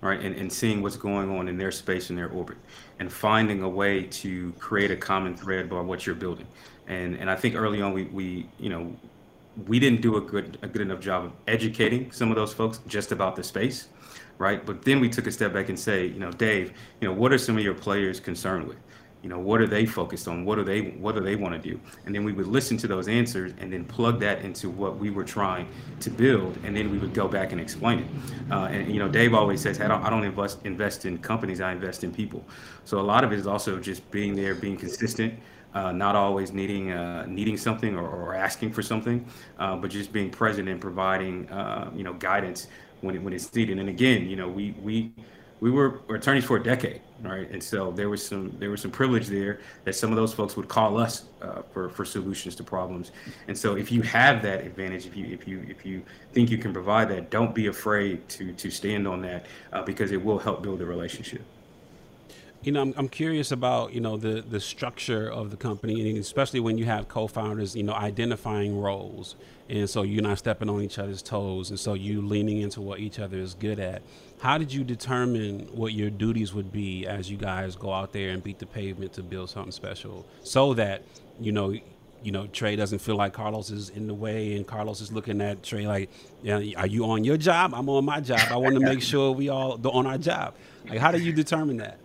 right, 0.00 0.20
and, 0.20 0.36
and 0.36 0.52
seeing 0.52 0.80
what's 0.80 0.96
going 0.96 1.28
on 1.36 1.48
in 1.48 1.58
their 1.58 1.72
space 1.72 2.10
and 2.10 2.18
their 2.18 2.28
orbit, 2.28 2.56
and 3.00 3.12
finding 3.12 3.62
a 3.62 3.68
way 3.68 4.04
to 4.04 4.52
create 4.58 4.90
a 4.90 4.96
common 4.96 5.36
thread 5.36 5.66
about 5.66 5.86
what 5.86 6.06
you're 6.06 6.14
building. 6.14 6.46
And 6.86 7.16
and 7.16 7.30
I 7.30 7.36
think 7.36 7.54
early 7.54 7.82
on 7.82 7.92
we 7.92 8.04
we 8.04 8.48
you 8.58 8.68
know 8.68 8.96
we 9.66 9.78
didn't 9.78 10.00
do 10.00 10.16
a 10.16 10.20
good 10.20 10.58
a 10.62 10.68
good 10.68 10.82
enough 10.82 11.00
job 11.00 11.24
of 11.26 11.32
educating 11.46 12.10
some 12.12 12.30
of 12.30 12.36
those 12.36 12.52
folks 12.52 12.80
just 12.86 13.12
about 13.12 13.36
the 13.36 13.42
space 13.42 13.88
right? 14.38 14.64
But 14.64 14.82
then 14.82 15.00
we 15.00 15.08
took 15.08 15.26
a 15.26 15.32
step 15.32 15.52
back 15.52 15.68
and 15.68 15.78
say, 15.78 16.06
you 16.06 16.20
know, 16.20 16.30
Dave, 16.30 16.72
you 17.00 17.08
know, 17.08 17.14
what 17.14 17.32
are 17.32 17.38
some 17.38 17.58
of 17.58 17.64
your 17.64 17.74
players 17.74 18.20
concerned 18.20 18.66
with? 18.66 18.78
You 19.22 19.28
know, 19.28 19.38
what 19.40 19.60
are 19.60 19.66
they 19.66 19.84
focused 19.84 20.28
on? 20.28 20.44
What 20.44 20.56
do 20.56 20.64
they 20.64 20.80
what 20.80 21.16
do 21.16 21.20
they 21.20 21.34
want 21.34 21.60
to 21.60 21.70
do? 21.70 21.80
And 22.06 22.14
then 22.14 22.22
we 22.22 22.32
would 22.32 22.46
listen 22.46 22.76
to 22.78 22.86
those 22.86 23.08
answers 23.08 23.52
and 23.58 23.72
then 23.72 23.84
plug 23.84 24.20
that 24.20 24.42
into 24.42 24.70
what 24.70 24.96
we 24.96 25.10
were 25.10 25.24
trying 25.24 25.68
to 26.00 26.10
build, 26.10 26.56
and 26.62 26.76
then 26.76 26.88
we 26.88 26.98
would 26.98 27.14
go 27.14 27.26
back 27.26 27.50
and 27.50 27.60
explain 27.60 27.98
it. 27.98 28.06
Uh, 28.52 28.66
and 28.66 28.92
you 28.92 29.00
know, 29.00 29.08
Dave 29.08 29.34
always 29.34 29.60
says, 29.60 29.80
I 29.80 29.88
don't, 29.88 30.04
I 30.04 30.10
don't 30.10 30.22
invest 30.22 30.64
invest 30.64 31.04
in 31.04 31.18
companies, 31.18 31.60
I 31.60 31.72
invest 31.72 32.04
in 32.04 32.14
people. 32.14 32.44
So 32.84 33.00
a 33.00 33.02
lot 33.02 33.24
of 33.24 33.32
it 33.32 33.40
is 33.40 33.48
also 33.48 33.80
just 33.80 34.08
being 34.12 34.36
there, 34.36 34.54
being 34.54 34.76
consistent. 34.76 35.34
Uh, 35.74 35.92
not 35.92 36.16
always 36.16 36.50
needing 36.50 36.92
uh, 36.92 37.26
needing 37.28 37.56
something 37.56 37.94
or, 37.94 38.08
or, 38.08 38.34
asking 38.34 38.72
for 38.72 38.82
something, 38.82 39.24
uh, 39.58 39.76
but 39.76 39.90
just 39.90 40.10
being 40.14 40.30
present 40.30 40.66
and 40.66 40.80
providing 40.80 41.46
uh, 41.50 41.90
you 41.94 42.02
know 42.02 42.14
guidance 42.14 42.68
when 43.00 43.14
it, 43.14 43.22
when 43.22 43.32
it's 43.32 43.54
needed. 43.54 43.78
And 43.78 43.88
again, 43.88 44.28
you 44.28 44.36
know, 44.36 44.48
we 44.48 44.74
we 44.82 45.12
we 45.60 45.70
were 45.70 46.00
attorneys 46.08 46.44
for 46.44 46.56
a 46.56 46.62
decade, 46.62 47.00
right? 47.20 47.50
And 47.50 47.62
so 47.62 47.90
there 47.90 48.08
was 48.08 48.24
some 48.24 48.54
there 48.58 48.70
was 48.70 48.80
some 48.80 48.90
privilege 48.90 49.26
there 49.26 49.60
that 49.84 49.94
some 49.94 50.10
of 50.10 50.16
those 50.16 50.32
folks 50.32 50.56
would 50.56 50.68
call 50.68 50.98
us 50.98 51.24
uh, 51.42 51.62
for 51.72 51.88
for 51.88 52.04
solutions 52.04 52.54
to 52.56 52.64
problems. 52.64 53.10
And 53.48 53.56
so 53.56 53.76
if 53.76 53.90
you 53.90 54.02
have 54.02 54.42
that 54.42 54.64
advantage, 54.64 55.06
if 55.06 55.16
you 55.16 55.26
if 55.26 55.48
you 55.48 55.64
if 55.68 55.84
you 55.84 56.02
think 56.32 56.50
you 56.50 56.58
can 56.58 56.72
provide 56.72 57.08
that, 57.10 57.30
don't 57.30 57.54
be 57.54 57.66
afraid 57.66 58.28
to 58.30 58.52
to 58.52 58.70
stand 58.70 59.08
on 59.08 59.22
that 59.22 59.46
uh, 59.72 59.82
because 59.82 60.12
it 60.12 60.22
will 60.22 60.38
help 60.38 60.62
build 60.62 60.80
a 60.80 60.86
relationship. 60.86 61.42
You 62.68 62.72
know, 62.72 62.82
I'm, 62.82 62.92
I'm 62.98 63.08
curious 63.08 63.50
about 63.50 63.94
you 63.94 64.02
know 64.02 64.18
the 64.18 64.42
the 64.42 64.60
structure 64.60 65.26
of 65.30 65.50
the 65.50 65.56
company, 65.56 66.10
and 66.10 66.18
especially 66.18 66.60
when 66.60 66.76
you 66.76 66.84
have 66.84 67.08
co-founders, 67.08 67.74
you 67.74 67.82
know, 67.82 67.94
identifying 67.94 68.78
roles 68.78 69.36
and 69.70 69.88
so 69.88 70.02
you're 70.02 70.22
not 70.22 70.36
stepping 70.36 70.68
on 70.68 70.82
each 70.82 70.98
other's 70.98 71.22
toes 71.22 71.70
and 71.70 71.80
so 71.80 71.94
you 71.94 72.20
leaning 72.22 72.60
into 72.60 72.80
what 72.80 73.00
each 73.00 73.18
other 73.18 73.38
is 73.38 73.54
good 73.54 73.78
at 73.78 74.02
how 74.40 74.56
did 74.56 74.72
you 74.72 74.82
determine 74.82 75.60
what 75.72 75.92
your 75.92 76.08
duties 76.08 76.54
would 76.54 76.72
be 76.72 77.06
as 77.06 77.30
you 77.30 77.36
guys 77.36 77.76
go 77.76 77.92
out 77.92 78.12
there 78.12 78.30
and 78.30 78.42
beat 78.42 78.58
the 78.58 78.66
pavement 78.66 79.12
to 79.12 79.22
build 79.22 79.50
something 79.50 79.72
special 79.72 80.24
so 80.42 80.74
that 80.74 81.02
you 81.40 81.52
know 81.52 81.74
you 82.20 82.32
know, 82.32 82.48
Trey 82.48 82.74
doesn't 82.74 82.98
feel 82.98 83.14
like 83.14 83.32
Carlos 83.32 83.70
is 83.70 83.90
in 83.90 84.08
the 84.08 84.14
way, 84.14 84.56
and 84.56 84.66
Carlos 84.66 85.00
is 85.00 85.12
looking 85.12 85.40
at 85.40 85.62
Trey 85.62 85.86
like, 85.86 86.10
yeah, 86.42 86.60
are 86.76 86.86
you 86.86 87.04
on 87.04 87.22
your 87.22 87.36
job? 87.36 87.72
I'm 87.72 87.88
on 87.88 88.04
my 88.04 88.20
job. 88.20 88.40
I 88.50 88.56
want 88.56 88.74
to 88.74 88.80
make 88.80 89.02
sure 89.12 89.30
we 89.30 89.48
all 89.48 89.80
on 89.86 90.04
our 90.04 90.18
job. 90.18 90.54
Like, 90.88 90.98
how 90.98 91.12
do 91.12 91.18
you 91.18 91.32
determine 91.32 91.76
that? 91.76 91.98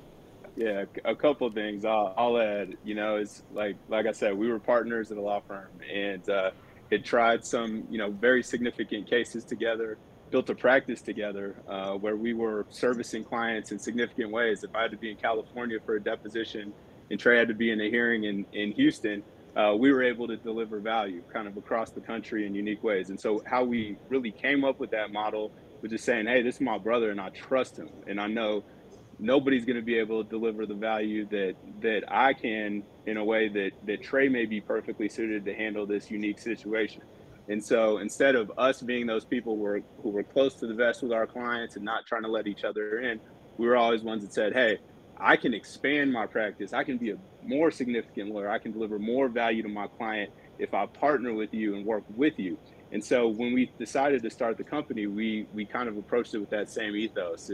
Yeah, 0.56 0.86
a 1.04 1.16
couple 1.16 1.47
of 1.47 1.54
things 1.56 1.84
I'll, 1.84 2.14
I'll 2.16 2.38
add. 2.38 2.78
You 2.84 2.93
know, 2.93 3.16
it's 3.16 3.41
like 3.51 3.76
like 3.89 4.06
I 4.06 4.12
said, 4.12 4.38
we 4.38 4.49
were 4.49 4.60
partners 4.60 5.12
at 5.12 5.18
a 5.18 5.22
law 5.22 5.41
firm, 5.47 5.70
and 5.91 6.28
uh, 6.30 6.51
had 6.91 7.04
tried 7.04 7.45
some 7.45 7.86
you 7.89 7.97
know 7.97 8.12
very 8.12 8.43
significant 8.43 9.10
cases 9.10 9.43
together, 9.43 9.97
built 10.30 10.49
a 10.51 10.56
practice 10.56 11.01
together 11.01 11.56
uh, 11.68 11.93
where 11.93 12.16
we 12.16 12.34
were 12.34 12.68
servicing 12.70 13.24
clients 13.24 13.72
in 13.72 13.80
significant 13.80 14.32
ways. 14.32 14.64
If 14.64 14.76
I 14.76 14.84
had 14.84 14.91
to 14.91 14.97
be 14.97 15.10
in 15.10 15.18
California 15.18 15.80
for 15.84 15.95
a 15.95 15.99
deposition, 15.99 16.72
and 17.10 17.20
Trey 17.20 17.38
had 17.39 17.47
to 17.47 17.56
be 17.56 17.72
in 17.72 17.82
a 17.82 17.89
hearing 17.89 18.26
in 18.26 18.45
in 18.54 18.74
Houston, 18.74 19.24
uh, 19.56 19.76
we 19.78 19.91
were 19.91 20.04
able 20.04 20.28
to 20.28 20.38
deliver 20.38 20.80
value 20.80 21.24
kind 21.34 21.47
of 21.47 21.58
across 21.58 21.89
the 21.89 22.01
country 22.01 22.45
in 22.45 22.54
unique 22.54 22.84
ways. 22.84 23.10
And 23.10 23.20
so, 23.20 23.41
how 23.47 23.64
we 23.64 23.97
really 24.10 24.32
came 24.32 24.64
up 24.64 24.80
with 24.80 24.91
that 24.91 25.12
model 25.12 25.51
was 25.82 25.91
just 25.91 26.06
saying, 26.06 26.28
hey, 26.28 26.43
this 26.43 26.56
is 26.56 26.62
my 26.62 26.78
brother, 26.78 27.10
and 27.10 27.20
I 27.20 27.30
trust 27.30 27.78
him, 27.78 27.89
and 28.08 28.20
I 28.22 28.28
know 28.28 28.64
nobody's 29.24 29.63
going 29.65 29.78
to 29.78 29.82
be 29.82 29.97
able 29.97 30.24
to 30.24 30.30
deliver 30.30 30.65
the 30.65 30.76
value 30.76 31.26
that 31.30 31.55
that 31.82 32.03
I 32.09 32.34
can 32.34 32.84
in 33.07 33.17
a 33.17 33.24
way 33.24 33.47
that 33.47 33.71
that 33.88 34.03
Trey 34.03 34.28
may 34.28 34.45
be 34.45 34.59
perfectly 34.61 35.09
suited 35.09 35.45
to 35.45 35.53
handle 35.53 35.86
this 35.86 36.11
unique 36.11 36.39
situation. 36.39 37.01
And 37.47 37.63
so 37.63 37.97
instead 37.97 38.36
of 38.36 38.51
us 38.57 38.82
being 38.82 39.05
those 39.05 39.26
people 39.26 39.55
who 39.55 39.61
were, 39.61 39.82
who 40.01 40.09
were 40.09 40.24
close 40.24 40.55
to 40.55 40.67
the 40.67 40.74
vest 40.74 41.03
with 41.03 41.11
our 41.11 41.28
clients 41.28 41.76
and 41.76 41.84
not 41.84 42.05
trying 42.05 42.24
to 42.24 42.30
let 42.30 42.47
each 42.47 42.63
other 42.63 42.99
in, 42.99 43.19
we 43.57 43.67
were 43.67 43.76
always 43.76 44.01
ones 44.01 44.24
that 44.24 44.34
said, 44.34 44.53
hey, 44.53 44.78
I 45.17 45.36
can 45.36 45.53
expand 45.53 46.11
my 46.11 46.26
practice. 46.26 46.71
I 46.71 46.86
can 46.86 46.97
be 46.97 47.11
a 47.11 47.17
more 47.43 47.69
significant 47.69 48.32
lawyer. 48.32 48.49
I 48.49 48.59
can 48.59 48.71
deliver 48.71 48.97
more 48.97 49.28
value 49.28 49.61
to 49.63 49.69
my 49.69 49.88
client 49.88 50.32
if 50.57 50.74
I 50.74 50.86
partner 50.86 51.34
with 51.34 51.53
you 51.53 51.76
and 51.76 51.86
work 51.86 52.03
with 52.15 52.39
you. 52.39 52.57
And 52.93 53.03
so 53.03 53.28
when 53.28 53.53
we 53.53 53.71
decided 53.80 54.21
to 54.24 54.30
start 54.30 54.57
the 54.57 54.63
company, 54.63 55.07
we 55.07 55.47
we 55.51 55.65
kind 55.65 55.89
of 55.89 55.97
approached 55.97 56.36
it 56.36 56.39
with 56.39 56.51
that 56.51 56.69
same 56.69 56.95
ethos. 56.95 57.49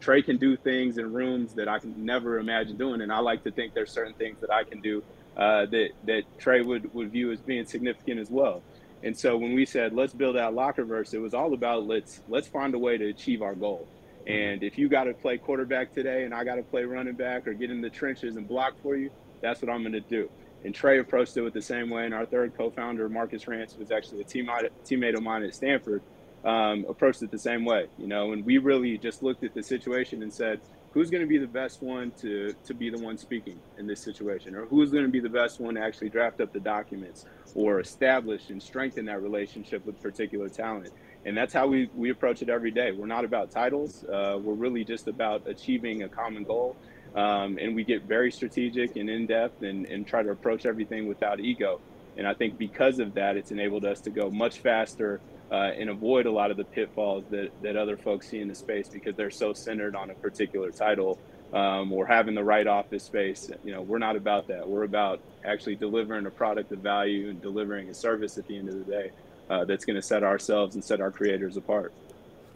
Trey 0.00 0.22
can 0.22 0.36
do 0.36 0.56
things 0.56 0.98
in 0.98 1.12
rooms 1.12 1.54
that 1.54 1.68
I 1.68 1.78
can 1.78 2.04
never 2.04 2.38
imagine 2.38 2.76
doing, 2.76 3.00
and 3.00 3.12
I 3.12 3.18
like 3.18 3.44
to 3.44 3.50
think 3.50 3.74
there's 3.74 3.92
certain 3.92 4.14
things 4.14 4.40
that 4.40 4.52
I 4.52 4.64
can 4.64 4.80
do 4.80 5.02
uh, 5.36 5.66
that 5.66 5.90
that 6.04 6.22
Trey 6.38 6.62
would 6.62 6.92
would 6.94 7.10
view 7.10 7.32
as 7.32 7.40
being 7.40 7.64
significant 7.64 8.20
as 8.20 8.30
well. 8.30 8.62
And 9.02 9.16
so 9.16 9.36
when 9.36 9.54
we 9.54 9.64
said 9.64 9.92
let's 9.92 10.12
build 10.12 10.36
out 10.36 10.54
Lockerverse, 10.54 11.14
it 11.14 11.18
was 11.18 11.34
all 11.34 11.54
about 11.54 11.86
let's 11.86 12.20
let's 12.28 12.48
find 12.48 12.74
a 12.74 12.78
way 12.78 12.98
to 12.98 13.06
achieve 13.08 13.42
our 13.42 13.54
goal. 13.54 13.88
Mm-hmm. 14.20 14.32
And 14.32 14.62
if 14.62 14.78
you 14.78 14.88
got 14.88 15.04
to 15.04 15.14
play 15.14 15.38
quarterback 15.38 15.92
today, 15.92 16.24
and 16.24 16.34
I 16.34 16.44
got 16.44 16.56
to 16.56 16.62
play 16.62 16.84
running 16.84 17.14
back 17.14 17.46
or 17.46 17.54
get 17.54 17.70
in 17.70 17.80
the 17.80 17.90
trenches 17.90 18.36
and 18.36 18.46
block 18.46 18.74
for 18.82 18.96
you, 18.96 19.10
that's 19.40 19.62
what 19.62 19.70
I'm 19.70 19.82
going 19.82 19.92
to 19.92 20.00
do. 20.00 20.30
And 20.64 20.74
Trey 20.74 20.98
approached 20.98 21.36
it 21.36 21.42
with 21.42 21.54
the 21.54 21.62
same 21.62 21.88
way. 21.88 22.04
And 22.04 22.12
our 22.12 22.26
third 22.26 22.56
co-founder, 22.56 23.08
Marcus 23.08 23.46
Rance, 23.46 23.76
was 23.78 23.92
actually 23.92 24.22
a 24.22 24.24
teammate 24.24 24.70
teammate 24.84 25.16
of 25.16 25.22
mine 25.22 25.44
at 25.44 25.54
Stanford 25.54 26.02
um, 26.44 26.86
approached 26.88 27.22
it 27.22 27.30
the 27.30 27.38
same 27.38 27.64
way, 27.64 27.86
you 27.98 28.06
know, 28.06 28.32
and 28.32 28.44
we 28.44 28.58
really 28.58 28.98
just 28.98 29.22
looked 29.22 29.44
at 29.44 29.54
the 29.54 29.62
situation 29.62 30.22
and 30.22 30.32
said, 30.32 30.60
who's 30.92 31.10
going 31.10 31.22
to 31.22 31.28
be 31.28 31.38
the 31.38 31.46
best 31.46 31.82
one 31.82 32.10
to, 32.20 32.54
to 32.64 32.74
be 32.74 32.90
the 32.90 32.98
one 32.98 33.18
speaking 33.18 33.58
in 33.78 33.86
this 33.86 34.00
situation, 34.00 34.54
or 34.54 34.66
who's 34.66 34.90
going 34.90 35.04
to 35.04 35.10
be 35.10 35.20
the 35.20 35.28
best 35.28 35.60
one 35.60 35.74
to 35.74 35.80
actually 35.80 36.08
draft 36.08 36.40
up 36.40 36.52
the 36.52 36.60
documents 36.60 37.26
or 37.54 37.80
establish 37.80 38.50
and 38.50 38.62
strengthen 38.62 39.04
that 39.04 39.22
relationship 39.22 39.84
with 39.84 40.00
particular 40.02 40.48
talent. 40.48 40.92
And 41.24 41.36
that's 41.36 41.52
how 41.52 41.66
we, 41.66 41.90
we 41.94 42.10
approach 42.10 42.42
it 42.42 42.48
every 42.48 42.70
day. 42.70 42.92
We're 42.92 43.06
not 43.06 43.24
about 43.24 43.50
titles. 43.50 44.04
Uh, 44.04 44.38
we're 44.40 44.54
really 44.54 44.84
just 44.84 45.08
about 45.08 45.46
achieving 45.46 46.04
a 46.04 46.08
common 46.08 46.44
goal. 46.44 46.76
Um, 47.14 47.58
and 47.60 47.74
we 47.74 47.84
get 47.84 48.04
very 48.04 48.30
strategic 48.30 48.96
and 48.96 49.10
in 49.10 49.26
depth 49.26 49.62
and, 49.62 49.86
and 49.86 50.06
try 50.06 50.22
to 50.22 50.30
approach 50.30 50.66
everything 50.66 51.06
without 51.06 51.40
ego. 51.40 51.80
And 52.16 52.26
I 52.26 52.34
think 52.34 52.58
because 52.58 52.98
of 52.98 53.14
that, 53.14 53.36
it's 53.36 53.50
enabled 53.50 53.84
us 53.84 54.00
to 54.02 54.10
go 54.10 54.30
much 54.30 54.58
faster 54.60 55.20
uh, 55.50 55.70
and 55.76 55.88
avoid 55.88 56.26
a 56.26 56.30
lot 56.30 56.50
of 56.50 56.56
the 56.56 56.64
pitfalls 56.64 57.24
that, 57.30 57.50
that 57.62 57.76
other 57.76 57.96
folks 57.96 58.28
see 58.28 58.40
in 58.40 58.48
the 58.48 58.54
space 58.54 58.88
because 58.88 59.16
they're 59.16 59.30
so 59.30 59.52
centered 59.52 59.96
on 59.96 60.10
a 60.10 60.14
particular 60.14 60.70
title 60.70 61.18
um, 61.52 61.92
or 61.92 62.06
having 62.06 62.34
the 62.34 62.44
right 62.44 62.66
office 62.66 63.04
space. 63.04 63.50
You 63.64 63.72
know, 63.72 63.82
we're 63.82 63.98
not 63.98 64.16
about 64.16 64.46
that. 64.48 64.68
We're 64.68 64.84
about 64.84 65.20
actually 65.44 65.76
delivering 65.76 66.26
a 66.26 66.30
product 66.30 66.72
of 66.72 66.80
value 66.80 67.30
and 67.30 67.40
delivering 67.40 67.88
a 67.88 67.94
service 67.94 68.36
at 68.36 68.46
the 68.46 68.58
end 68.58 68.68
of 68.68 68.74
the 68.78 68.84
day 68.84 69.10
uh, 69.48 69.64
that's 69.64 69.84
going 69.84 69.96
to 69.96 70.02
set 70.02 70.22
ourselves 70.22 70.74
and 70.74 70.84
set 70.84 71.00
our 71.00 71.10
creators 71.10 71.56
apart. 71.56 71.92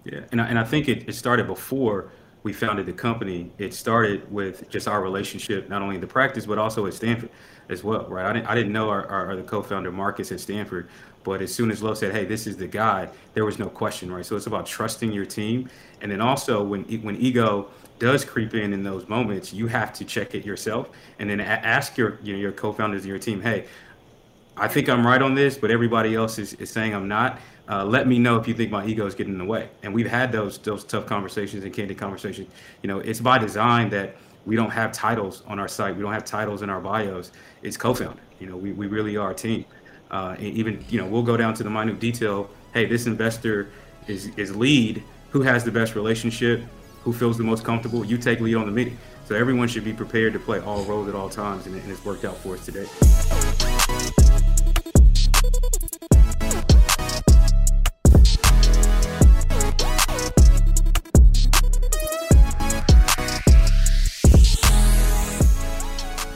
Yeah, 0.04 0.20
and 0.30 0.40
I, 0.40 0.46
and 0.46 0.58
I 0.58 0.64
think 0.64 0.88
it, 0.88 1.08
it 1.08 1.14
started 1.14 1.46
before 1.46 2.10
we 2.42 2.52
founded 2.52 2.86
the 2.86 2.92
company. 2.92 3.50
It 3.58 3.72
started 3.72 4.30
with 4.30 4.68
just 4.68 4.88
our 4.88 5.00
relationship, 5.00 5.68
not 5.68 5.80
only 5.80 5.94
in 5.94 6.00
the 6.00 6.06
practice, 6.08 6.44
but 6.44 6.58
also 6.58 6.86
at 6.86 6.94
Stanford 6.94 7.30
as 7.68 7.84
well, 7.84 8.06
right? 8.08 8.26
I 8.26 8.32
didn't, 8.32 8.46
I 8.46 8.54
didn't 8.54 8.72
know 8.72 8.90
our, 8.90 9.06
our, 9.06 9.30
our 9.30 9.42
co-founder 9.42 9.92
Marcus 9.92 10.32
at 10.32 10.40
Stanford, 10.40 10.88
but 11.24 11.40
as 11.42 11.54
soon 11.54 11.70
as 11.70 11.82
Lo 11.82 11.94
said, 11.94 12.12
"Hey, 12.12 12.24
this 12.24 12.46
is 12.46 12.56
the 12.56 12.66
guy," 12.66 13.08
there 13.34 13.44
was 13.44 13.58
no 13.58 13.66
question, 13.66 14.12
right? 14.12 14.24
So 14.24 14.36
it's 14.36 14.46
about 14.46 14.66
trusting 14.66 15.12
your 15.12 15.24
team, 15.24 15.68
and 16.00 16.10
then 16.10 16.20
also 16.20 16.62
when 16.62 16.84
when 17.02 17.16
ego 17.16 17.68
does 17.98 18.24
creep 18.24 18.54
in 18.54 18.72
in 18.72 18.82
those 18.82 19.08
moments, 19.08 19.52
you 19.52 19.66
have 19.68 19.92
to 19.94 20.04
check 20.04 20.34
it 20.34 20.44
yourself, 20.44 20.90
and 21.18 21.30
then 21.30 21.40
ask 21.40 21.96
your 21.96 22.18
you 22.22 22.32
know 22.32 22.38
your 22.38 22.52
co-founders 22.52 23.02
and 23.02 23.08
your 23.08 23.18
team, 23.18 23.40
"Hey, 23.40 23.66
I 24.56 24.68
think 24.68 24.88
I'm 24.88 25.06
right 25.06 25.22
on 25.22 25.34
this, 25.34 25.56
but 25.56 25.70
everybody 25.70 26.14
else 26.14 26.38
is, 26.38 26.54
is 26.54 26.70
saying 26.70 26.94
I'm 26.94 27.08
not. 27.08 27.38
Uh, 27.68 27.84
let 27.84 28.08
me 28.08 28.18
know 28.18 28.36
if 28.36 28.48
you 28.48 28.54
think 28.54 28.70
my 28.70 28.84
ego 28.84 29.06
is 29.06 29.14
getting 29.14 29.32
in 29.32 29.38
the 29.38 29.44
way." 29.44 29.68
And 29.82 29.94
we've 29.94 30.10
had 30.10 30.32
those 30.32 30.58
those 30.58 30.84
tough 30.84 31.06
conversations 31.06 31.64
and 31.64 31.72
candid 31.72 31.98
conversations. 31.98 32.48
You 32.82 32.88
know, 32.88 32.98
it's 32.98 33.20
by 33.20 33.38
design 33.38 33.90
that 33.90 34.16
we 34.44 34.56
don't 34.56 34.70
have 34.70 34.92
titles 34.92 35.42
on 35.46 35.58
our 35.58 35.68
site. 35.68 35.94
We 35.96 36.02
don't 36.02 36.12
have 36.12 36.24
titles 36.24 36.62
in 36.62 36.70
our 36.70 36.80
bios. 36.80 37.30
It's 37.62 37.76
co-founder. 37.76 38.20
You 38.40 38.48
know, 38.48 38.56
we, 38.56 38.72
we 38.72 38.88
really 38.88 39.16
are 39.16 39.30
a 39.30 39.34
team. 39.34 39.64
Uh, 40.12 40.36
even 40.38 40.84
you 40.90 41.00
know, 41.00 41.06
we'll 41.06 41.22
go 41.22 41.36
down 41.36 41.54
to 41.54 41.62
the 41.62 41.70
minute 41.70 41.98
detail. 41.98 42.50
Hey, 42.74 42.84
this 42.84 43.06
investor 43.06 43.70
is 44.06 44.26
is 44.36 44.54
lead. 44.54 45.02
Who 45.30 45.40
has 45.42 45.64
the 45.64 45.70
best 45.70 45.94
relationship? 45.94 46.62
Who 47.04 47.12
feels 47.12 47.38
the 47.38 47.44
most 47.44 47.64
comfortable? 47.64 48.04
You 48.04 48.18
take 48.18 48.40
lead 48.40 48.54
on 48.54 48.66
the 48.66 48.72
meeting. 48.72 48.98
So 49.24 49.34
everyone 49.34 49.68
should 49.68 49.84
be 49.84 49.92
prepared 49.92 50.32
to 50.34 50.38
play 50.38 50.60
all 50.60 50.84
roles 50.84 51.08
at 51.08 51.14
all 51.14 51.30
times, 51.30 51.66
and, 51.66 51.74
and 51.74 51.90
it's 51.90 52.04
worked 52.04 52.24
out 52.24 52.36
for 52.36 52.54
us 52.54 52.66
today. 52.66 52.86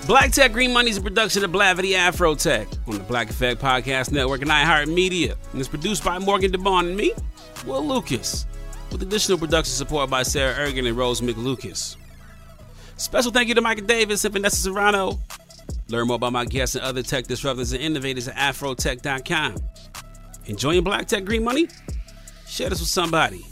Black 0.06 0.30
Tech 0.30 0.52
Green 0.52 0.72
Money 0.72 0.90
is 0.90 0.98
a 0.98 1.00
production 1.00 1.42
of 1.42 1.50
Blavity 1.50 1.94
Afro 1.94 2.36
Tech 2.36 2.68
on 2.86 2.96
the 2.96 3.02
Black 3.02 3.28
Effect 3.28 3.60
Podcast 3.60 4.12
Network 4.12 4.40
and 4.40 4.50
iHeartMedia. 4.52 5.34
And 5.50 5.60
it's 5.60 5.68
produced 5.68 6.04
by 6.04 6.20
Morgan 6.20 6.52
DeBaun 6.52 6.86
and 6.86 6.96
me, 6.96 7.12
Will 7.66 7.84
Lucas, 7.84 8.46
with 8.92 9.02
additional 9.02 9.36
production 9.36 9.72
support 9.72 10.08
by 10.08 10.22
Sarah 10.22 10.54
Ergen 10.54 10.86
and 10.86 10.96
Rose 10.96 11.20
McLucas. 11.20 11.96
Special 12.96 13.32
thank 13.32 13.48
you 13.48 13.56
to 13.56 13.60
Micah 13.60 13.82
Davis 13.82 14.24
and 14.24 14.32
Vanessa 14.32 14.56
Serrano. 14.58 15.18
Learn 15.88 16.06
more 16.06 16.14
about 16.16 16.32
my 16.32 16.44
guests 16.44 16.76
and 16.76 16.84
other 16.84 17.02
tech 17.02 17.26
disruptors 17.26 17.74
and 17.74 17.82
innovators 17.82 18.28
at 18.28 18.36
afrotech.com. 18.36 19.56
Enjoying 20.44 20.84
Black 20.84 21.08
Tech 21.08 21.24
Green 21.24 21.42
Money? 21.42 21.66
Share 22.46 22.70
this 22.70 22.78
with 22.78 22.88
somebody. 22.88 23.44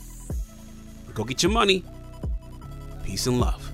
Go 1.14 1.24
get 1.24 1.42
your 1.42 1.50
money. 1.50 1.82
Peace 3.02 3.26
and 3.26 3.40
love. 3.40 3.73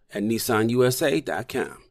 at 0.13 0.23
nissanusa.com. 0.23 1.90